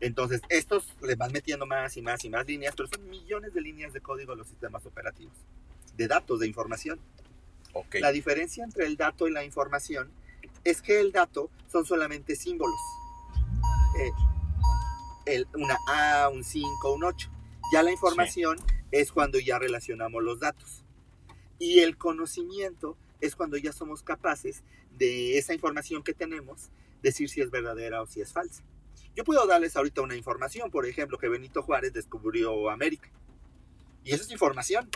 Entonces, 0.00 0.40
estos 0.48 0.94
le 1.02 1.16
van 1.16 1.32
metiendo 1.32 1.66
más 1.66 1.96
y 1.96 2.02
más 2.02 2.24
y 2.24 2.30
más 2.30 2.46
líneas, 2.46 2.74
pero 2.76 2.88
son 2.88 3.08
millones 3.10 3.52
de 3.52 3.60
líneas 3.60 3.92
de 3.92 4.00
código 4.00 4.34
los 4.34 4.46
sistemas 4.46 4.86
operativos, 4.86 5.34
de 5.96 6.06
datos, 6.08 6.38
de 6.40 6.46
información. 6.46 6.98
La 8.00 8.12
diferencia 8.12 8.64
entre 8.64 8.86
el 8.86 8.96
dato 8.96 9.26
y 9.28 9.32
la 9.32 9.44
información 9.44 10.10
es 10.64 10.80
que 10.82 11.00
el 11.00 11.12
dato 11.12 11.50
son 11.70 11.84
solamente 11.84 12.34
símbolos. 12.36 12.78
Eh, 14.00 14.10
el- 15.26 15.48
una 15.54 15.76
A, 15.88 16.28
un 16.28 16.42
5, 16.44 16.92
un 16.94 17.04
8. 17.04 17.28
Ya 17.72 17.82
la 17.82 17.90
información 17.92 18.56
es 18.90 19.12
cuando 19.12 19.38
ya 19.38 19.58
relacionamos 19.58 20.22
los 20.22 20.40
datos. 20.40 20.84
Y 21.58 21.80
el 21.80 21.96
conocimiento 21.96 22.96
es 23.20 23.34
cuando 23.34 23.56
ya 23.56 23.72
somos 23.72 24.02
capaces 24.02 24.62
de 24.90 25.38
esa 25.38 25.54
información 25.54 26.02
que 26.02 26.14
tenemos, 26.14 26.70
decir 27.02 27.28
si 27.28 27.40
es 27.40 27.50
verdadera 27.50 28.02
o 28.02 28.06
si 28.06 28.20
es 28.20 28.32
falsa. 28.32 28.64
Yo 29.14 29.24
puedo 29.24 29.46
darles 29.46 29.76
ahorita 29.76 30.02
una 30.02 30.16
información, 30.16 30.70
por 30.70 30.86
ejemplo, 30.86 31.18
que 31.18 31.28
Benito 31.28 31.62
Juárez 31.62 31.92
descubrió 31.92 32.70
América. 32.70 33.10
Y 34.04 34.12
eso 34.12 34.22
es 34.22 34.30
información 34.30 34.88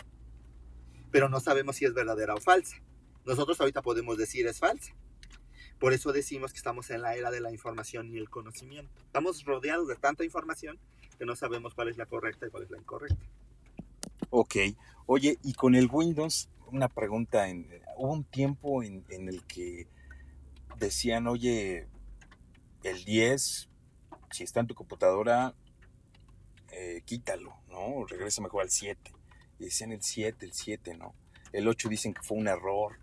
pero 1.11 1.29
no 1.29 1.39
sabemos 1.39 1.75
si 1.75 1.85
es 1.85 1.93
verdadera 1.93 2.33
o 2.33 2.39
falsa. 2.39 2.77
Nosotros 3.25 3.59
ahorita 3.59 3.81
podemos 3.81 4.17
decir 4.17 4.47
es 4.47 4.59
falsa. 4.59 4.95
Por 5.77 5.93
eso 5.93 6.11
decimos 6.13 6.51
que 6.51 6.57
estamos 6.57 6.89
en 6.89 7.01
la 7.01 7.15
era 7.15 7.31
de 7.31 7.41
la 7.41 7.51
información 7.51 8.09
y 8.13 8.17
el 8.17 8.29
conocimiento. 8.29 8.91
Estamos 9.05 9.43
rodeados 9.43 9.87
de 9.87 9.95
tanta 9.95 10.23
información 10.23 10.79
que 11.17 11.25
no 11.25 11.35
sabemos 11.35 11.73
cuál 11.73 11.89
es 11.89 11.97
la 11.97 12.05
correcta 12.05 12.47
y 12.47 12.49
cuál 12.49 12.63
es 12.63 12.71
la 12.71 12.77
incorrecta. 12.77 13.25
Ok. 14.29 14.55
Oye, 15.05 15.37
y 15.43 15.53
con 15.53 15.75
el 15.75 15.89
Windows, 15.91 16.49
una 16.67 16.87
pregunta. 16.87 17.49
En, 17.49 17.67
hubo 17.97 18.13
un 18.13 18.23
tiempo 18.23 18.83
en, 18.83 19.03
en 19.09 19.27
el 19.27 19.43
que 19.45 19.87
decían, 20.77 21.27
oye, 21.27 21.87
el 22.83 23.03
10, 23.03 23.69
si 24.31 24.43
está 24.43 24.61
en 24.61 24.67
tu 24.67 24.75
computadora, 24.75 25.53
eh, 26.71 27.01
quítalo, 27.05 27.53
¿no? 27.69 28.05
Regresa 28.05 28.41
mejor 28.41 28.63
al 28.63 28.69
7. 28.69 29.11
Y 29.59 29.65
decían 29.65 29.91
el 29.91 30.01
7, 30.01 30.45
el 30.45 30.53
7, 30.53 30.95
¿no? 30.95 31.13
El 31.51 31.67
8 31.67 31.89
dicen 31.89 32.13
que 32.13 32.21
fue 32.21 32.37
un 32.37 32.47
error, 32.47 32.97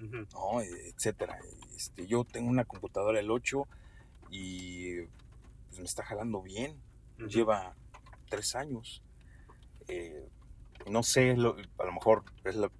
Ujú. 0.00 0.26
¿no? 0.32 0.60
Eh, 0.60 0.88
Etcétera. 0.94 1.38
Este, 1.74 2.06
yo 2.06 2.24
tengo 2.24 2.48
una 2.48 2.64
computadora 2.64 3.18
el 3.18 3.30
8 3.30 3.66
y 4.30 5.00
pues, 5.68 5.78
me 5.78 5.84
está 5.84 6.04
jalando 6.04 6.40
bien 6.42 6.80
Ujú. 7.18 7.28
lleva 7.28 7.74
tres 8.28 8.54
años. 8.54 9.02
Eh, 9.88 10.28
no 10.90 11.02
sé, 11.02 11.36
lo- 11.36 11.56
a 11.78 11.84
lo 11.84 11.92
mejor 11.92 12.24
es 12.44 12.56
la, 12.56 12.70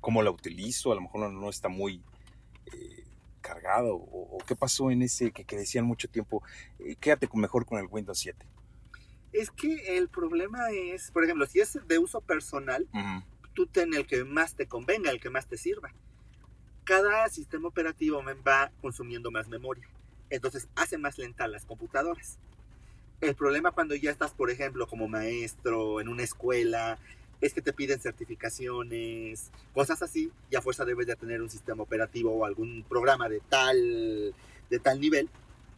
cómo 0.00 0.22
la 0.22 0.30
utilizo, 0.30 0.92
a 0.92 0.94
lo 0.96 1.02
mejor 1.02 1.20
no, 1.22 1.28
no 1.30 1.50
está 1.50 1.68
muy 1.68 2.02
eh, 2.66 3.04
cargada 3.40 3.90
o, 3.92 3.96
o 3.98 4.38
qué 4.46 4.56
pasó 4.56 4.90
en 4.90 5.02
ese 5.02 5.32
que, 5.32 5.44
que 5.44 5.56
decían 5.56 5.84
mucho 5.86 6.08
tiempo, 6.08 6.42
eh, 6.80 6.96
quédate 6.96 7.28
con, 7.28 7.40
mejor 7.40 7.66
con 7.66 7.78
el 7.78 7.86
Windows 7.90 8.18
7. 8.18 8.46
Es 9.32 9.50
que 9.50 9.98
el 9.98 10.08
problema 10.08 10.70
es, 10.70 11.10
por 11.10 11.24
ejemplo, 11.24 11.46
si 11.46 11.60
es 11.60 11.78
de 11.86 11.98
uso 11.98 12.20
personal, 12.20 12.88
Ujú, 12.92 13.22
tú 13.54 13.66
ten 13.66 13.94
el 13.94 14.06
que 14.06 14.24
más 14.24 14.54
te 14.54 14.66
convenga, 14.68 15.10
el 15.10 15.20
que 15.20 15.30
más 15.30 15.46
te 15.48 15.56
sirva. 15.58 15.92
Cada 16.84 17.28
sistema 17.28 17.68
operativo 17.68 18.22
va 18.46 18.72
consumiendo 18.80 19.30
más 19.30 19.48
memoria. 19.48 19.88
Entonces 20.30 20.68
hace 20.76 20.98
más 20.98 21.18
lenta 21.18 21.48
las 21.48 21.64
computadoras. 21.66 22.38
El 23.20 23.34
problema 23.34 23.72
cuando 23.72 23.94
ya 23.94 24.10
estás, 24.10 24.32
por 24.32 24.50
ejemplo, 24.50 24.86
como 24.86 25.08
maestro 25.08 26.00
en 26.00 26.08
una 26.08 26.22
escuela, 26.22 26.98
es 27.40 27.54
que 27.54 27.62
te 27.62 27.72
piden 27.72 28.00
certificaciones, 28.00 29.50
cosas 29.72 30.02
así, 30.02 30.30
y 30.50 30.56
a 30.56 30.62
fuerza 30.62 30.84
debes 30.84 31.06
de 31.06 31.16
tener 31.16 31.42
un 31.42 31.50
sistema 31.50 31.82
operativo 31.82 32.32
o 32.32 32.44
algún 32.44 32.84
programa 32.88 33.28
de 33.28 33.40
tal, 33.48 34.34
de 34.70 34.78
tal 34.78 35.00
nivel 35.00 35.28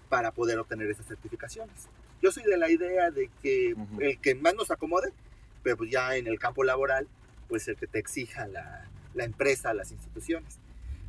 para 0.08 0.32
poder 0.32 0.58
obtener 0.58 0.90
esas 0.90 1.06
certificaciones. 1.06 1.88
Yo 2.20 2.32
soy 2.32 2.42
de 2.44 2.56
la 2.56 2.70
idea 2.70 3.10
de 3.10 3.30
que 3.42 3.74
Ujú. 3.74 4.00
el 4.00 4.18
que 4.18 4.34
más 4.34 4.54
nos 4.54 4.70
acomode, 4.70 5.12
pero 5.62 5.76
pues 5.76 5.90
ya 5.90 6.16
en 6.16 6.26
el 6.26 6.38
campo 6.38 6.64
laboral, 6.64 7.06
pues 7.48 7.68
el 7.68 7.76
que 7.76 7.86
te 7.86 7.98
exija 7.98 8.46
la, 8.48 8.88
la 9.14 9.24
empresa, 9.24 9.74
las 9.74 9.92
instituciones. 9.92 10.58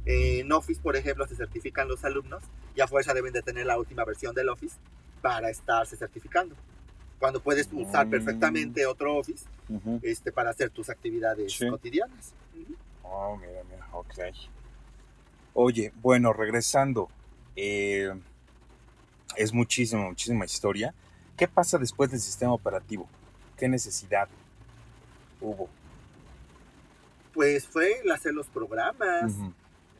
En 0.06 0.52
Office, 0.52 0.82
por 0.82 0.96
ejemplo, 0.96 1.28
se 1.28 1.36
certifican 1.36 1.88
los 1.88 2.04
alumnos 2.04 2.44
y 2.76 2.82
a 2.82 2.88
fuerza 2.88 3.14
deben 3.14 3.34
de 3.34 3.42
tener 3.42 3.66
la 3.66 3.78
última 3.78 4.06
versión 4.06 4.36
del 4.36 4.50
Office 4.50 4.76
para 5.22 5.50
estarse 5.50 5.96
certificando. 5.98 6.56
Cuando 7.20 7.40
puedes 7.42 7.68
usar 7.74 8.08
Mm. 8.08 8.10
perfectamente 8.10 8.86
otro 8.86 9.18
Office 9.18 9.46
este, 10.02 10.32
para 10.32 10.50
hacer 10.52 10.70
tus 10.70 10.90
actividades 10.90 11.52
Sí. 11.54 11.68
cotidianas. 11.70 12.34
Oh, 13.04 13.36
mira, 13.38 13.62
mira, 13.70 13.88
ok. 13.92 14.14
Oye, 15.54 15.92
bueno, 16.02 16.32
regresando. 16.34 17.10
eh, 17.62 18.14
es 19.36 19.52
muchísima, 19.54 20.04
muchísima 20.08 20.46
historia. 20.46 20.94
¿Qué 21.36 21.46
pasa 21.48 21.78
después 21.78 22.10
del 22.10 22.22
sistema 22.22 22.54
operativo? 22.54 23.08
¿Qué 23.58 23.68
necesidad 23.68 24.30
hubo? 25.42 25.68
Pues 27.34 27.68
fue 27.68 28.00
el 28.00 28.12
hacer 28.12 28.34
los 28.34 28.48
programas. 28.48 29.34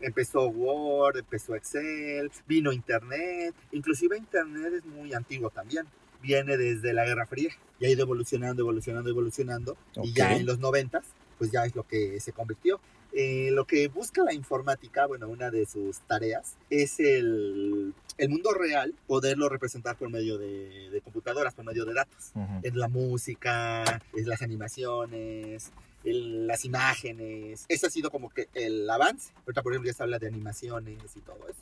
Empezó 0.02 0.48
Word, 0.48 1.18
empezó 1.18 1.56
Excel, 1.56 2.32
vino 2.48 2.72
Internet. 2.72 3.54
Inclusive 3.72 4.18
Internet 4.18 4.74
es 4.78 4.86
muy 4.86 5.14
antiguo 5.14 5.50
también. 5.50 5.86
Viene 6.22 6.58
desde 6.58 6.94
la 6.94 7.06
Guerra 7.06 7.26
Fría 7.26 7.52
y 7.80 7.86
ha 7.86 7.90
ido 7.90 8.04
evolucionando, 8.04 8.62
evolucionando, 8.62 9.10
evolucionando. 9.10 9.78
Y 10.04 10.14
ya 10.14 10.36
en 10.36 10.46
los 10.46 10.60
noventas, 10.60 11.04
pues 11.38 11.52
ya 11.52 11.66
es 11.66 11.76
lo 11.76 11.84
que 11.84 12.20
se 12.20 12.34
convirtió. 12.34 12.80
Eh, 13.12 13.50
lo 13.52 13.66
que 13.66 13.88
busca 13.88 14.24
la 14.24 14.34
informática, 14.34 15.08
bueno, 15.08 15.28
una 15.28 15.50
de 15.50 15.66
sus 15.66 16.00
tareas 16.02 16.58
es 16.70 17.00
el, 17.00 17.94
el 18.18 18.30
mundo 18.30 18.54
real, 18.54 18.94
poderlo 19.08 19.50
representar 19.50 19.96
por 19.96 20.12
medio 20.12 20.38
de, 20.38 20.92
de 20.92 21.02
computadoras, 21.02 21.56
por 21.56 21.66
medio 21.66 21.86
de 21.86 21.94
datos. 21.96 22.32
Ujú. 22.36 22.60
Es 22.62 22.76
la 22.76 22.88
música, 22.88 23.84
es 24.14 24.28
las 24.28 24.44
animaciones, 24.44 25.72
el- 26.04 26.48
las 26.48 26.66
imágenes. 26.66 27.66
Ese 27.68 27.88
ha 27.88 27.90
sido 27.90 28.10
como 28.12 28.30
que 28.30 28.48
el 28.54 28.90
avance. 28.90 29.32
Ahorita, 29.46 29.62
por 29.62 29.74
ejemplo, 29.74 29.90
ya 29.92 29.96
se 29.96 30.04
habla 30.04 30.20
de 30.20 30.28
animaciones 30.28 31.16
y 31.16 31.20
todo 31.22 31.40
eso. 31.50 31.60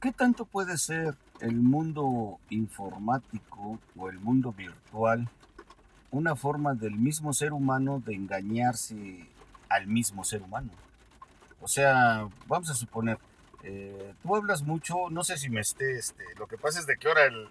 ¿Qué 0.00 0.12
tanto 0.12 0.44
puede 0.44 0.78
ser 0.78 1.16
el 1.40 1.56
mundo 1.56 2.38
informático 2.50 3.78
o 3.96 4.08
el 4.10 4.18
mundo 4.20 4.52
virtual 4.52 5.28
una 6.10 6.36
forma 6.36 6.74
del 6.74 6.92
mismo 6.94 7.32
ser 7.32 7.52
humano 7.52 8.00
de 8.06 8.14
engañarse 8.14 9.26
al 9.68 9.86
mismo 9.88 10.22
ser 10.24 10.42
humano? 10.42 10.70
O 11.60 11.66
sea, 11.66 12.28
vamos 12.46 12.70
a 12.70 12.74
suponer, 12.74 13.18
eh, 13.64 14.14
tú 14.22 14.36
hablas 14.36 14.62
mucho, 14.62 15.10
no 15.10 15.24
sé 15.24 15.36
si 15.36 15.50
me 15.50 15.60
esté, 15.60 15.98
este, 15.98 16.22
lo 16.38 16.46
que 16.46 16.56
pasa 16.56 16.78
es 16.78 16.86
de 16.86 16.96
que 16.96 17.08
ahora 17.08 17.24
el- 17.26 17.48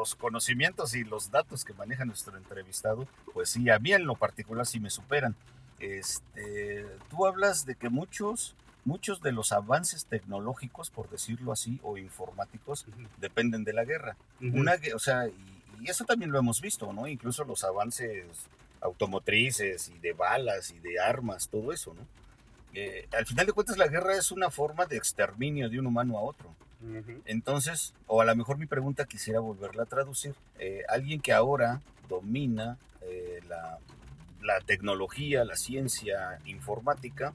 los 0.00 0.14
conocimientos 0.14 0.94
y 0.94 1.04
los 1.04 1.30
datos 1.30 1.62
que 1.62 1.74
maneja 1.74 2.06
nuestro 2.06 2.34
entrevistado, 2.38 3.06
pues 3.34 3.50
sí, 3.50 3.68
a 3.68 3.78
mí 3.78 3.92
en 3.92 4.06
lo 4.06 4.14
particular 4.14 4.64
sí 4.64 4.80
me 4.80 4.88
superan. 4.88 5.36
Este, 5.78 6.86
tú 7.10 7.26
hablas 7.26 7.66
de 7.66 7.74
que 7.74 7.90
muchos, 7.90 8.56
muchos 8.86 9.20
de 9.20 9.32
los 9.32 9.52
avances 9.52 10.06
tecnológicos, 10.06 10.88
por 10.88 11.10
decirlo 11.10 11.52
así, 11.52 11.78
o 11.82 11.98
informáticos, 11.98 12.86
dependen 13.18 13.62
de 13.62 13.74
la 13.74 13.84
guerra. 13.84 14.16
Una, 14.40 14.72
o 14.94 14.98
sea, 14.98 15.28
y, 15.28 15.62
y 15.82 15.90
eso 15.90 16.06
también 16.06 16.32
lo 16.32 16.38
hemos 16.38 16.62
visto, 16.62 16.90
¿no? 16.94 17.06
Incluso 17.06 17.44
los 17.44 17.62
avances 17.62 18.24
automotrices 18.80 19.90
y 19.90 19.98
de 19.98 20.14
balas 20.14 20.70
y 20.70 20.78
de 20.78 20.98
armas, 20.98 21.50
todo 21.50 21.72
eso, 21.72 21.92
¿no? 21.92 22.06
Eh, 22.74 23.08
al 23.12 23.26
final 23.26 23.46
de 23.46 23.52
cuentas, 23.52 23.76
la 23.78 23.88
guerra 23.88 24.16
es 24.16 24.30
una 24.30 24.50
forma 24.50 24.86
de 24.86 24.96
exterminio 24.96 25.68
de 25.68 25.78
un 25.78 25.86
humano 25.86 26.18
a 26.18 26.22
otro. 26.22 26.54
Entonces, 27.26 27.92
o 28.06 28.22
a 28.22 28.24
lo 28.24 28.34
mejor 28.34 28.56
mi 28.56 28.64
pregunta 28.64 29.04
quisiera 29.04 29.40
volverla 29.40 29.82
a 29.82 29.86
traducir. 29.86 30.34
Eh, 30.58 30.82
alguien 30.88 31.20
que 31.20 31.32
ahora 31.34 31.82
domina 32.08 32.78
eh, 33.02 33.40
la, 33.48 33.78
la 34.40 34.60
tecnología, 34.62 35.44
la 35.44 35.56
ciencia 35.56 36.38
informática, 36.46 37.34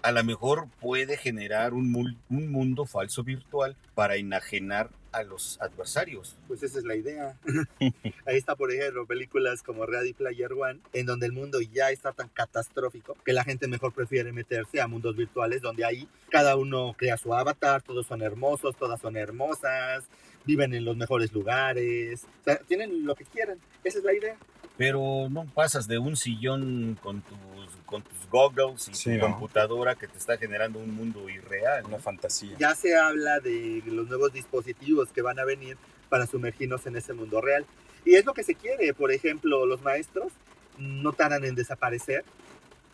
a 0.00 0.12
lo 0.12 0.24
mejor 0.24 0.66
puede 0.80 1.18
generar 1.18 1.74
un, 1.74 2.18
un 2.28 2.50
mundo 2.50 2.86
falso 2.86 3.22
virtual 3.22 3.76
para 3.94 4.16
enajenar 4.16 4.90
a 5.12 5.22
los 5.22 5.60
adversarios. 5.60 6.36
Pues 6.48 6.62
esa 6.62 6.78
es 6.78 6.84
la 6.84 6.96
idea. 6.96 7.38
Ahí 8.26 8.36
está, 8.36 8.56
por 8.56 8.72
ejemplo, 8.72 9.06
películas 9.06 9.62
como 9.62 9.86
Ready 9.86 10.12
Player 10.12 10.52
One, 10.52 10.80
en 10.92 11.06
donde 11.06 11.26
el 11.26 11.32
mundo 11.32 11.60
ya 11.60 11.90
está 11.90 12.12
tan 12.12 12.28
catastrófico 12.28 13.16
que 13.24 13.32
la 13.32 13.44
gente 13.44 13.68
mejor 13.68 13.92
prefiere 13.92 14.32
meterse 14.32 14.80
a 14.80 14.88
mundos 14.88 15.16
virtuales, 15.16 15.62
donde 15.62 15.84
ahí 15.84 16.08
cada 16.30 16.56
uno 16.56 16.94
crea 16.96 17.16
su 17.16 17.34
avatar, 17.34 17.82
todos 17.82 18.06
son 18.06 18.22
hermosos, 18.22 18.76
todas 18.76 19.00
son 19.00 19.16
hermosas, 19.16 20.04
viven 20.44 20.74
en 20.74 20.84
los 20.84 20.96
mejores 20.96 21.32
lugares, 21.32 22.24
o 22.24 22.44
sea, 22.44 22.56
tienen 22.58 23.06
lo 23.06 23.14
que 23.14 23.24
quieran. 23.24 23.58
Esa 23.84 23.98
es 23.98 24.04
la 24.04 24.14
idea. 24.14 24.36
Pero 24.76 25.28
no 25.30 25.44
pasas 25.46 25.86
de 25.86 25.98
un 25.98 26.16
sillón 26.16 26.98
con 27.02 27.22
tus, 27.22 27.61
con 27.92 28.02
tus 28.02 28.28
goggles 28.30 28.88
y 28.88 28.94
Sí, 28.94 29.10
tu 29.12 29.18
¿no? 29.18 29.30
computadora 29.30 29.94
que 29.94 30.08
te 30.08 30.18
está 30.18 30.36
generando 30.36 30.78
un 30.80 30.92
mundo 30.94 31.28
irreal. 31.28 31.84
Una 31.84 31.98
¿no? 31.98 32.02
fantasía. 32.02 32.56
Ya 32.58 32.74
se 32.74 32.96
habla 32.96 33.38
de 33.38 33.82
los 33.86 34.08
nuevos 34.08 34.32
dispositivos 34.32 35.10
que 35.10 35.22
van 35.22 35.38
a 35.38 35.44
venir 35.44 35.76
para 36.08 36.26
sumergirnos 36.26 36.84
en 36.86 36.96
ese 36.96 37.12
mundo 37.12 37.40
real. 37.40 37.64
Y 38.04 38.14
es 38.16 38.24
lo 38.24 38.32
que 38.34 38.42
se 38.42 38.54
quiere. 38.56 38.92
Por 38.94 39.12
ejemplo, 39.12 39.64
los 39.66 39.82
maestros 39.82 40.32
no 40.78 41.12
tardan 41.12 41.44
en 41.44 41.54
desaparecer 41.54 42.24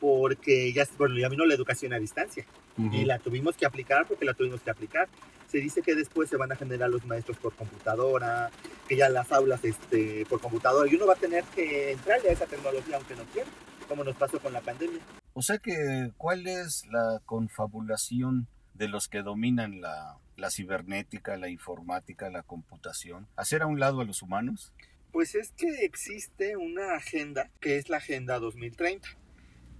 porque 0.00 0.72
ya, 0.72 0.86
bueno, 0.98 1.16
ya 1.18 1.28
vino 1.28 1.44
la 1.46 1.54
educación 1.54 1.92
a 1.92 1.98
distancia 1.98 2.44
Ujú. 2.76 2.94
y 2.94 3.04
la 3.04 3.18
tuvimos 3.18 3.56
que 3.56 3.66
aplicar 3.66 4.06
porque 4.06 4.24
la 4.24 4.34
tuvimos 4.34 4.60
que 4.60 4.70
aplicar. 4.70 5.08
Se 5.50 5.58
dice 5.58 5.80
que 5.82 5.94
después 5.94 6.28
se 6.28 6.36
van 6.36 6.52
a 6.52 6.56
generar 6.56 6.90
los 6.90 7.04
maestros 7.06 7.38
por 7.38 7.54
computadora, 7.54 8.50
que 8.86 8.96
ya 8.96 9.08
las 9.08 9.32
aulas 9.32 9.64
este, 9.64 10.26
por 10.28 10.40
computadora 10.40 10.88
y 10.90 10.94
uno 10.94 11.06
va 11.06 11.14
a 11.14 11.16
tener 11.16 11.42
que 11.54 11.92
entrarle 11.92 12.28
a 12.28 12.32
esa 12.32 12.46
tecnología 12.46 12.96
aunque 12.96 13.14
no 13.16 13.22
quiera, 13.32 13.48
como 13.88 14.04
nos 14.04 14.16
pasó 14.16 14.38
con 14.38 14.52
la 14.52 14.60
pandemia. 14.60 15.00
O 15.32 15.42
sea 15.42 15.58
que, 15.58 16.12
¿cuál 16.16 16.46
es 16.46 16.84
la 16.90 17.20
confabulación 17.24 18.46
de 18.74 18.88
los 18.88 19.08
que 19.08 19.22
dominan 19.22 19.80
la, 19.80 20.18
la 20.36 20.50
cibernética, 20.50 21.36
la 21.36 21.48
informática, 21.48 22.30
la 22.30 22.42
computación? 22.42 23.26
¿Hacer 23.36 23.62
a 23.62 23.66
un 23.66 23.80
lado 23.80 24.00
a 24.00 24.04
los 24.04 24.22
humanos? 24.22 24.72
Pues 25.12 25.34
es 25.34 25.52
que 25.52 25.84
existe 25.84 26.56
una 26.56 26.94
agenda 26.94 27.50
que 27.60 27.76
es 27.76 27.88
la 27.88 27.96
Agenda 27.96 28.38
2030. 28.38 29.08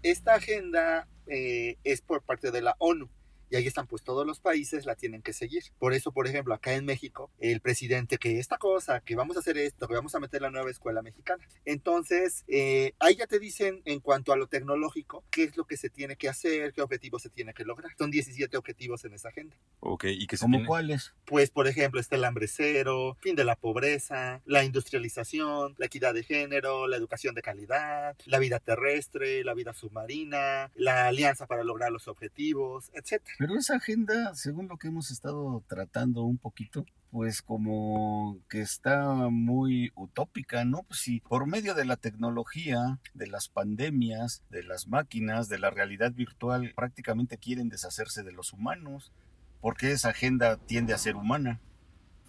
Esta 0.03 0.35
agenda 0.35 1.07
eh, 1.27 1.77
es 1.85 2.01
por 2.01 2.23
parte 2.23 2.51
de 2.51 2.63
la 2.63 2.75
ONU 2.79 3.11
y 3.51 3.57
ahí 3.57 3.67
están 3.67 3.87
pues 3.87 4.03
todos 4.03 4.27
los 4.27 4.41
países 4.41 4.87
la 4.87 4.95
tienen 4.95 5.23
que 5.23 5.33
seguir. 5.33 5.65
Por 5.79 5.95
eso, 5.95 6.13
por 6.13 6.27
ejemplo, 6.27 6.55
acá 6.55 6.75
en 6.75 6.85
México, 6.85 7.31
el 7.39 7.61
presidente 7.61 8.19
que 8.19 8.39
esta 8.39 8.59
cosa, 8.59 9.01
que 9.01 9.17
vamos 9.17 9.37
a 9.37 9.41
hacer 9.41 9.59
esto, 9.59 9.89
que 9.89 9.95
vamos 9.95 10.15
a 10.15 10.21
meter 10.21 10.43
la 10.43 10.51
nueva 10.51 10.71
escuela 10.71 11.03
mexicana. 11.03 11.47
Entonces, 11.65 12.45
eh, 12.49 12.93
ahí 12.99 13.17
ya 13.17 13.27
te 13.27 13.39
dicen 13.39 13.83
en 13.85 14.01
cuanto 14.01 14.33
a 14.33 14.37
lo 14.37 14.47
tecnológico, 14.47 15.25
qué 15.31 15.45
es 15.45 15.57
lo 15.57 15.65
que 15.65 15.77
se 15.77 15.91
tiene 15.91 16.17
que 16.17 16.29
hacer, 16.29 16.73
qué 16.73 16.83
objetivos 16.83 17.23
se 17.23 17.31
tiene 17.31 17.55
que 17.55 17.65
lograr. 17.65 17.93
Son 17.99 18.11
17 18.11 18.57
objetivos 18.57 19.05
en 19.05 19.15
esa 19.15 19.29
agenda. 19.29 19.57
Ok, 19.81 20.05
¿y 20.05 20.27
qué 20.27 20.37
se 20.37 20.43
¿Cómo 20.43 20.65
cuáles? 20.67 21.15
Pues, 21.25 21.51
por 21.51 21.67
ejemplo, 21.69 22.01
está 22.01 22.17
el 22.17 22.25
hambre 22.25 22.49
cero, 22.49 23.17
fin 23.21 23.37
de 23.37 23.45
la 23.45 23.57
pobreza, 23.57 24.43
la 24.45 24.65
industrialización, 24.65 25.75
la 25.79 25.87
equidad 25.87 26.15
de 26.15 26.23
género, 26.23 26.87
la 26.87 26.97
educación 26.97 27.35
de 27.35 27.43
calidad, 27.43 28.17
la 28.27 28.39
vida 28.39 28.59
terrestre, 28.59 29.45
la 29.45 29.55
vida 29.55 29.73
submarina, 29.73 30.71
la 30.75 31.07
alianza 31.07 31.47
para 31.47 31.65
lograr 31.65 31.93
los 31.93 32.09
objetivos, 32.09 32.91
etc. 32.95 33.23
Pero 33.39 33.57
esa 33.57 33.77
agenda, 33.77 34.35
según 34.35 34.67
lo 34.67 34.79
que 34.79 34.89
hemos 34.89 35.13
estado 35.13 35.63
tratando 35.69 36.23
un 36.25 36.39
poquito, 36.39 36.85
pues 37.13 37.41
como 37.41 38.41
que 38.49 38.61
está 38.61 39.29
muy 39.31 39.93
utópica, 39.95 40.65
¿no? 40.65 40.83
Pues 40.83 40.99
si 41.01 41.21
por 41.21 41.47
medio 41.47 41.75
de 41.75 41.85
la 41.85 41.97
tecnología, 41.97 42.99
de 43.15 43.29
las 43.29 43.49
pandemias, 43.49 44.43
de 44.51 44.65
las 44.65 44.89
máquinas, 44.89 45.49
de 45.49 45.61
la 45.61 45.71
realidad 45.71 46.13
virtual, 46.13 46.73
prácticamente 46.75 47.39
quieren 47.39 47.69
deshacerse 47.69 48.25
de 48.25 48.33
los 48.33 48.53
humanos, 48.53 49.13
¿por 49.61 49.77
qué 49.77 49.93
esa 49.93 50.09
agenda 50.09 50.57
tiende 50.57 50.93
a 50.93 50.99
ser 50.99 51.15
humana? 51.15 51.61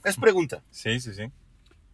Es 0.05 0.16
pregunta. 0.16 0.62
Sí, 0.70 0.99
sí, 0.99 1.16
sí. 1.16 1.32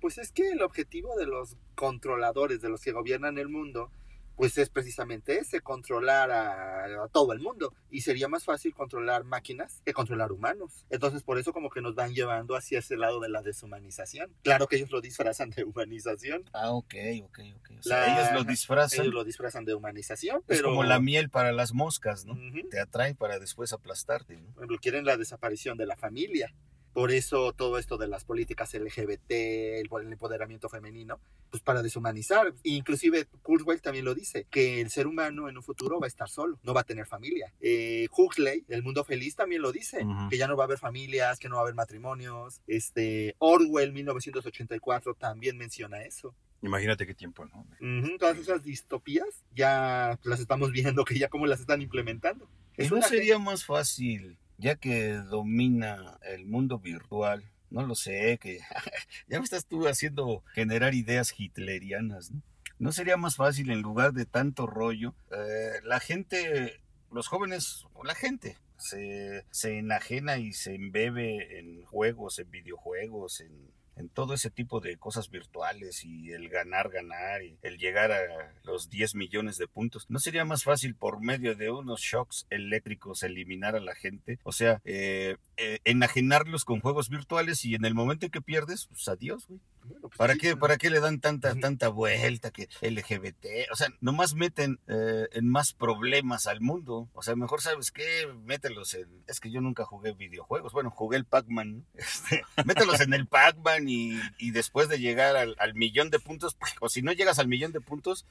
Pues 0.02 0.18
es 0.18 0.34
que 0.34 0.50
el 0.52 0.62
objetivo 0.62 1.16
de 1.16 1.26
los 1.26 1.56
controladores, 1.76 2.62
de 2.62 2.68
los 2.68 2.82
que 2.82 2.92
gobiernan 2.92 3.38
el 3.38 3.48
mundo, 3.48 3.90
pues 4.36 4.58
es 4.58 4.70
precisamente 4.70 5.38
ese, 5.40 5.62
controlar 5.62 6.32
a, 6.32 7.04
a 7.04 7.08
todo 7.10 7.34
el 7.34 7.40
mundo. 7.40 7.74
Y 7.90 8.02
sería 8.02 8.28
más 8.28 8.44
fácil 8.44 8.74
controlar 8.74 9.24
máquinas 9.24 9.82
que 9.86 9.94
controlar 9.94 10.32
humanos. 10.32 10.86
Entonces 10.90 11.24
por 11.24 11.38
eso 11.40 11.54
como 11.54 11.70
que 11.70 11.82
nos 11.82 11.96
van 11.96 12.14
llevando 12.14 12.56
hacia 12.56 12.80
ese 12.80 12.98
lado 12.98 13.20
de 13.20 13.30
la 13.30 13.42
deshumanización. 13.42 14.32
Claro 14.44 14.68
que 14.68 14.76
ellos 14.78 14.92
lo 14.92 15.02
disfrazan 15.02 15.50
de 15.52 15.64
humanización. 15.64 16.44
Ah, 16.54 16.72
ok, 16.72 16.96
ok, 17.24 17.40
ok. 17.58 17.70
O 17.80 17.84
sea, 17.84 18.00
La- 18.08 18.14
ellos 18.22 18.34
lo 18.34 18.44
disfrazan. 18.44 19.02
Ellos 19.02 19.14
lo 19.14 19.24
disfrazan 19.24 19.66
de 19.66 19.74
humanización, 19.74 20.38
Es 20.38 20.44
pero... 20.58 20.70
como 20.70 20.84
la 20.84 21.00
miel 21.00 21.30
para 21.30 21.52
las 21.52 21.74
moscas, 21.74 22.26
¿no? 22.26 22.34
Ujú. 22.34 22.68
Te 22.70 22.80
atrae 22.80 23.16
para 23.16 23.40
después 23.40 23.74
aplastarte, 23.74 24.36
¿no? 24.38 24.50
Ejemplo, 24.58 24.78
quieren 24.82 25.06
la 25.06 25.18
desaparición 25.18 25.78
de 25.78 25.86
la 25.86 25.96
familia. 25.96 26.54
Por 26.96 27.12
eso 27.12 27.52
todo 27.52 27.78
esto 27.78 27.98
de 27.98 28.08
las 28.08 28.24
políticas 28.24 28.74
LGBT, 28.74 29.30
el, 29.32 29.90
el 30.02 30.12
empoderamiento 30.14 30.70
femenino, 30.70 31.20
pues 31.52 31.62
para 31.62 31.84
deshumanizar. 31.84 32.54
Inclusive 32.64 33.26
Kurzweil 33.44 33.82
también 33.82 34.06
lo 34.06 34.16
dice, 34.16 34.48
que 34.50 34.80
el 34.80 34.90
ser 34.90 35.06
humano 35.06 35.50
en 35.50 35.58
un 35.58 35.64
futuro 35.64 36.00
va 36.00 36.06
a 36.06 36.08
estar 36.08 36.30
solo, 36.30 36.58
no 36.64 36.74
va 36.74 36.82
a 36.82 36.84
tener 36.86 37.06
familia. 37.06 37.52
Eh, 37.60 38.08
Huxley, 38.16 38.64
El 38.70 38.82
Mundo 38.82 39.04
Feliz, 39.04 39.36
también 39.36 39.62
lo 39.62 39.74
dice, 39.74 40.06
Ujú. 40.06 40.30
que 40.30 40.38
ya 40.38 40.48
no 40.48 40.56
va 40.56 40.64
a 40.64 40.68
haber 40.68 40.78
familias, 40.78 41.38
que 41.38 41.50
no 41.50 41.56
va 41.56 41.62
a 41.62 41.64
haber 41.66 41.76
matrimonios. 41.76 42.62
Este, 42.66 43.36
Orwell, 43.40 43.92
1984, 43.92 45.16
también 45.16 45.58
menciona 45.58 46.02
eso. 46.04 46.34
Imagínate 46.62 47.06
qué 47.06 47.14
tiempo, 47.14 47.46
¿no? 47.46 47.68
Ujú, 47.82 48.18
Todas 48.18 48.38
esas 48.38 48.64
distopías 48.64 49.44
ya 49.54 50.18
las 50.24 50.40
estamos 50.40 50.72
viendo, 50.72 51.04
que 51.04 51.20
ya 51.20 51.28
cómo 51.28 51.46
las 51.46 51.60
están 51.60 51.82
implementando. 51.82 52.48
¿Y 52.78 52.84
Es 52.84 52.92
no 52.92 53.02
sería 53.02 53.38
más 53.38 53.66
fácil, 53.66 54.38
ya 54.58 54.76
que 54.76 55.14
domina 55.14 56.18
el 56.24 56.46
mundo 56.46 56.80
virtual? 56.80 57.44
No 57.70 57.86
lo 57.86 57.96
sé, 57.96 58.38
que 58.40 58.60
ya 59.28 59.40
me 59.40 59.44
estás 59.44 59.66
tú 59.66 59.88
haciendo 59.88 60.44
generar 60.54 60.94
ideas 60.94 61.34
hitlerianas, 61.38 62.32
¿no? 62.32 62.42
¿No 62.78 62.92
sería 62.92 63.16
más 63.16 63.38
fácil 63.38 63.72
en 63.72 63.82
lugar 63.82 64.12
de 64.14 64.26
tanto 64.26 64.68
rollo? 64.68 65.16
eh, 65.32 65.80
la 65.84 66.02
gente, 66.02 66.82
los 67.10 67.28
jóvenes, 67.28 67.86
o 67.94 68.04
la 68.04 68.16
gente, 68.16 68.58
se, 68.78 69.46
se 69.50 69.78
enajena 69.78 70.38
y 70.38 70.52
se 70.52 70.76
embebe 70.76 71.60
en 71.60 71.84
juegos, 71.86 72.40
en 72.40 72.52
videojuegos, 72.52 73.40
en 73.40 73.72
en 73.96 74.10
todo 74.10 74.34
ese 74.34 74.50
tipo 74.50 74.80
de 74.80 74.98
cosas 74.98 75.30
virtuales 75.30 76.04
y 76.04 76.32
el 76.32 76.50
ganar, 76.50 76.90
ganar 76.90 77.44
y 77.44 77.58
el 77.62 77.78
llegar 77.78 78.12
a 78.12 78.54
los 78.64 78.90
10 78.90 79.16
millones 79.16 79.58
de 79.58 79.68
puntos. 79.68 80.06
¿No 80.10 80.20
sería 80.20 80.46
más 80.46 80.64
fácil 80.64 80.96
por 80.96 81.22
medio 81.22 81.56
de 81.56 81.72
unos 81.72 82.02
shocks 82.02 82.46
eléctricos 82.50 83.24
eliminar 83.24 83.76
a 83.76 83.80
la 83.80 83.96
gente? 83.96 84.40
O 84.44 84.52
sea, 84.52 84.82
eh, 84.84 85.38
eh, 85.58 85.80
enajenarlos 85.86 86.66
con 86.66 86.80
juegos 86.80 87.10
virtuales 87.10 87.64
y 87.66 87.76
en 87.76 87.86
el 87.86 87.94
momento 87.94 88.26
en 88.26 88.32
que 88.32 88.42
pierdes, 88.42 88.88
pues 88.88 89.08
adiós, 89.08 89.48
güey. 89.48 89.60
Pues 90.02 90.18
¿Para 90.18 90.36
qué, 90.36 90.58
¿Para 90.58 90.78
qué 90.78 90.90
le 90.90 91.00
dan 91.00 91.20
tanta, 91.20 91.54
tanta 91.56 91.90
vuelta 91.90 92.52
que 92.52 92.68
LGBT? 92.82 93.72
O 93.72 93.76
sea, 93.76 93.88
nomás 94.02 94.34
meten 94.34 94.80
eh, 94.88 95.28
en 95.32 95.48
más 95.48 95.74
problemas 95.74 96.48
al 96.48 96.60
mundo. 96.60 97.08
O 97.14 97.22
sea, 97.22 97.36
mejor 97.36 97.62
sabes 97.62 97.92
qué, 97.92 98.28
mételos 98.44 98.94
en... 98.96 99.08
Es 99.28 99.40
que 99.40 99.52
yo 99.52 99.62
nunca 99.62 99.86
jugué 99.86 100.14
videojuegos. 100.14 100.74
Bueno, 100.74 100.90
jugué 100.90 101.18
el 101.18 101.26
Pac-Man. 101.26 101.78
¿no? 101.78 101.84
Este, 101.96 102.44
mételos 102.66 103.00
en 103.02 103.14
el 103.14 103.28
Pac-Man 103.28 103.88
y, 103.88 104.20
y, 104.38 104.52
después 104.52 104.90
de 104.90 105.00
llegar 105.00 105.36
al, 105.36 105.56
al, 105.60 105.76
millón 105.76 106.10
de 106.10 106.20
puntos, 106.20 106.58
o 106.82 106.90
si 106.90 107.02
no 107.02 107.12
llegas 107.12 107.40
al 107.40 107.48
millón 107.48 107.72
de 107.72 107.82
puntos, 107.82 108.26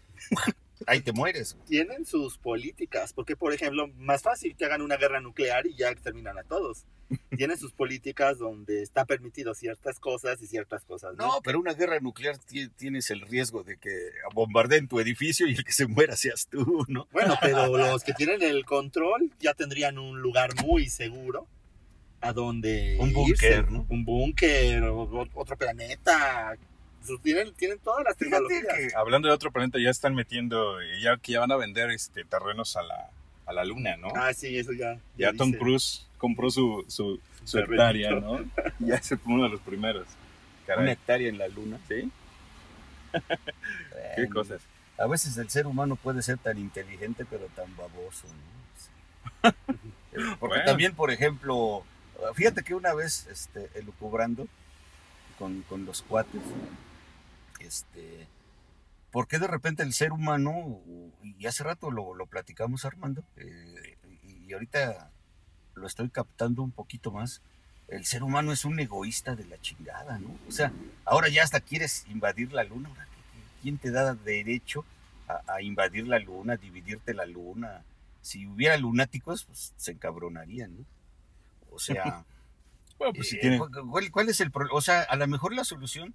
ahí 0.87 1.01
te 1.01 1.12
mueres. 1.12 1.57
Tienen 1.66 2.05
sus 2.05 2.39
políticas, 2.39 3.12
porque 3.12 3.37
por 3.37 3.53
ejemplo, 3.53 3.89
más 3.97 4.22
fácil 4.22 4.57
que 4.57 4.64
hagan 4.64 4.83
una 4.83 4.97
guerra 4.97 5.20
nuclear 5.20 5.66
y 5.66 5.77
ya 5.77 5.91
exterminan 5.91 6.39
a 6.39 6.45
todos. 6.45 6.87
Tienen 7.37 7.59
sus 7.59 7.72
políticas 7.72 8.39
donde 8.39 8.83
está 8.83 9.05
permitido 9.05 9.55
ciertas 9.55 9.99
cosas 10.01 10.41
y 10.43 10.47
ciertas 10.47 10.85
cosas. 10.85 11.14
No, 11.16 11.27
no 11.27 11.41
pero 11.43 11.61
una 11.61 11.75
guerra 11.75 12.01
nuclear 12.01 12.39
tienes 12.77 13.11
el 13.11 13.20
riesgo 13.20 13.62
de 13.62 13.77
que 13.77 14.11
bombardeen 14.35 14.89
tu 14.89 15.01
edificio 15.01 15.47
y 15.47 15.55
el 15.55 15.64
que 15.64 15.72
se 15.72 15.87
muera 15.87 16.16
seas 16.16 16.49
tú, 16.49 16.85
¿no? 16.89 17.09
Bueno, 17.12 17.37
pero 17.41 17.66
los 17.77 18.05
que 18.05 18.12
tienen 18.14 18.43
el 18.43 18.64
control 18.64 19.31
ya 19.39 19.55
tendrían 19.55 19.99
un 19.99 20.20
lugar 20.20 20.51
muy 20.64 20.89
seguro 20.89 21.47
a 22.20 22.33
donde 22.33 22.97
un 22.99 23.12
búnker, 23.12 23.70
¿no? 23.70 23.87
Un 23.91 24.05
búnker, 24.05 24.83
otro 24.85 25.57
planeta. 25.59 26.57
Tienen, 27.23 27.53
tienen 27.55 27.79
todas 27.79 28.05
las 28.05 28.17
tecnologías. 28.17 28.65
Que, 28.67 28.89
hablando 28.97 29.29
de 29.29 29.35
otro 29.35 29.51
planeta, 29.51 29.79
ya 29.79 29.91
están 29.91 30.15
metiendo, 30.15 30.77
ya 31.01 31.17
que 31.17 31.33
ya 31.33 31.41
van 31.41 31.53
a 31.53 31.57
vender 31.57 31.91
este 31.91 32.25
terrenos 32.25 32.77
a 32.77 32.83
la, 32.83 33.11
a 33.47 33.53
la 33.53 33.65
luna, 33.65 33.97
¿no? 33.97 34.09
Ah, 34.15 34.33
sí, 34.33 34.59
eso 34.59 34.73
ya. 34.73 34.95
Ya, 35.17 35.31
ya 35.31 35.33
Tom. 35.33 35.53
Cruise 35.53 36.07
compró 36.19 36.51
su, 36.51 36.85
su, 36.89 37.21
su 37.45 37.59
hectárea, 37.59 38.13
¿no? 38.13 38.45
ya 38.79 39.03
se 39.03 39.17
fue 39.17 39.35
uno 39.35 39.45
de 39.45 39.51
los 39.51 39.61
primeros. 39.61 40.07
Caray. 40.67 40.85
Una 40.85 40.93
hectárea 40.93 41.29
en 41.29 41.39
la 41.39 41.49
luna. 41.49 41.79
Sí. 41.89 42.11
Qué 44.17 44.29
cosas. 44.29 44.63
A 44.97 45.07
veces 45.07 45.37
el 45.37 45.51
ser 45.51 45.67
humano 45.67 45.97
puede 45.97 46.23
ser 46.23 46.39
tan 46.39 46.59
inteligente, 46.59 47.25
pero 47.29 47.47
tan 47.55 47.75
baboso, 47.77 48.27
¿no? 48.29 49.53
Porque 50.39 50.57
bueno. 50.57 50.65
también, 50.65 50.95
por 50.95 51.11
ejemplo, 51.11 51.85
fíjate 52.35 52.63
que 52.63 52.75
una 52.75 52.95
vez, 52.95 53.27
este, 53.27 53.69
elucubrando 53.75 54.47
con, 55.39 55.63
con 55.63 55.85
los 55.85 56.03
cuates, 56.03 56.41
este, 57.67 58.27
¿por 59.11 59.29
qué 59.29 59.39
de 59.39 59.47
repente 59.47 59.83
el 59.83 59.93
ser 59.93 60.12
humano, 60.12 60.81
y 61.23 61.47
hace 61.47 61.65
rato 61.65 61.91
lo, 61.91 62.15
lo 62.15 62.27
platicamos 62.27 62.85
Armando, 62.85 63.23
eh, 63.37 63.97
y 64.47 64.53
ahorita 64.53 65.11
lo 65.75 65.87
estoy 65.87 66.09
captando 66.11 66.62
un 66.62 66.73
poquito 66.73 67.11
más, 67.11 67.43
el 67.89 68.05
ser 68.05 68.23
humano 68.23 68.53
es 68.53 68.65
un 68.65 68.81
egoísta 68.81 69.37
de 69.37 69.45
la 69.45 69.61
chingada, 69.61 70.19
¿no? 70.19 70.37
O 70.49 70.53
sea, 70.53 70.73
ahora 71.05 71.29
ya 71.29 71.43
hasta 71.43 71.61
quieres 71.61 72.07
invadir 72.09 72.53
la 72.53 72.65
luna, 72.65 72.91
¿quién 73.62 73.79
te 73.79 73.91
da 73.91 74.15
derecho 74.15 74.85
a, 75.29 75.55
a 75.55 75.62
invadir 75.62 76.07
la 76.07 76.19
luna, 76.19 76.55
a 76.55 76.57
dividirte 76.57 77.12
la 77.15 77.27
luna? 77.27 77.83
Si 78.23 78.47
hubiera 78.47 78.77
lunáticos, 78.79 79.45
pues 79.45 79.75
se 79.77 79.93
encabronarían, 79.93 80.79
¿no? 80.79 80.85
O 81.75 81.79
sea, 81.79 82.25
bueno, 82.99 83.12
pues, 83.15 83.29
si 83.29 83.37
eh. 83.37 83.61
¿cuál, 83.91 84.11
¿cuál, 84.11 84.29
es 84.29 84.41
el 84.41 84.51
problema? 84.51 84.77
O 84.77 84.81
sea, 84.81 85.03
a 85.03 85.17
lo 85.17 85.27
mejor 85.27 85.55
la 85.55 85.65
solución 85.65 86.15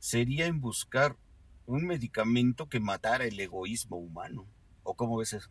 sería 0.00 0.46
en 0.46 0.60
buscar 0.60 1.14
un 1.66 1.86
medicamento 1.86 2.68
que 2.68 2.80
matara 2.80 3.24
el 3.24 3.38
egoísmo 3.38 3.96
humano. 3.96 4.44
¿O 4.82 4.94
cómo 4.94 5.18
ves 5.18 5.34
eso? 5.34 5.50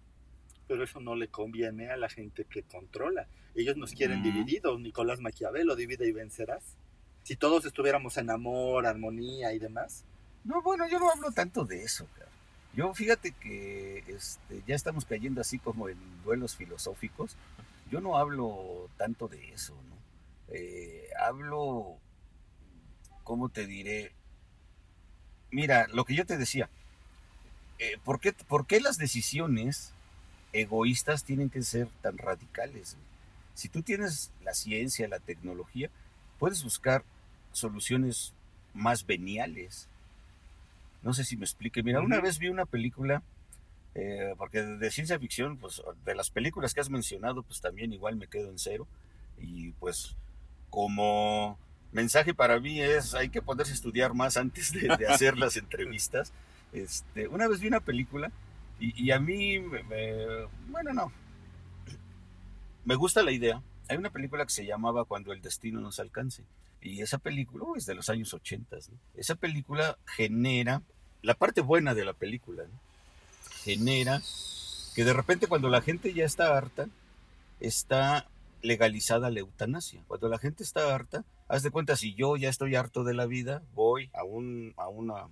Pero 0.68 0.84
eso 0.84 1.00
no 1.00 1.16
le 1.16 1.30
conviene 1.30 1.90
a 1.90 1.98
la 1.98 2.10
gente 2.10 2.44
que 2.44 2.64
controla. 2.64 3.28
Ellos 3.56 3.78
nos 3.78 3.94
quieren 3.94 4.20
mm. 4.20 4.24
divididos. 4.24 4.80
Nicolás 4.82 5.22
Maquiavelo, 5.22 5.76
divide 5.76 6.08
y 6.08 6.12
vencerás. 6.12 6.76
Si 7.24 7.36
todos 7.36 7.64
estuviéramos 7.66 8.18
en 8.18 8.30
amor, 8.30 8.86
armonía 8.86 9.54
y 9.54 9.60
demás. 9.60 10.04
No, 10.44 10.62
bueno, 10.62 10.90
yo 10.90 11.00
no 11.00 11.10
hablo 11.10 11.32
tanto 11.32 11.64
de 11.64 11.84
eso, 11.84 12.08
cara. 12.18 12.30
Yo 12.74 12.94
fíjate 12.94 13.32
que 13.32 14.04
este, 14.08 14.64
ya 14.68 14.76
estamos 14.76 15.06
cayendo 15.06 15.42
así 15.42 15.60
como 15.60 15.90
en 15.90 15.98
duelos 16.24 16.56
filosóficos. 16.56 17.36
Yo 17.92 18.02
no 18.02 18.18
hablo 18.18 18.90
tanto 18.98 19.28
de 19.28 19.54
eso, 19.54 19.74
¿no? 19.90 19.98
Eh, 20.50 21.10
hablo, 21.20 21.98
¿cómo 23.24 23.50
te 23.50 23.66
diré? 23.66 24.14
Mira, 25.52 25.88
lo 25.92 26.06
que 26.06 26.16
yo 26.16 26.26
te 26.26 26.38
decía, 26.38 26.70
eh, 27.80 27.98
¿por, 28.04 28.20
qué, 28.20 28.34
¿por, 28.34 28.68
qué, 28.68 28.80
las 28.80 28.98
decisiones 28.98 29.94
egoístas 30.54 31.24
tienen 31.24 31.50
que 31.50 31.64
ser 31.64 31.88
tan 32.02 32.18
radicales? 32.18 32.98
Si 33.56 33.70
tú 33.70 33.82
tienes 33.82 34.32
la 34.44 34.54
ciencia, 34.54 35.08
la 35.08 35.20
tecnología, 35.20 35.90
puedes 36.38 36.64
buscar 36.64 37.04
soluciones 37.52 38.34
más 38.74 39.06
veniales. 39.06 39.88
No 41.02 41.14
sé 41.14 41.24
si 41.24 41.38
me 41.38 41.46
explique. 41.46 41.84
Mira, 41.84 42.02
una 42.02 42.22
vez 42.22 42.40
vi 42.40 42.50
una 42.50 42.66
película, 42.66 43.24
eh, 43.96 44.34
porque 44.38 44.62
de 44.62 44.92
ciencia 44.92 45.20
ficción, 45.20 45.58
pues 45.58 45.82
de 46.06 46.16
las 46.16 46.30
películas 46.30 46.74
que 46.74 46.82
has 46.82 46.90
mencionado, 46.90 47.44
pues 47.44 47.62
también 47.62 47.94
igual 47.94 48.16
me 48.16 48.28
quedo 48.28 48.50
en 48.50 48.60
cero. 48.60 48.88
Y 49.38 49.72
pues 49.74 50.16
como 50.70 51.58
mensaje 51.92 52.34
para 52.34 52.60
mí 52.60 52.82
es, 52.82 53.14
hay 53.16 53.30
que 53.30 53.42
ponerse 53.42 53.72
a 53.72 53.76
estudiar 53.76 54.14
más 54.14 54.38
antes 54.38 54.72
de, 54.72 54.96
de 54.98 55.08
hacer 55.08 55.38
las 55.38 55.58
entrevistas. 55.58 56.32
Este, 56.72 57.28
una 57.28 57.48
vez 57.48 57.60
vi 57.60 57.68
una 57.68 57.80
película 57.80 58.32
y, 58.80 59.04
y 59.04 59.12
a 59.12 59.20
mí, 59.20 59.60
me, 59.60 59.84
me, 59.84 60.46
bueno, 60.68 60.94
no, 60.94 61.12
me 62.86 62.96
gusta 62.96 63.24
la 63.24 63.32
idea. 63.32 63.62
Hay 63.88 63.98
una 63.98 64.10
película 64.10 64.46
que 64.46 64.52
se 64.52 64.66
llamaba 64.66 65.06
Cuando 65.06 65.34
el 65.34 65.42
destino 65.42 65.82
nos 65.82 66.00
alcance. 66.00 66.44
Y 66.82 67.02
esa 67.02 67.18
película 67.18 67.66
oh, 67.66 67.76
es 67.76 67.86
de 67.86 67.96
los 67.96 68.10
años 68.10 68.34
80. 68.34 68.76
¿no? 68.76 68.98
Esa 69.16 69.36
película 69.36 69.98
genera, 70.06 70.82
la 71.22 71.34
parte 71.34 71.62
buena 71.62 71.94
de 71.94 72.06
la 72.06 72.14
película, 72.14 72.64
¿no? 72.64 72.80
genera 73.64 74.22
que 74.96 75.04
de 75.04 75.14
repente 75.14 75.48
cuando 75.48 75.70
la 75.70 75.82
gente 75.82 76.14
ya 76.14 76.26
está 76.26 76.58
harta, 76.58 76.88
está 77.60 78.28
legalizada 78.62 79.30
la 79.30 79.42
eutanasia. 79.42 80.02
Cuando 80.08 80.30
la 80.30 80.40
gente 80.40 80.64
está 80.64 80.94
harta, 80.94 81.26
haz 81.50 81.64
de 81.64 81.72
cuenta, 81.72 81.98
si 81.98 82.14
yo 82.14 82.38
ya 82.38 82.48
estoy 82.48 82.76
harto 82.76 83.04
de 83.04 83.16
la 83.16 83.26
vida, 83.26 83.64
voy 83.74 84.10
a, 84.14 84.24
un, 84.24 84.74
a 84.78 84.88
una, 84.88 85.28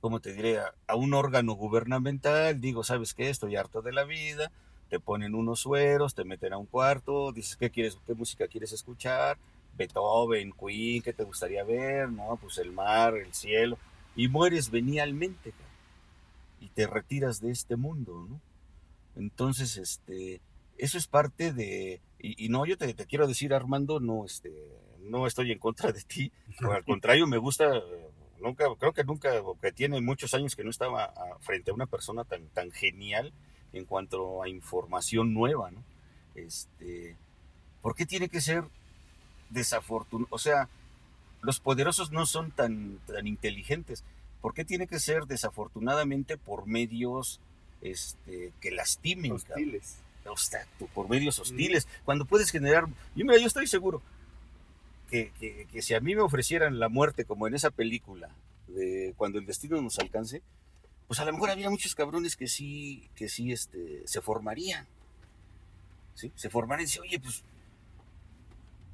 ¿cómo 0.00 0.20
te 0.20 0.32
diré? 0.32 0.60
A, 0.86 0.94
un 0.94 1.12
órgano 1.12 1.54
gubernamental, 1.54 2.60
digo, 2.60 2.84
¿sabes 2.84 3.14
qué? 3.14 3.28
Estoy 3.28 3.56
harto 3.56 3.82
de 3.82 3.92
la 3.92 4.04
vida, 4.04 4.52
te 4.88 5.00
ponen 5.00 5.34
unos 5.34 5.60
sueros, 5.60 6.14
te 6.14 6.24
meten 6.24 6.52
a 6.52 6.58
un 6.58 6.66
cuarto, 6.66 7.32
dices, 7.32 7.56
¿qué 7.56 7.68
quieres? 7.68 7.98
¿Qué 8.06 8.14
música 8.14 8.46
quieres 8.46 8.72
escuchar? 8.72 9.38
Beethoven, 9.76 10.52
Queen, 10.52 11.02
¿qué 11.02 11.12
te 11.12 11.24
gustaría 11.24 11.64
ver? 11.64 12.10
No, 12.10 12.38
pues 12.40 12.58
el 12.58 12.70
mar, 12.70 13.16
el 13.16 13.34
cielo, 13.34 13.76
y 14.14 14.28
mueres 14.28 14.70
venialmente, 14.70 15.52
y 16.60 16.68
te 16.68 16.86
retiras 16.86 17.40
de 17.40 17.50
este 17.50 17.74
mundo, 17.74 18.26
¿no? 18.28 18.40
Entonces, 19.16 19.76
este, 19.78 20.40
eso 20.78 20.96
es 20.96 21.08
parte 21.08 21.52
de, 21.52 22.00
y, 22.20 22.44
y 22.44 22.48
no, 22.50 22.66
yo 22.66 22.78
te, 22.78 22.94
te, 22.94 23.06
quiero 23.06 23.26
decir, 23.26 23.52
Armando, 23.52 23.98
no, 23.98 24.24
este, 24.24 24.52
no 25.04 25.26
estoy 25.26 25.52
en 25.52 25.58
contra 25.58 25.92
de 25.92 26.02
ti, 26.02 26.32
al 26.60 26.84
contrario, 26.84 27.26
me 27.26 27.38
gusta, 27.38 27.70
nunca, 28.40 28.66
creo 28.78 28.92
que 28.92 29.04
nunca, 29.04 29.30
que 29.60 29.72
tiene 29.72 30.00
muchos 30.00 30.34
años 30.34 30.56
que 30.56 30.64
no 30.64 30.70
estaba 30.70 31.04
a, 31.04 31.38
frente 31.40 31.70
a 31.70 31.74
una 31.74 31.86
persona 31.86 32.24
tan, 32.24 32.46
tan 32.48 32.70
genial 32.70 33.32
en 33.72 33.84
cuanto 33.84 34.42
a 34.42 34.48
información 34.48 35.32
nueva, 35.32 35.70
¿no? 35.70 35.82
Este, 36.34 37.16
¿por 37.82 37.94
qué 37.94 38.06
tiene 38.06 38.28
que 38.28 38.40
ser 38.40 38.64
desafortunado? 39.50 40.28
O 40.30 40.38
sea, 40.38 40.68
los 41.42 41.60
poderosos 41.60 42.10
no 42.10 42.26
son 42.26 42.50
tan, 42.50 42.98
tan 43.06 43.26
inteligentes. 43.26 44.04
¿Por 44.40 44.54
qué 44.54 44.64
tiene 44.64 44.86
que 44.86 44.98
ser 44.98 45.26
desafortunadamente 45.26 46.36
por 46.36 46.66
medios 46.66 47.40
este, 47.80 48.52
que 48.60 48.70
lastimen? 48.70 49.32
Hostiles. 49.32 49.98
Exacto, 50.24 50.86
por 50.94 51.08
medios 51.08 51.38
hostiles. 51.38 51.86
Mm. 51.86 52.04
Cuando 52.04 52.24
puedes 52.24 52.50
generar... 52.50 52.86
Yo, 53.14 53.24
mira, 53.24 53.38
yo 53.38 53.46
estoy 53.46 53.66
seguro 53.66 54.02
que, 55.10 55.32
que, 55.38 55.66
que, 55.70 55.82
si 55.82 55.94
a 55.94 56.00
mí 56.00 56.14
me 56.14 56.22
ofrecieran 56.22 56.78
la 56.78 56.88
muerte 56.88 57.24
como 57.24 57.46
en 57.46 57.54
esa 57.54 57.70
película, 57.70 58.30
de 58.68 59.14
cuando 59.16 59.38
el 59.38 59.46
destino 59.46 59.80
nos 59.82 59.98
alcance, 59.98 60.42
pues 61.06 61.18
a 61.20 61.24
lo 61.24 61.32
mejor 61.32 61.50
había 61.50 61.70
muchos 61.70 61.94
cabrones 61.94 62.36
que 62.36 62.46
sí, 62.46 63.10
que 63.16 63.28
sí 63.28 63.52
este, 63.52 64.06
se 64.06 64.20
formarían. 64.20 64.86
¿sí? 66.14 66.32
Se 66.36 66.48
formarían 66.48 66.84
y 66.84 66.86
dicen, 66.86 67.02
oye, 67.02 67.18
pues 67.18 67.42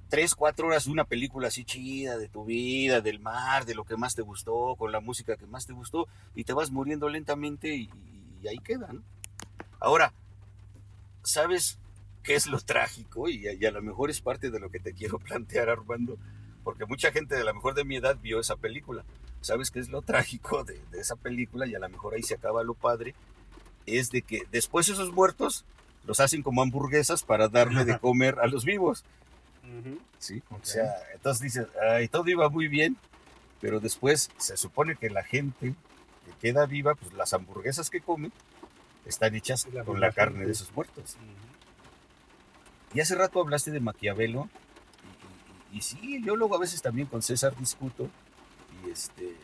tres, 0.08 0.34
cuatro 0.34 0.68
horas 0.68 0.86
de 0.86 0.92
una 0.92 1.04
película 1.04 1.48
así 1.48 1.64
chida 1.64 2.16
de 2.16 2.28
tu 2.28 2.44
vida, 2.44 3.00
del 3.00 3.20
mar, 3.20 3.66
de 3.66 3.74
lo 3.74 3.84
que 3.84 3.96
más 3.96 4.14
te 4.14 4.22
gustó, 4.22 4.76
con 4.76 4.92
la 4.92 5.00
música 5.00 5.36
que 5.36 5.46
más 5.46 5.66
te 5.66 5.72
gustó, 5.72 6.08
y 6.34 6.44
te 6.44 6.54
vas 6.54 6.70
muriendo 6.70 7.08
lentamente 7.08 7.74
y, 7.74 7.90
y 8.42 8.48
ahí 8.48 8.58
queda, 8.58 8.92
¿no? 8.92 9.02
Ahora, 9.78 10.12
¿sabes 11.22 11.78
¿qué 12.26 12.34
es 12.34 12.46
lo 12.46 12.58
trágico? 12.60 13.28
Y, 13.28 13.46
a- 13.48 13.52
y 13.54 13.64
a 13.64 13.70
lo 13.70 13.80
mejor 13.80 14.10
es 14.10 14.20
parte 14.20 14.50
de 14.50 14.58
lo 14.60 14.70
que 14.70 14.80
te 14.80 14.92
quiero 14.92 15.18
plantear, 15.20 15.70
Armando, 15.70 16.18
porque 16.64 16.84
mucha 16.84 17.12
gente 17.12 17.36
de 17.36 17.44
la 17.44 17.52
mejor 17.54 17.74
de 17.74 17.84
mi 17.84 17.96
edad 17.96 18.18
vio 18.20 18.40
esa 18.40 18.56
película. 18.56 19.04
¿Sabes 19.40 19.70
qué 19.70 19.78
es 19.78 19.88
lo 19.88 20.02
trágico 20.02 20.64
de, 20.64 20.80
de 20.90 21.00
esa 21.00 21.14
película? 21.16 21.66
Y 21.66 21.74
a 21.74 21.78
lo 21.78 21.88
mejor 21.88 22.14
ahí 22.14 22.22
se 22.24 22.34
acaba 22.34 22.64
lo 22.64 22.74
padre, 22.74 23.14
es 23.86 24.10
de 24.10 24.22
que 24.22 24.42
después 24.50 24.88
esos 24.88 25.12
muertos 25.12 25.64
los 26.04 26.18
hacen 26.20 26.42
como 26.42 26.62
hamburguesas 26.62 27.22
para 27.22 27.48
darle 27.48 27.84
de 27.84 27.98
comer 27.98 28.38
a 28.40 28.46
los 28.48 28.64
vivos. 28.64 29.04
¿sí? 30.18 30.42
O 30.50 30.58
sea, 30.62 30.92
entonces 31.14 31.42
dices, 31.42 31.66
ay, 31.90 32.08
todo 32.08 32.28
iba 32.28 32.48
muy 32.48 32.68
bien, 32.68 32.96
pero 33.60 33.80
después 33.80 34.30
se 34.36 34.56
supone 34.56 34.96
que 34.96 35.10
la 35.10 35.22
gente 35.24 35.74
que 36.24 36.32
queda 36.40 36.66
viva, 36.66 36.94
pues 36.94 37.12
las 37.14 37.32
hamburguesas 37.32 37.90
que 37.90 38.00
come 38.00 38.30
están 39.04 39.34
hechas 39.36 39.66
La 39.72 39.84
con 39.84 40.00
la 40.00 40.10
carne 40.12 40.44
de 40.46 40.52
esos 40.52 40.72
muertos. 40.72 41.16
Y 42.96 43.00
hace 43.00 43.14
rato 43.14 43.42
hablaste 43.42 43.70
de 43.70 43.78
Maquiavelo, 43.78 44.48
y, 45.70 45.82
sí, 45.82 46.22
yo 46.24 46.34
luego 46.34 46.56
a 46.56 46.58
veces 46.58 46.80
también 46.80 47.06
con 47.06 47.20
César 47.20 47.54
discuto, 47.54 48.08
y, 48.82 48.90
este, 48.90 49.36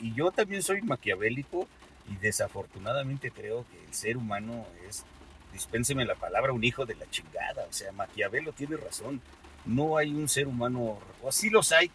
y 0.00 0.12
yo 0.12 0.32
también 0.32 0.60
soy 0.60 0.82
maquiavélico, 0.82 1.68
y 2.10 2.16
desafortunadamente 2.16 3.30
creo 3.30 3.64
que 3.70 3.84
el 3.84 3.94
ser 3.94 4.16
humano 4.16 4.66
es, 4.88 5.04
dispénseme 5.52 6.04
la 6.04 6.16
palabra, 6.16 6.52
un 6.52 6.64
hijo 6.64 6.84
de 6.84 6.96
la 6.96 7.08
chingada. 7.08 7.64
O 7.68 7.72
sea, 7.72 7.92
Maquiavelo 7.92 8.52
tiene 8.52 8.76
razón. 8.76 9.20
No 9.64 9.96
hay 9.96 10.12
un 10.12 10.28
ser 10.28 10.48
humano, 10.48 10.98
o 11.22 11.30
sí 11.30 11.48
los 11.48 11.70
hay, 11.70 11.92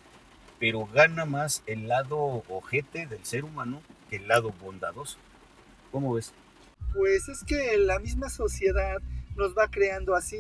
pero 0.61 0.85
gana 0.85 1.25
más 1.25 1.61
el 1.67 1.89
lado 1.89 2.45
ojete 2.47 3.05
del 3.05 3.25
ser 3.25 3.43
humano 3.43 3.81
que 4.09 4.15
el 4.15 4.29
lado 4.29 4.53
bondadoso. 4.61 5.17
¿Cómo 5.91 6.13
ves? 6.13 6.31
Pues 6.93 7.27
es 7.27 7.43
que 7.43 7.77
la 7.79 7.99
misma 7.99 8.29
sociedad 8.29 9.01
nos 9.35 9.57
va 9.57 9.67
creando 9.69 10.15
así. 10.15 10.37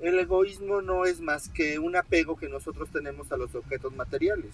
El 0.00 0.18
egoísmo 0.18 0.80
no 0.82 1.04
es 1.04 1.20
más 1.20 1.48
que 1.50 1.78
un 1.78 1.94
apego 1.96 2.36
que 2.36 2.48
nosotros 2.48 2.88
tenemos 2.90 3.30
a 3.32 3.36
los 3.36 3.54
objetos 3.54 3.94
materiales, 3.94 4.50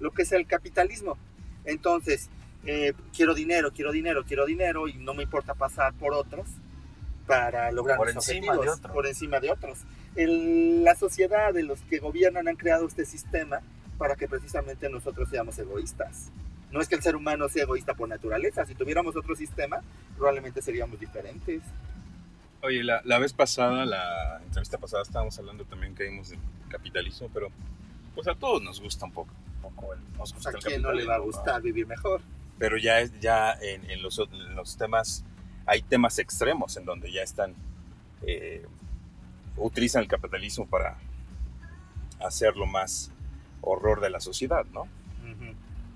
lo 0.00 0.12
que 0.12 0.22
es 0.22 0.32
el 0.32 0.46
capitalismo. 0.46 1.18
Entonces, 1.64 2.30
eh, 2.64 2.92
quiero 3.14 3.34
dinero, 3.34 3.72
quiero 3.72 3.90
dinero, 3.92 4.24
quiero 4.26 4.46
dinero 4.46 4.86
y 4.88 4.94
no 4.94 5.14
me 5.14 5.24
importa 5.24 5.54
pasar 5.54 5.92
por 5.94 6.12
otros 6.14 6.46
para 7.26 7.72
lograr 7.72 7.96
Por 7.96 8.06
mis 8.08 8.16
encima 8.16 8.52
de 8.52 8.58
objetivos, 8.58 8.78
otro. 8.78 8.92
por 8.92 9.06
encima 9.06 9.40
de 9.40 9.50
otros. 9.50 9.78
El- 10.14 10.84
la 10.84 10.94
sociedad 10.94 11.52
de 11.52 11.62
los 11.62 11.80
que 11.82 11.98
gobiernan 11.98 12.46
han 12.48 12.56
creado 12.56 12.86
este 12.86 13.04
sistema 13.04 13.60
para 13.98 14.14
que 14.16 14.28
precisamente 14.28 14.88
nosotros 14.88 15.28
seamos 15.28 15.58
egoístas. 15.58 16.30
No 16.70 16.80
es 16.80 16.88
que 16.88 16.96
el 16.96 17.02
ser 17.02 17.16
humano 17.16 17.48
sea 17.48 17.62
egoísta 17.64 17.94
por 17.94 18.08
naturaleza, 18.08 18.64
si 18.66 18.74
tuviéramos 18.74 19.16
otro 19.16 19.34
sistema, 19.36 19.80
probablemente 20.16 20.60
seríamos 20.60 20.98
diferentes. 21.00 21.62
Oye, 22.64 22.82
la, 22.82 23.02
la 23.04 23.18
vez 23.18 23.32
pasada, 23.32 23.84
la 23.84 24.40
entrevista 24.42 24.78
pasada, 24.78 25.02
estábamos 25.02 25.38
hablando 25.38 25.64
también 25.64 25.94
que 25.94 26.04
vimos 26.04 26.30
del 26.30 26.38
capitalismo, 26.68 27.28
pero 27.32 27.48
pues 28.14 28.26
a 28.26 28.34
todos 28.34 28.62
nos 28.62 28.80
gusta 28.80 29.04
un 29.04 29.12
poco. 29.12 29.30
un 29.62 29.74
poco 29.74 29.92
el- 29.94 30.00
nos 30.18 30.32
Pues 30.32 30.34
gusta 30.34 30.50
a 30.50 30.52
el 30.52 30.58
quién 30.58 30.82
no 30.82 30.92
le 30.92 31.04
va 31.04 31.16
a 31.16 31.18
gustar 31.18 31.60
vivir 31.62 31.86
mejor. 31.86 32.20
Pero 32.58 32.76
ya, 32.78 33.00
es- 33.00 33.18
ya 33.20 33.52
en, 33.52 33.90
en 33.90 34.02
los, 34.02 34.18
en 34.18 34.54
los 34.54 34.76
temas, 34.76 35.24
hay 35.66 35.82
temas 35.82 36.18
extremos 36.18 36.76
en 36.76 36.84
donde 36.84 37.10
ya 37.12 37.22
están, 37.22 37.54
eh, 38.22 38.64
utilizan 39.56 40.02
el 40.02 40.08
capitalismo 40.08 40.66
para 40.66 40.96
hacerlo 42.20 42.66
más 42.66 43.10
horror 43.60 44.00
de 44.00 44.10
la 44.10 44.20
sociedad, 44.20 44.64
¿no? 44.72 44.86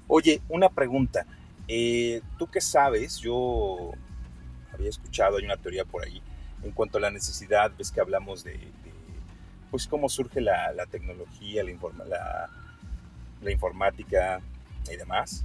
Oye, 0.07 0.41
una 0.49 0.69
pregunta. 0.71 1.27
Eh, 1.69 2.23
¿Tú 2.39 2.47
qué 2.51 2.61
sabes? 2.63 3.19
Yo 3.19 3.93
había 4.73 4.89
escuchado, 4.89 5.37
hay 5.37 5.45
una 5.45 5.59
teoría 5.59 5.85
por 5.85 6.03
ahí, 6.03 6.23
en 6.63 6.73
cuanto 6.73 6.99
a 6.99 7.01
la 7.01 7.11
necesidad, 7.11 7.73
ves 7.77 7.91
que 7.91 8.01
hablamos 8.01 8.45
de, 8.45 8.59
pues 9.71 9.87
cómo 9.87 10.09
surge 10.09 10.41
la, 10.41 10.87
tecnología, 10.91 11.63
la, 11.65 13.51
informática 13.51 14.41
y 14.91 14.97
demás. 14.97 15.45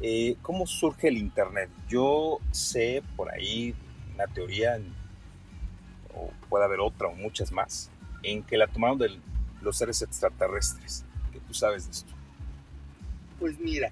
Eh, 0.00 0.36
¿Cómo 0.42 0.66
surge 0.66 1.08
el 1.08 1.18
Internet? 1.18 1.70
Yo 1.88 2.38
sé 2.50 3.02
por 3.16 3.30
ahí 3.30 3.74
una 4.14 4.26
teoría, 4.26 4.78
o 6.14 6.30
puede 6.48 6.64
haber 6.64 6.80
otra 6.80 7.08
o 7.08 7.14
muchas 7.14 7.52
más, 7.52 7.90
en 8.22 8.42
que 8.42 8.56
la 8.56 8.66
tomaron 8.66 8.98
de 8.98 9.18
los 9.60 9.76
seres 9.76 10.02
extraterrestres. 10.02 11.04
¿Qué 11.32 11.40
tú 11.40 11.54
sabes 11.54 11.86
de 11.86 11.92
esto? 11.92 12.12
Pues 13.40 13.58
mira, 13.58 13.90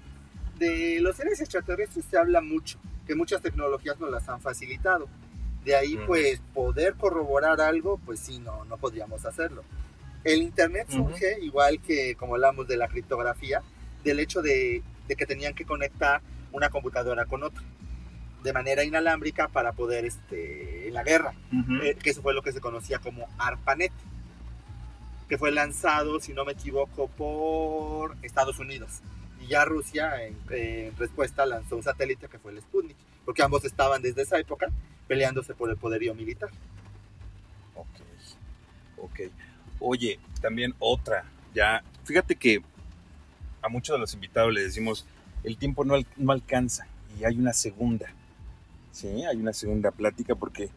de 0.57 0.99
los 1.01 1.15
seres 1.15 1.41
extraterrestres 1.41 2.05
se 2.05 2.17
habla 2.17 2.41
mucho, 2.41 2.79
que 3.05 3.15
muchas 3.15 3.41
tecnologías 3.41 3.99
nos 3.99 4.11
las 4.11 4.27
han 4.29 4.41
facilitado. 4.41 5.07
De 5.63 5.75
ahí, 5.75 5.97
pues, 6.07 6.41
poder 6.53 6.95
corroborar 6.95 7.61
algo, 7.61 7.97
pues 8.05 8.19
sí, 8.19 8.39
no, 8.39 8.65
no 8.65 8.77
podríamos 8.77 9.25
hacerlo. 9.25 9.63
El 10.23 10.41
Internet 10.41 10.87
surge, 10.89 11.37
igual 11.41 11.79
que 11.81 12.15
como 12.15 12.35
hablamos 12.35 12.67
de 12.67 12.77
la 12.77 12.87
criptografía, 12.87 13.61
del 14.03 14.19
hecho 14.19 14.41
de, 14.41 14.81
de 15.07 15.15
que 15.15 15.25
tenían 15.25 15.53
que 15.53 15.65
conectar 15.65 16.21
una 16.51 16.69
computadora 16.69 17.25
con 17.25 17.43
otra 17.43 17.63
de 18.43 18.53
manera 18.53 18.83
inalámbrica 18.83 19.47
para 19.47 19.71
poder, 19.71 20.05
este, 20.05 20.87
en 20.87 20.93
la 20.93 21.03
guerra, 21.03 21.33
eh, 21.81 21.95
que 21.95 22.09
eso 22.09 22.21
fue 22.21 22.33
lo 22.33 22.41
que 22.41 22.51
se 22.51 22.59
conocía 22.59 22.99
como 22.99 23.27
ARPANET, 23.37 23.93
que 25.29 25.37
fue 25.37 25.51
lanzado, 25.51 26.19
si 26.19 26.33
no 26.33 26.43
me 26.43 26.51
equivoco, 26.51 27.07
por 27.07 28.17
Estados 28.21 28.59
Unidos. 28.59 28.99
Y 29.41 29.47
ya 29.47 29.63
Rusia, 29.63 30.25
en, 30.25 30.37
en 30.49 30.95
respuesta, 30.97 31.45
lanzó 31.45 31.77
un 31.77 31.83
satélite 31.83 32.27
que 32.27 32.37
fue 32.37 32.51
el 32.51 32.59
Sputnik, 32.59 32.97
porque 33.23 33.41
ambos 33.41 33.63
estaban 33.63 34.01
desde 34.01 34.23
esa 34.23 34.37
época 34.37 34.67
peleándose 35.07 35.53
por 35.53 35.69
el 35.69 35.77
poderío 35.77 36.13
militar. 36.15 36.49
Ok, 37.75 37.87
ok. 38.97 39.19
Oye, 39.79 40.19
también 40.41 40.73
otra, 40.79 41.25
ya, 41.53 41.83
fíjate 42.03 42.35
que 42.35 42.61
a 43.61 43.69
muchos 43.69 43.93
de 43.95 43.99
los 43.99 44.13
invitados 44.13 44.53
les 44.53 44.65
decimos, 44.65 45.05
el 45.43 45.57
tiempo 45.57 45.83
no, 45.85 45.95
al- 45.95 46.07
no 46.17 46.31
alcanza 46.31 46.87
y 47.19 47.23
hay 47.25 47.37
una 47.37 47.53
segunda, 47.53 48.07
¿sí? 48.91 49.23
Hay 49.25 49.37
una 49.37 49.53
segunda 49.53 49.91
plática 49.91 50.35
porque, 50.35 50.69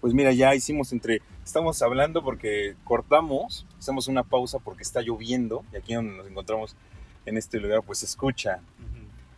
pues 0.00 0.14
mira, 0.14 0.32
ya 0.32 0.54
hicimos 0.54 0.92
entre, 0.92 1.20
estamos 1.44 1.80
hablando 1.82 2.22
porque 2.22 2.76
cortamos, 2.84 3.66
hacemos 3.78 4.06
una 4.08 4.22
pausa 4.22 4.58
porque 4.58 4.82
está 4.82 5.00
lloviendo 5.00 5.64
y 5.72 5.76
aquí 5.76 5.94
donde 5.94 6.16
nos 6.16 6.26
encontramos 6.26 6.76
en 7.26 7.36
este 7.36 7.58
lugar 7.60 7.82
pues 7.82 8.02
escucha, 8.02 8.60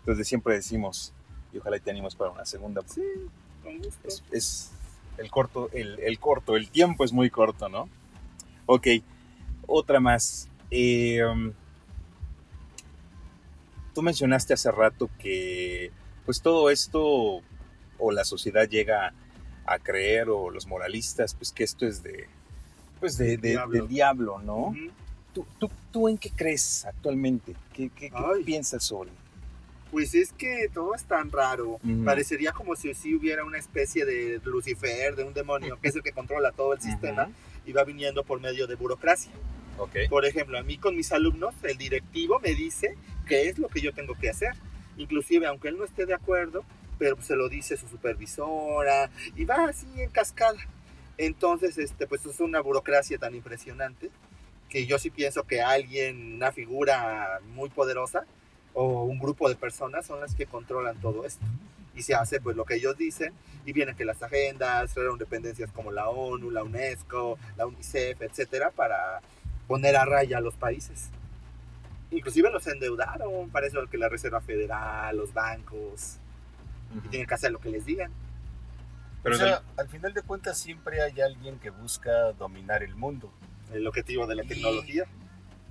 entonces 0.00 0.28
siempre 0.28 0.54
decimos, 0.54 1.12
y 1.52 1.58
ojalá 1.58 1.76
y 1.76 1.80
te 1.80 1.90
animes 1.90 2.14
para 2.14 2.30
una 2.30 2.44
segunda, 2.44 2.82
Sí. 2.86 3.02
Es, 4.04 4.22
es 4.32 4.70
el 5.18 5.30
corto, 5.30 5.68
el, 5.72 5.98
el 6.00 6.18
corto, 6.18 6.56
el 6.56 6.68
tiempo 6.70 7.04
es 7.04 7.12
muy 7.12 7.30
corto, 7.30 7.68
¿no? 7.68 7.88
Ok, 8.66 8.86
otra 9.66 10.00
más. 10.00 10.48
Eh, 10.70 11.24
um, 11.24 11.52
tú 13.94 14.02
mencionaste 14.02 14.54
hace 14.54 14.70
rato 14.70 15.10
que 15.18 15.90
pues 16.24 16.40
todo 16.40 16.70
esto 16.70 17.40
o 17.98 18.12
la 18.12 18.24
sociedad 18.24 18.68
llega 18.68 19.12
a 19.66 19.78
creer 19.78 20.30
o 20.30 20.50
los 20.50 20.66
moralistas 20.66 21.34
pues 21.34 21.52
que 21.52 21.64
esto 21.64 21.86
es 21.86 22.02
de 22.02 22.26
pues 23.00 23.16
de, 23.18 23.36
de- 23.36 23.50
Diablo. 23.50 23.78
del 23.78 23.88
diablo, 23.88 24.38
¿no? 24.40 24.74
¿Tú, 25.34 25.46
tú, 25.58 25.70
tú 25.90 26.08
en 26.08 26.18
qué 26.18 26.30
crees 26.30 26.84
actualmente? 26.84 27.54
¿Qué, 27.72 27.88
qué- 27.90 28.10
piensas 28.44 28.84
sobre? 28.84 29.10
Pues 29.90 30.14
es 30.14 30.32
que 30.32 30.68
todo 30.72 30.94
es 30.94 31.04
tan 31.04 31.30
raro. 31.30 31.80
Ujú. 31.82 32.04
Parecería 32.04 32.52
como 32.52 32.76
si 32.76 33.14
hubiera 33.14 33.44
una 33.44 33.58
especie 33.58 34.04
de 34.04 34.40
Lucifer, 34.44 35.16
de 35.16 35.24
un 35.24 35.34
demonio, 35.34 35.78
que 35.80 35.88
es 35.88 35.96
el 35.96 36.02
que 36.02 36.12
controla 36.12 36.52
todo 36.52 36.74
el 36.74 36.80
sistema 36.80 37.30
y 37.66 37.72
va 37.72 37.84
viniendo 37.84 38.24
por 38.24 38.40
medio 38.40 38.66
de 38.66 38.76
burocracia. 38.76 39.32
Ok. 39.78 39.96
Por 40.08 40.24
ejemplo, 40.24 40.58
a 40.58 40.62
mí 40.62 40.78
con 40.78 40.96
mis 40.96 41.10
alumnos, 41.12 41.54
el 41.62 41.76
directivo 41.76 42.38
me 42.40 42.54
dice 42.54 42.96
qué 43.26 43.48
es 43.48 43.58
lo 43.58 43.68
que 43.68 43.80
yo 43.80 43.92
tengo 43.92 44.14
que 44.14 44.30
hacer. 44.30 44.54
Inclusive, 44.96 45.46
aunque 45.46 45.68
él 45.68 45.78
no 45.78 45.84
esté 45.84 46.06
de 46.06 46.14
acuerdo, 46.14 46.64
pero 46.98 47.20
se 47.22 47.34
lo 47.34 47.48
dice 47.48 47.76
su 47.76 47.88
supervisora 47.88 49.10
y 49.34 49.44
va 49.44 49.68
así 49.68 49.86
en 49.96 50.10
cascada. 50.10 50.58
Entonces, 51.16 51.78
este, 51.78 52.06
pues 52.06 52.24
es 52.26 52.40
una 52.40 52.60
burocracia 52.60 53.18
tan 53.18 53.34
impresionante 53.34 54.10
que 54.68 54.86
yo 54.86 54.98
sí 54.98 55.10
pienso 55.10 55.42
que 55.44 55.60
alguien, 55.60 56.34
una 56.34 56.52
figura 56.52 57.40
muy 57.54 57.70
poderosa 57.70 58.24
o 58.74 59.04
un 59.04 59.18
grupo 59.18 59.48
de 59.48 59.56
personas 59.56 60.06
son 60.06 60.20
las 60.20 60.34
que 60.34 60.46
controlan 60.46 60.96
todo 61.00 61.24
esto. 61.24 61.44
Y 61.94 62.02
se 62.02 62.14
hace 62.14 62.40
pues 62.40 62.56
lo 62.56 62.64
que 62.64 62.74
ellos 62.76 62.96
dicen 62.96 63.32
y 63.66 63.72
vienen 63.72 63.96
que 63.96 64.04
las 64.04 64.22
agendas, 64.22 64.94
crearon 64.94 65.18
dependencias 65.18 65.70
como 65.72 65.90
la 65.90 66.08
ONU, 66.08 66.50
la 66.50 66.62
UNESCO, 66.62 67.38
la 67.56 67.66
UNICEF, 67.66 68.22
etcétera, 68.22 68.70
para 68.70 69.20
poner 69.66 69.96
a 69.96 70.04
raya 70.04 70.38
a 70.38 70.40
los 70.40 70.54
países. 70.56 71.10
Inclusive 72.10 72.50
los 72.50 72.66
endeudaron, 72.66 73.50
para 73.50 73.66
eso 73.66 73.84
que 73.88 73.98
la 73.98 74.08
Reserva 74.08 74.40
Federal, 74.40 75.16
los 75.16 75.32
bancos, 75.32 76.16
y 77.04 77.08
tienen 77.08 77.28
que 77.28 77.34
hacer 77.34 77.52
lo 77.52 77.60
que 77.60 77.68
les 77.70 77.84
digan. 77.84 78.10
Pero 79.22 79.36
o 79.36 79.38
sea, 79.38 79.62
al 79.76 79.88
final 79.88 80.14
de 80.14 80.22
cuentas 80.22 80.58
siempre 80.58 81.02
hay 81.02 81.20
alguien 81.20 81.58
que 81.58 81.70
busca 81.70 82.32
dominar 82.32 82.82
el 82.82 82.94
mundo, 82.94 83.32
El 83.72 83.86
objetivo 83.86 84.26
de 84.26 84.34
la 84.34 84.44
Y- 84.44 84.48
tecnología. 84.48 85.04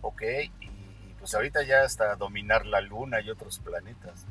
¿ok? 0.02 0.22
Pues 1.20 1.34
ahorita 1.36 1.64
ya 1.64 1.84
hasta 1.84 2.16
dominar 2.16 2.66
la 2.66 2.82
luna 2.82 3.22
y 3.22 3.30
otros 3.30 3.60
planetas. 3.60 4.26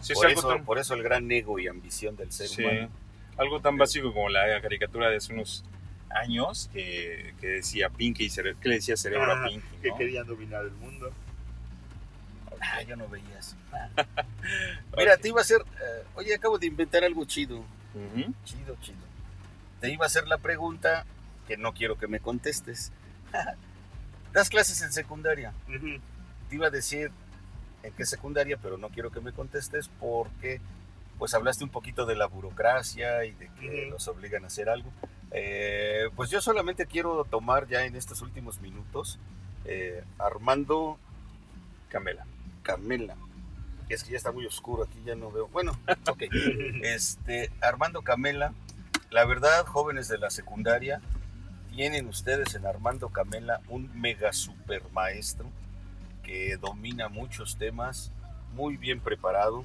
sí, 0.00 0.12
es 0.12 0.18
por, 0.18 0.26
algo 0.28 0.40
eso, 0.40 0.48
tan- 0.48 0.64
por 0.64 0.78
eso 0.78 0.94
el 0.94 1.02
gran 1.02 1.30
ego 1.30 1.58
y 1.58 1.66
ambición 1.68 2.16
del 2.16 2.30
ser 2.32 2.48
Sí, 2.48 2.62
humano. 2.64 2.88
algo 3.36 3.60
tan 3.60 3.76
básico 3.76 4.12
como 4.12 4.28
la 4.28 4.60
caricatura 4.60 5.08
de 5.10 5.16
hace 5.16 5.32
unos 5.32 5.64
años 6.10 6.68
que, 6.72 7.34
que 7.40 7.46
decía 7.46 7.88
Pinky, 7.88 8.28
que 8.28 8.68
le 8.68 8.74
decía 8.76 8.96
cerebro 8.96 9.32
a 9.32 9.44
Ah, 9.44 9.46
Pinky, 9.48 9.66
Que 9.82 9.88
¿no? 9.88 9.96
querían 9.96 10.26
dominar 10.26 10.64
el 10.64 10.72
mundo. 10.72 11.10
Ah, 12.60 12.82
yo 12.82 12.94
no 12.96 13.08
veía 13.08 13.38
eso. 13.38 13.56
Mira, 14.96 15.16
te 15.16 15.28
iba 15.28 15.38
a 15.38 15.42
hacer. 15.42 15.60
eh, 15.62 16.04
oye, 16.14 16.34
acabo 16.34 16.58
de 16.58 16.66
inventar 16.66 17.02
algo 17.04 17.24
chido. 17.24 17.58
Ujú. 17.58 18.34
Chido, 18.44 18.76
chido. 18.82 18.98
Te 19.80 19.90
iba 19.90 20.04
a 20.04 20.08
hacer 20.08 20.28
la 20.28 20.36
pregunta 20.38 21.06
que 21.48 21.56
no 21.56 21.72
quiero 21.72 21.96
que 21.96 22.06
me 22.06 22.20
contestes. 22.20 22.92
¿Das 24.32 24.48
clases 24.48 24.80
en 24.82 24.92
secundaria? 24.92 25.52
Te 26.48 26.54
iba 26.54 26.68
a 26.68 26.70
decir 26.70 27.10
en 27.82 27.92
qué 27.92 28.04
secundaria, 28.06 28.56
pero 28.56 28.78
no 28.78 28.88
quiero 28.90 29.10
que 29.10 29.20
me 29.20 29.32
contestes 29.32 29.90
porque 30.00 30.60
pues 31.18 31.34
hablaste 31.34 31.64
un 31.64 31.70
poquito 31.70 32.06
de 32.06 32.16
la 32.16 32.26
burocracia 32.26 33.24
y 33.24 33.32
de 33.32 33.50
que 33.60 33.88
los 33.90 34.08
obligan 34.08 34.44
a 34.44 34.46
hacer 34.46 34.68
algo. 34.68 34.90
Eh, 35.32 36.08
pues 36.16 36.30
yo 36.30 36.40
solamente 36.40 36.86
quiero 36.86 37.24
tomar 37.24 37.68
ya 37.68 37.84
en 37.84 37.94
estos 37.94 38.22
últimos 38.22 38.60
minutos 38.60 39.18
eh, 39.64 40.02
Armando 40.18 40.98
Camela. 41.88 42.24
Camela. 42.62 43.16
Es 43.88 44.04
que 44.04 44.12
ya 44.12 44.16
está 44.16 44.32
muy 44.32 44.46
oscuro 44.46 44.84
aquí, 44.84 45.02
ya 45.04 45.14
no 45.14 45.30
veo. 45.30 45.48
Bueno, 45.48 45.72
ok. 46.08 46.22
Este, 46.82 47.50
Armando 47.60 48.02
Camela, 48.02 48.54
la 49.10 49.24
verdad, 49.24 49.66
jóvenes 49.66 50.08
de 50.08 50.18
la 50.18 50.30
secundaria, 50.30 51.00
tienen 51.80 52.08
ustedes 52.08 52.54
en 52.54 52.66
Armando 52.66 53.08
Camela 53.08 53.62
un 53.70 53.90
mega 53.98 54.34
super 54.34 54.82
maestro 54.92 55.46
que 56.22 56.58
domina 56.58 57.08
muchos 57.08 57.56
temas, 57.56 58.12
muy 58.52 58.76
bien 58.76 59.00
preparado. 59.00 59.64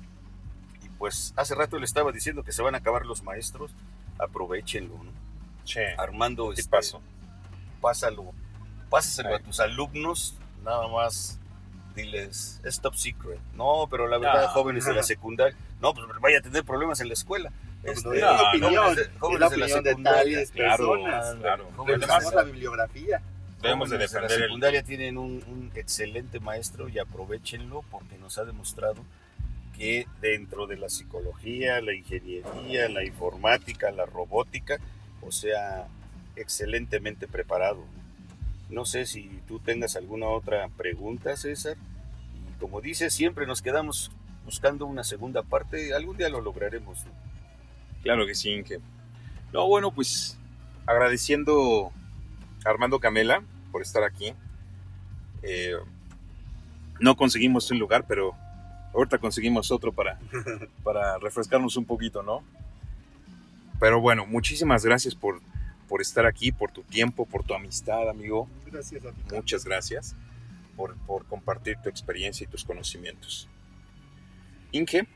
Y 0.82 0.88
pues 0.98 1.34
hace 1.36 1.56
rato 1.56 1.78
le 1.78 1.84
estaba 1.84 2.14
diciendo 2.14 2.42
que 2.42 2.54
se 2.54 2.62
van 2.62 2.74
a 2.74 2.78
acabar 2.78 3.06
los 3.06 3.22
maestros, 3.22 3.72
aprovechenlo, 4.18 4.96
¿no? 5.04 5.12
Che, 5.66 5.94
Armando, 5.98 6.52
¿qué 6.54 6.62
este, 6.62 6.72
pasó? 6.72 7.02
pásalo, 7.82 8.32
pásaselo 8.90 9.34
a 9.34 9.38
Ay. 9.40 9.44
tus 9.44 9.60
alumnos, 9.60 10.38
nada 10.64 10.88
más 10.88 11.38
diles, 11.98 12.62
es 12.64 12.80
top 12.80 12.96
secret. 12.96 13.42
No, 13.56 13.88
pero 13.92 14.08
la 14.08 14.20
verdad, 14.20 14.46
Ah. 14.46 14.52
jóvenes 14.54 14.86
de 14.86 14.94
la 14.94 15.04
secundaria, 15.04 15.58
no, 15.82 15.94
pues 15.94 16.08
vaya 16.22 16.38
a 16.40 16.42
tener 16.42 16.64
problemas 16.64 17.02
en 17.02 17.10
la 17.10 17.14
escuela. 17.14 17.52
Este, 17.86 18.08
no, 18.08 18.14
es 18.14 18.22
no, 18.22 18.48
opinión, 18.50 19.00
es 19.00 19.40
la 19.40 19.48
opinión 19.48 19.84
de, 19.84 19.90
secundaria, 19.90 20.24
tales 20.24 20.52
claro, 20.52 20.92
personas. 20.92 21.36
claro. 21.36 21.68
Además, 21.88 22.34
la 22.34 22.44
bibliografía. 22.44 23.22
debemos 23.62 23.90
de 23.90 23.98
de 23.98 24.04
la 24.04 24.10
defender 24.10 24.32
el... 24.32 24.44
secundaria 24.44 24.84
tienen 24.84 25.18
un, 25.18 25.44
un 25.48 25.72
excelente 25.76 26.40
maestro 26.40 26.90
y 26.90 27.00
aprovechenlo 27.00 27.84
porque 27.92 28.18
nos 28.18 28.38
ha 28.38 28.46
demostrado 28.46 29.04
que 29.78 30.08
dentro 30.22 30.68
de 30.68 30.78
la 30.78 30.90
psicología, 30.90 31.82
la 31.82 31.94
ingeniería, 31.94 32.88
la 32.90 33.04
informática, 33.04 33.92
la 33.92 34.06
robótica, 34.06 34.80
o 35.22 35.32
sea, 35.32 35.88
excelentemente 36.36 37.28
preparado. 37.28 37.84
No 38.70 38.86
sé 38.86 39.06
si 39.06 39.42
tú 39.48 39.60
tengas 39.60 39.96
alguna 39.96 40.28
otra 40.28 40.68
pregunta, 40.70 41.36
César. 41.38 41.78
Y 42.34 42.60
como 42.60 42.82
dices, 42.82 43.14
siempre 43.14 43.46
nos 43.46 43.62
quedamos 43.62 44.12
buscando 44.46 44.86
una 44.86 45.04
segunda 45.04 45.44
parte. 45.44 45.94
Algún 45.94 46.18
día 46.18 46.30
lo 46.30 46.42
lograremos. 46.42 47.00
Claro 48.06 48.28
que 48.28 48.36
sí, 48.36 48.52
Inge. 48.52 48.78
No, 49.52 49.68
bueno, 49.68 49.92
pues 49.92 50.38
agradeciendo 50.86 51.92
a 52.64 52.70
Armando 52.70 53.00
Camela 53.00 53.42
por 53.72 53.82
estar 53.82 54.04
aquí. 54.04 54.32
Eh, 55.42 55.74
no 57.00 57.18
conseguimos 57.18 57.72
un 57.72 57.80
lugar, 57.80 58.06
pero 58.08 58.36
ahorita 58.94 59.18
conseguimos 59.18 59.72
otro 59.72 59.92
para, 59.92 60.20
para 60.84 61.18
refrescarnos 61.18 61.78
un 61.78 61.86
poquito, 61.86 62.22
¿no? 62.22 62.44
Pero 63.80 64.00
bueno, 64.00 64.28
muchísimas 64.28 64.86
gracias 64.86 65.16
por, 65.16 65.42
por 65.90 66.00
estar 66.00 66.28
aquí, 66.28 66.52
por 66.52 66.70
tu 66.70 66.84
tiempo, 66.84 67.26
por 67.26 67.44
tu 67.44 67.56
amistad, 67.56 68.08
amigo. 68.08 68.48
Gracias 68.68 69.04
a 69.04 69.14
ti. 69.14 69.22
Muchas 69.34 69.66
gracias 69.66 70.16
por, 70.78 70.96
por 71.08 71.26
compartir 71.26 71.78
tu 71.82 71.90
experiencia 71.90 72.44
y 72.44 72.48
tus 72.48 72.64
conocimientos. 72.64 73.50
Inge, 74.72 75.08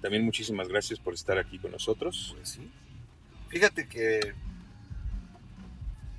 también 0.00 0.24
muchísimas 0.24 0.68
gracias 0.68 0.98
por 0.98 1.14
estar 1.14 1.38
aquí 1.38 1.58
con 1.58 1.72
nosotros. 1.72 2.32
Pues 2.36 2.50
sí. 2.50 2.70
Fíjate 3.48 3.88
que... 3.88 4.34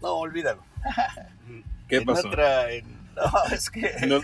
No, 0.01 0.13
olvídalo. 0.15 0.63
¿Qué 1.87 1.97
en 1.97 2.05
pasó? 2.05 2.27
otra- 2.27 2.71
en- 2.71 2.85
No, 3.15 3.31
es 3.53 3.69
que... 3.69 3.81
No, 4.07 4.17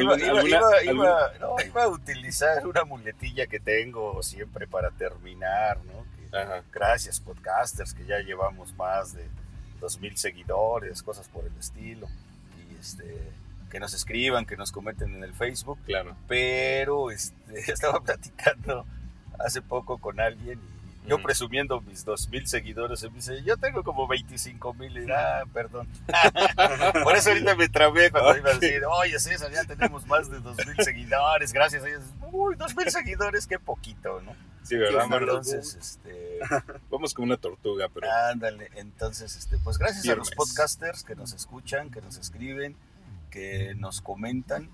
Iba, 0.00 0.14
¿alguna- 0.14 0.42
iba- 0.44 0.84
iba- 0.84 1.32
no, 1.40 1.56
iba 1.64 1.82
a 1.84 1.88
utilizar 1.88 2.66
una 2.66 2.84
muletilla 2.84 3.46
que 3.46 3.60
tengo 3.60 4.22
siempre 4.22 4.66
para 4.66 4.90
terminar, 4.90 5.78
¿no? 5.84 6.04
Que- 6.30 6.36
Ajá. 6.36 6.62
gracias, 6.72 7.20
podcasters, 7.20 7.94
que 7.94 8.04
ya 8.06 8.18
llevamos 8.20 8.74
más 8.74 9.12
de 9.14 9.26
2.000 9.80 10.16
seguidores, 10.16 11.02
cosas 11.02 11.28
por 11.28 11.44
el 11.44 11.56
estilo. 11.58 12.08
Y 12.70 12.80
este, 12.80 13.30
que 13.72 13.80
nos 13.80 13.94
escriban, 13.94 14.44
que 14.44 14.54
nos 14.54 14.70
comenten 14.70 15.14
en 15.14 15.24
el 15.24 15.32
Facebook. 15.32 15.78
Claro. 15.86 16.14
Pero 16.28 17.10
este, 17.10 17.58
estaba 17.72 18.00
platicando 18.00 18.84
hace 19.38 19.62
poco 19.62 19.96
con 19.96 20.20
alguien 20.20 20.60
y 20.62 21.08
yo 21.08 21.20
presumiendo 21.20 21.80
mis 21.80 22.06
2.000 22.06 22.44
seguidores, 22.44 23.02
me 23.02 23.08
dice, 23.16 23.42
yo 23.42 23.56
tengo 23.56 23.82
como 23.82 24.06
25.000 24.06 25.04
y 25.04 25.10
ah, 25.10 25.44
perdón. 25.52 25.88
Por 27.02 27.16
eso 27.16 27.30
ahorita 27.30 27.56
me 27.56 27.68
trabé 27.68 28.10
cuando 28.10 28.36
iba 28.36 28.50
a 28.50 28.58
decir, 28.58 28.84
oye 28.84 29.18
César, 29.18 29.50
ya 29.50 29.64
tenemos 29.64 30.06
más 30.06 30.30
de 30.30 30.38
2.000 30.38 30.84
seguidores, 30.84 31.52
gracias 31.52 31.82
a 31.82 31.88
ellos. 31.88 32.02
Uy, 32.30 32.54
2.000 32.56 32.90
seguidores, 32.90 33.46
qué 33.46 33.58
poquito, 33.58 34.20
¿no? 34.20 34.36
Sí, 34.62 34.76
¿verdad? 34.76 35.08
Entonces, 35.10 35.74
este, 35.74 36.38
Vamos 36.90 37.14
como 37.14 37.26
una 37.26 37.36
tortuga, 37.36 37.88
pero 37.92 38.06
ándale, 38.30 38.70
entonces, 38.76 39.34
este, 39.34 39.58
pues 39.58 39.78
gracias 39.78 40.06
a 40.08 40.14
los 40.14 40.30
podcasters 40.30 41.02
que 41.02 41.16
nos 41.16 41.32
escuchan, 41.32 41.90
que 41.90 42.00
nos 42.00 42.16
escriben, 42.18 42.76
que 43.32 43.74
nos 43.74 44.00
comentan 44.00 44.70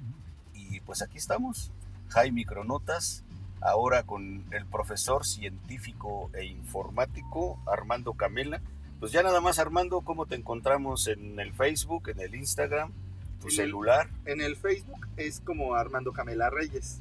y 0.53 0.81
pues 0.81 1.01
aquí 1.01 1.17
estamos, 1.17 1.73
High 2.09 2.33
Micronotas, 2.33 3.25
ahora 3.61 4.03
con 4.03 4.45
el 4.53 4.67
profesor 4.67 5.25
científico 5.25 6.31
e 6.35 6.45
informático 6.45 7.59
Armando 7.67 8.13
Camela. 8.15 8.61
Pues 9.01 9.13
ya 9.13 9.23
nada 9.23 9.41
más 9.41 9.59
Armando, 9.59 10.01
¿cómo 10.01 10.27
te 10.27 10.35
encontramos 10.35 11.07
en 11.07 11.39
el 11.39 11.55
Facebook, 11.55 12.09
en 12.09 12.21
el 12.21 12.35
Instagram, 12.35 12.93
tu 13.41 13.49
celular? 13.49 14.11
En 14.27 14.41
el 14.41 14.57
Facebook 14.57 15.07
es 15.17 15.41
como 15.41 15.75
Armando 15.75 16.13
Camela 16.13 16.51
Reyes. 16.51 17.01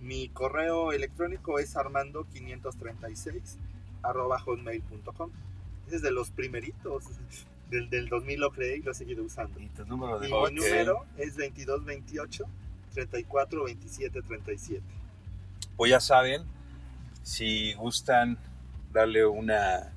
Mi 0.00 0.30
correo 0.30 0.92
electrónico 0.92 1.58
es 1.58 1.76
armando536 1.76 3.58
arroba 4.02 4.38
hotmail.com. 4.38 5.30
Es 5.90 6.00
de 6.00 6.10
los 6.10 6.30
primeritos. 6.30 7.04
Del, 7.70 7.88
del 7.88 8.08
2000 8.08 8.40
lo 8.40 8.50
creé 8.50 8.78
y 8.78 8.82
lo 8.82 8.90
he 8.90 8.94
seguido 8.94 9.22
usando. 9.24 9.58
Y 9.60 9.66
tu 9.68 9.84
número 9.86 10.18
de 10.18 10.28
Y 10.28 10.32
Ok. 10.32 10.50
mi 10.50 10.56
número 10.60 11.04
es 11.16 11.36
2228 11.36 12.44
34 12.94 13.64
27 13.64 14.22
37. 14.22 14.82
pues 15.76 15.90
ya 15.90 16.00
saben, 16.00 16.42
si 17.22 17.72
gustan 17.74 18.36
darle 18.92 19.24
una, 19.24 19.92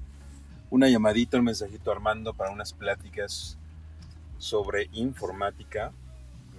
una 0.69 0.88
llamadita, 0.88 1.38
un 1.39 1.45
mensajito 1.45 1.89
a 1.89 1.95
Armando 1.95 2.34
para 2.34 2.51
unas 2.51 2.71
pláticas 2.74 3.57
sobre 4.38 4.89
informática 4.93 5.91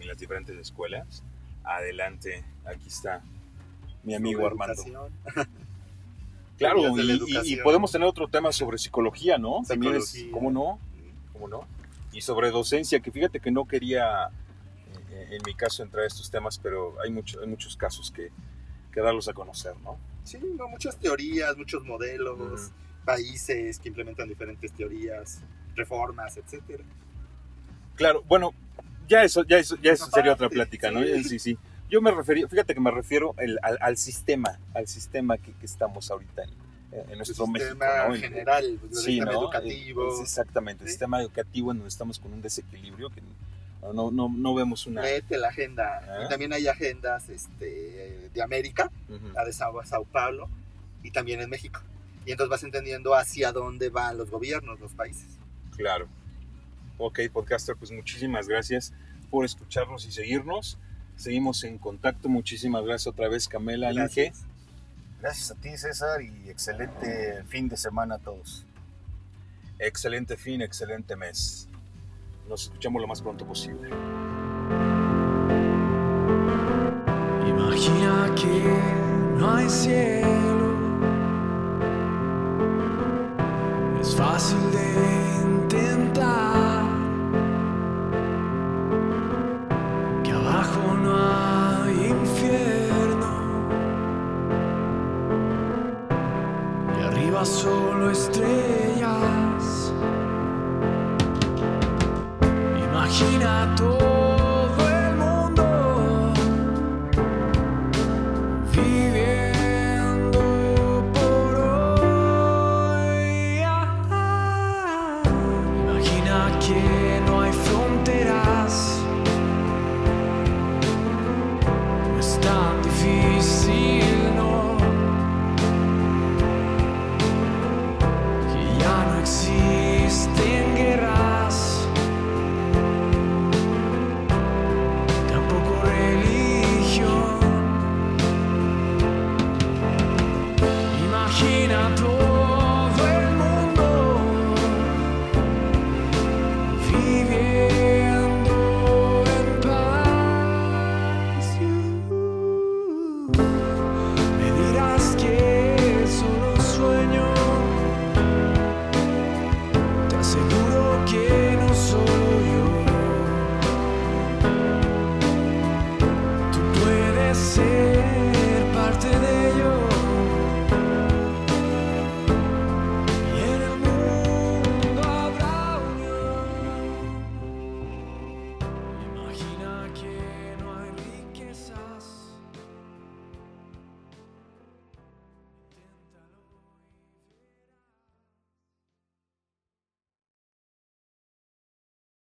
en 0.00 0.08
las 0.08 0.18
diferentes 0.18 0.56
escuelas, 0.58 1.22
adelante, 1.62 2.44
aquí 2.66 2.88
está 2.88 3.22
mi 4.02 4.14
amigo 4.14 4.46
Armando. 4.46 4.82
Claro, 6.58 6.80
y- 6.98 7.52
y, 7.52 7.56
podemos 7.56 7.90
tener 7.90 8.06
otro 8.06 8.28
tema 8.28 8.52
sobre 8.52 8.78
psicología, 8.78 9.38
¿no? 9.38 9.62
También 9.66 9.96
es. 9.96 10.26
¿cómo 10.32 10.50
no? 10.50 10.78
¿Cómo 11.34 11.48
no? 11.48 11.66
Y 12.12 12.22
sobre 12.22 12.50
docencia, 12.50 13.00
que 13.00 13.10
fíjate 13.10 13.40
que 13.40 13.50
no 13.50 13.66
quería, 13.66 14.28
eh, 15.10 15.28
en 15.32 15.42
mi 15.44 15.54
caso, 15.54 15.82
entrar 15.82 16.04
a 16.04 16.06
estos 16.06 16.30
temas, 16.30 16.58
pero 16.58 16.94
hay, 17.04 17.10
mucho, 17.10 17.40
hay 17.40 17.46
muchos 17.48 17.76
casos 17.76 18.10
que, 18.10 18.30
que 18.92 19.00
darlos 19.00 19.28
a 19.28 19.34
conocer, 19.34 19.76
¿no? 19.82 19.98
Sí, 20.22 20.38
no, 20.56 20.68
muchas 20.68 20.96
teorías, 20.98 21.56
muchos 21.58 21.84
modelos, 21.84 22.70
países 23.04 23.78
que 23.78 23.88
implementan 23.88 24.28
diferentes 24.28 24.72
teorías, 24.72 25.42
reformas, 25.74 26.36
etcétera. 26.38 26.84
Claro, 27.96 28.22
bueno, 28.26 28.52
ya 29.08 29.22
eso, 29.24 29.44
ya 29.44 29.58
eso, 29.58 29.76
ya 29.82 29.92
eso 29.92 30.06
sería 30.10 30.32
otra 30.32 30.48
plática, 30.48 30.90
¿no? 30.90 31.02
sí. 31.02 31.24
Sí, 31.24 31.38
sí. 31.38 31.58
Yo 31.90 32.00
me 32.00 32.10
refería, 32.10 32.48
fíjate 32.48 32.74
que 32.74 32.80
me 32.80 32.90
refiero 32.90 33.34
el- 33.38 33.58
al, 33.62 33.76
al 33.80 33.96
sistema, 33.98 34.58
al 34.72 34.86
sistema 34.88 35.36
que, 35.36 35.52
que 35.52 35.66
estamos 35.66 36.10
ahorita 36.10 36.42
en, 36.44 36.50
en 36.94 37.10
El 37.10 37.16
nuestro 37.18 37.46
México, 37.46 37.74
¿no? 37.78 38.14
El- 38.14 38.20
general, 38.20 38.78
pues, 38.80 38.92
el 38.92 38.98
Sí, 38.98 39.04
sistema 39.12 39.32
¿no? 39.32 39.40
educativo, 39.42 40.14
Es 40.14 40.20
exactamente, 40.20 40.84
el 40.84 40.88
Sí. 40.88 40.92
sistema 40.92 41.20
educativo 41.20 41.70
en 41.72 41.78
donde 41.78 41.88
estamos 41.88 42.18
con 42.18 42.32
un 42.32 42.40
desequilibrio 42.42 43.10
que 43.10 43.20
no, 43.92 44.10
no, 44.10 44.28
no 44.34 44.54
vemos 44.54 44.86
una... 44.86 45.02
léete 45.02 45.36
la 45.36 45.48
agenda. 45.48 46.00
Ah. 46.08 46.24
Y 46.24 46.28
también 46.28 46.52
hay 46.54 46.66
agendas 46.68 47.28
este, 47.28 48.30
de 48.32 48.42
América, 48.42 48.90
Ujú. 49.10 49.28
la 49.34 49.44
de 49.44 49.52
Sao, 49.52 49.84
Sao 49.84 50.04
Paulo, 50.04 50.48
y 51.02 51.10
también 51.10 51.40
en 51.40 51.50
México. 51.50 51.80
Y 52.24 52.30
entonces 52.30 52.48
vas 52.50 52.62
entendiendo 52.64 53.14
hacia 53.14 53.52
dónde 53.52 53.90
van 53.90 54.16
los 54.16 54.30
gobiernos, 54.30 54.80
los 54.80 54.92
países. 54.92 55.26
Claro. 55.76 56.06
Ok, 56.96 57.20
podcaster, 57.32 57.76
pues 57.76 57.90
muchísimas 57.90 58.48
gracias 58.48 58.92
por 59.30 59.44
escucharnos 59.44 60.06
y 60.06 60.12
seguirnos. 60.12 60.78
Seguimos 61.16 61.62
en 61.64 61.76
contacto. 61.76 62.28
Muchísimas 62.28 62.84
gracias 62.84 63.08
otra 63.08 63.28
vez, 63.28 63.46
Camela, 63.48 63.92
Inge. 63.92 64.32
Gracias. 65.24 65.52
A 65.52 65.54
ti, 65.54 65.74
César, 65.78 66.20
y 66.20 66.50
excelente 66.50 67.42
fin 67.44 67.66
de 67.66 67.78
semana 67.78 68.16
a 68.16 68.18
todos. 68.18 68.66
excelente 69.78 70.36
fin, 70.36 70.60
excelente 70.60 71.16
mes. 71.16 71.66
Nos 72.46 72.64
escuchamos 72.64 73.00
lo 73.00 73.08
más 73.08 73.22
pronto 73.22 73.46
posible. 73.46 73.88
Imagina 77.48 78.34
que 78.34 79.38
no 79.38 79.54
hay 79.54 79.70
cielo. 79.70 80.74
Es 84.02 84.14
fácil 84.14 84.58
de 84.72 85.33